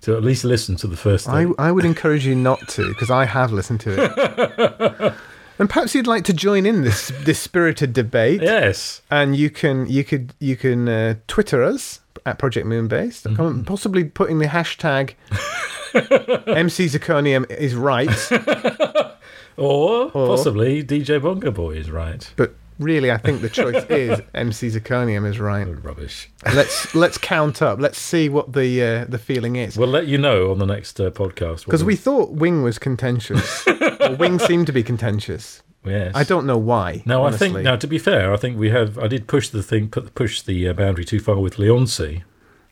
to 0.02 0.16
at 0.16 0.22
least 0.22 0.44
listen 0.44 0.76
to 0.76 0.86
the 0.86 0.96
first 0.96 1.28
I, 1.28 1.44
thing. 1.44 1.54
I 1.58 1.72
would 1.72 1.84
encourage 1.84 2.26
you 2.26 2.34
not 2.34 2.60
to, 2.70 2.88
because 2.88 3.10
I 3.10 3.24
have 3.24 3.52
listened 3.52 3.80
to 3.80 3.90
it. 4.04 5.14
and 5.58 5.68
perhaps 5.68 5.94
you'd 5.94 6.06
like 6.06 6.24
to 6.24 6.32
join 6.32 6.66
in 6.66 6.82
this 6.82 7.12
this 7.24 7.38
spirited 7.38 7.92
debate. 7.92 8.42
yes. 8.42 9.02
And 9.10 9.34
you 9.36 9.50
can 9.50 9.86
you 9.88 10.04
could 10.04 10.34
you 10.38 10.56
can 10.56 10.88
uh, 10.88 11.14
Twitter 11.28 11.62
us 11.62 12.00
at 12.26 12.38
Project 12.38 12.66
Moonbase, 12.66 13.22
Mm-hmm. 13.22 13.62
possibly 13.62 14.04
putting 14.04 14.38
the 14.38 14.46
hashtag 14.46 15.14
MC 15.94 16.86
Zirconium 16.86 17.50
is 17.50 17.74
right, 17.74 18.08
Or, 19.56 20.10
possibly 20.10 20.82
DJ 20.82 21.20
Bongo 21.20 21.50
Boy 21.50 21.72
is 21.72 21.90
right. 21.90 22.32
but 22.36 22.54
really 22.82 23.10
I 23.10 23.16
think 23.16 23.40
the 23.40 23.48
choice 23.48 23.84
is 23.84 24.20
MC 24.34 24.68
Zirconium 24.68 25.26
is 25.26 25.38
right. 25.38 25.64
Rubbish. 25.64 26.30
Let's 26.54 26.94
let's 26.94 27.18
count 27.18 27.62
up. 27.62 27.80
Let's 27.80 27.98
see 27.98 28.28
what 28.28 28.52
the 28.52 28.82
uh, 28.82 29.04
the 29.06 29.18
feeling 29.18 29.56
is. 29.56 29.76
We'll 29.76 29.88
let 29.88 30.06
you 30.06 30.18
know 30.18 30.50
on 30.50 30.58
the 30.58 30.66
next 30.66 31.00
uh, 31.00 31.10
podcast. 31.10 31.64
Because 31.64 31.84
we 31.84 31.96
thought 31.96 32.32
Wing 32.32 32.62
was 32.62 32.78
contentious. 32.78 33.64
Wing 34.18 34.38
seemed 34.38 34.66
to 34.66 34.72
be 34.72 34.82
contentious. 34.82 35.62
Yes. 35.84 36.12
I 36.14 36.22
don't 36.24 36.46
know 36.46 36.58
why. 36.58 37.02
Now 37.06 37.24
honestly. 37.24 37.48
I 37.48 37.52
think 37.52 37.64
now 37.64 37.76
to 37.76 37.86
be 37.86 37.98
fair, 37.98 38.32
I 38.32 38.36
think 38.36 38.58
we 38.58 38.70
have. 38.70 38.98
I 38.98 39.08
did 39.08 39.26
push 39.26 39.48
the 39.48 39.62
thing, 39.62 39.88
put 39.88 40.14
push 40.14 40.42
the 40.42 40.68
uh, 40.68 40.72
boundary 40.72 41.04
too 41.04 41.20
far 41.20 41.38
with 41.38 41.58
Leona. 41.58 41.86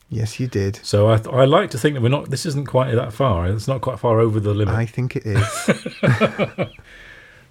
Yes, 0.09 0.41
you 0.41 0.49
did. 0.49 0.81
So 0.83 1.09
I, 1.09 1.21
I 1.31 1.45
like 1.45 1.71
to 1.71 1.79
think 1.79 1.95
that 1.95 2.03
we're 2.03 2.09
not. 2.09 2.31
This 2.31 2.45
isn't 2.47 2.67
quite 2.67 2.93
that 2.95 3.13
far. 3.13 3.47
It's 3.47 3.69
not 3.69 3.81
quite 3.81 3.99
far 3.99 4.19
over 4.19 4.41
the 4.41 4.55
limit. 4.55 4.75
I 4.75 4.87
think 4.87 5.17
it 5.17 5.23
is. 5.25 6.69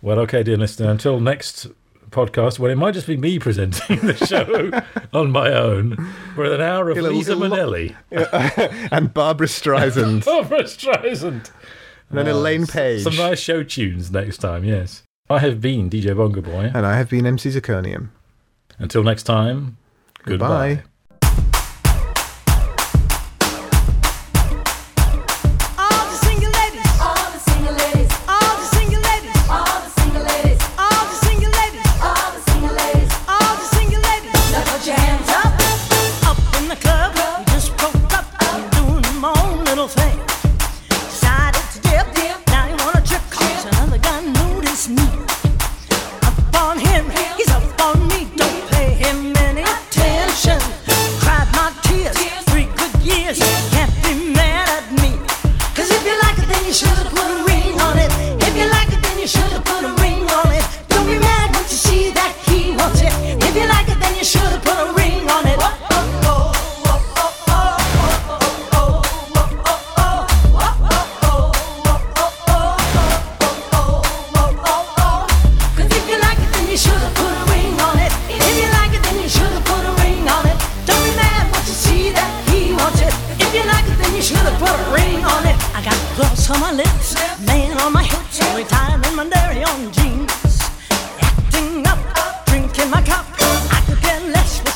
Well, 0.01 0.19
okay, 0.19 0.43
dear 0.43 0.57
listener. 0.57 0.89
Until 0.89 1.19
next 1.19 1.67
podcast, 2.09 2.59
well, 2.59 2.71
it 2.71 2.75
might 2.75 2.93
just 2.93 3.07
be 3.07 3.17
me 3.17 3.39
presenting 3.39 3.99
the 3.99 4.15
show 4.15 4.71
on 5.17 5.31
my 5.31 5.51
own 5.53 5.95
for 6.35 6.43
an 6.45 6.61
hour 6.61 6.89
of 6.89 6.97
It'll- 6.97 7.11
Liza 7.11 7.31
it'll- 7.33 7.43
Minnelli, 7.43 7.95
and 8.91 9.13
Barbra 9.13 9.47
Streisand. 9.47 10.25
Barbra 10.25 10.63
Streisand, 10.63 11.51
and 12.09 12.17
then 12.17 12.27
uh, 12.27 12.31
Elaine 12.31 12.67
Paige. 12.67 13.03
some 13.03 13.15
nice 13.15 13.39
show 13.39 13.63
tunes 13.63 14.11
next 14.11 14.37
time. 14.37 14.63
Yes, 14.63 15.03
I 15.29 15.39
have 15.39 15.61
been 15.61 15.89
DJ 15.89 16.15
Bongo 16.15 16.41
Boy. 16.41 16.71
And 16.73 16.85
I 16.85 16.97
have 16.97 17.09
been 17.09 17.25
MC 17.25 17.49
Zirconium. 17.49 18.09
Until 18.79 19.03
next 19.03 19.23
time, 19.23 19.77
goodbye. 20.23 20.75
Goodbye. 20.75 20.88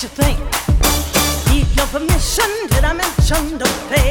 you 0.04 0.10
think? 0.10 0.38
Need 1.49 1.68
your 1.78 1.88
permission, 1.88 2.51
did 2.68 2.84
I 2.84 2.91
mention 2.91 3.58
the 3.58 3.70
pay? 3.89 4.03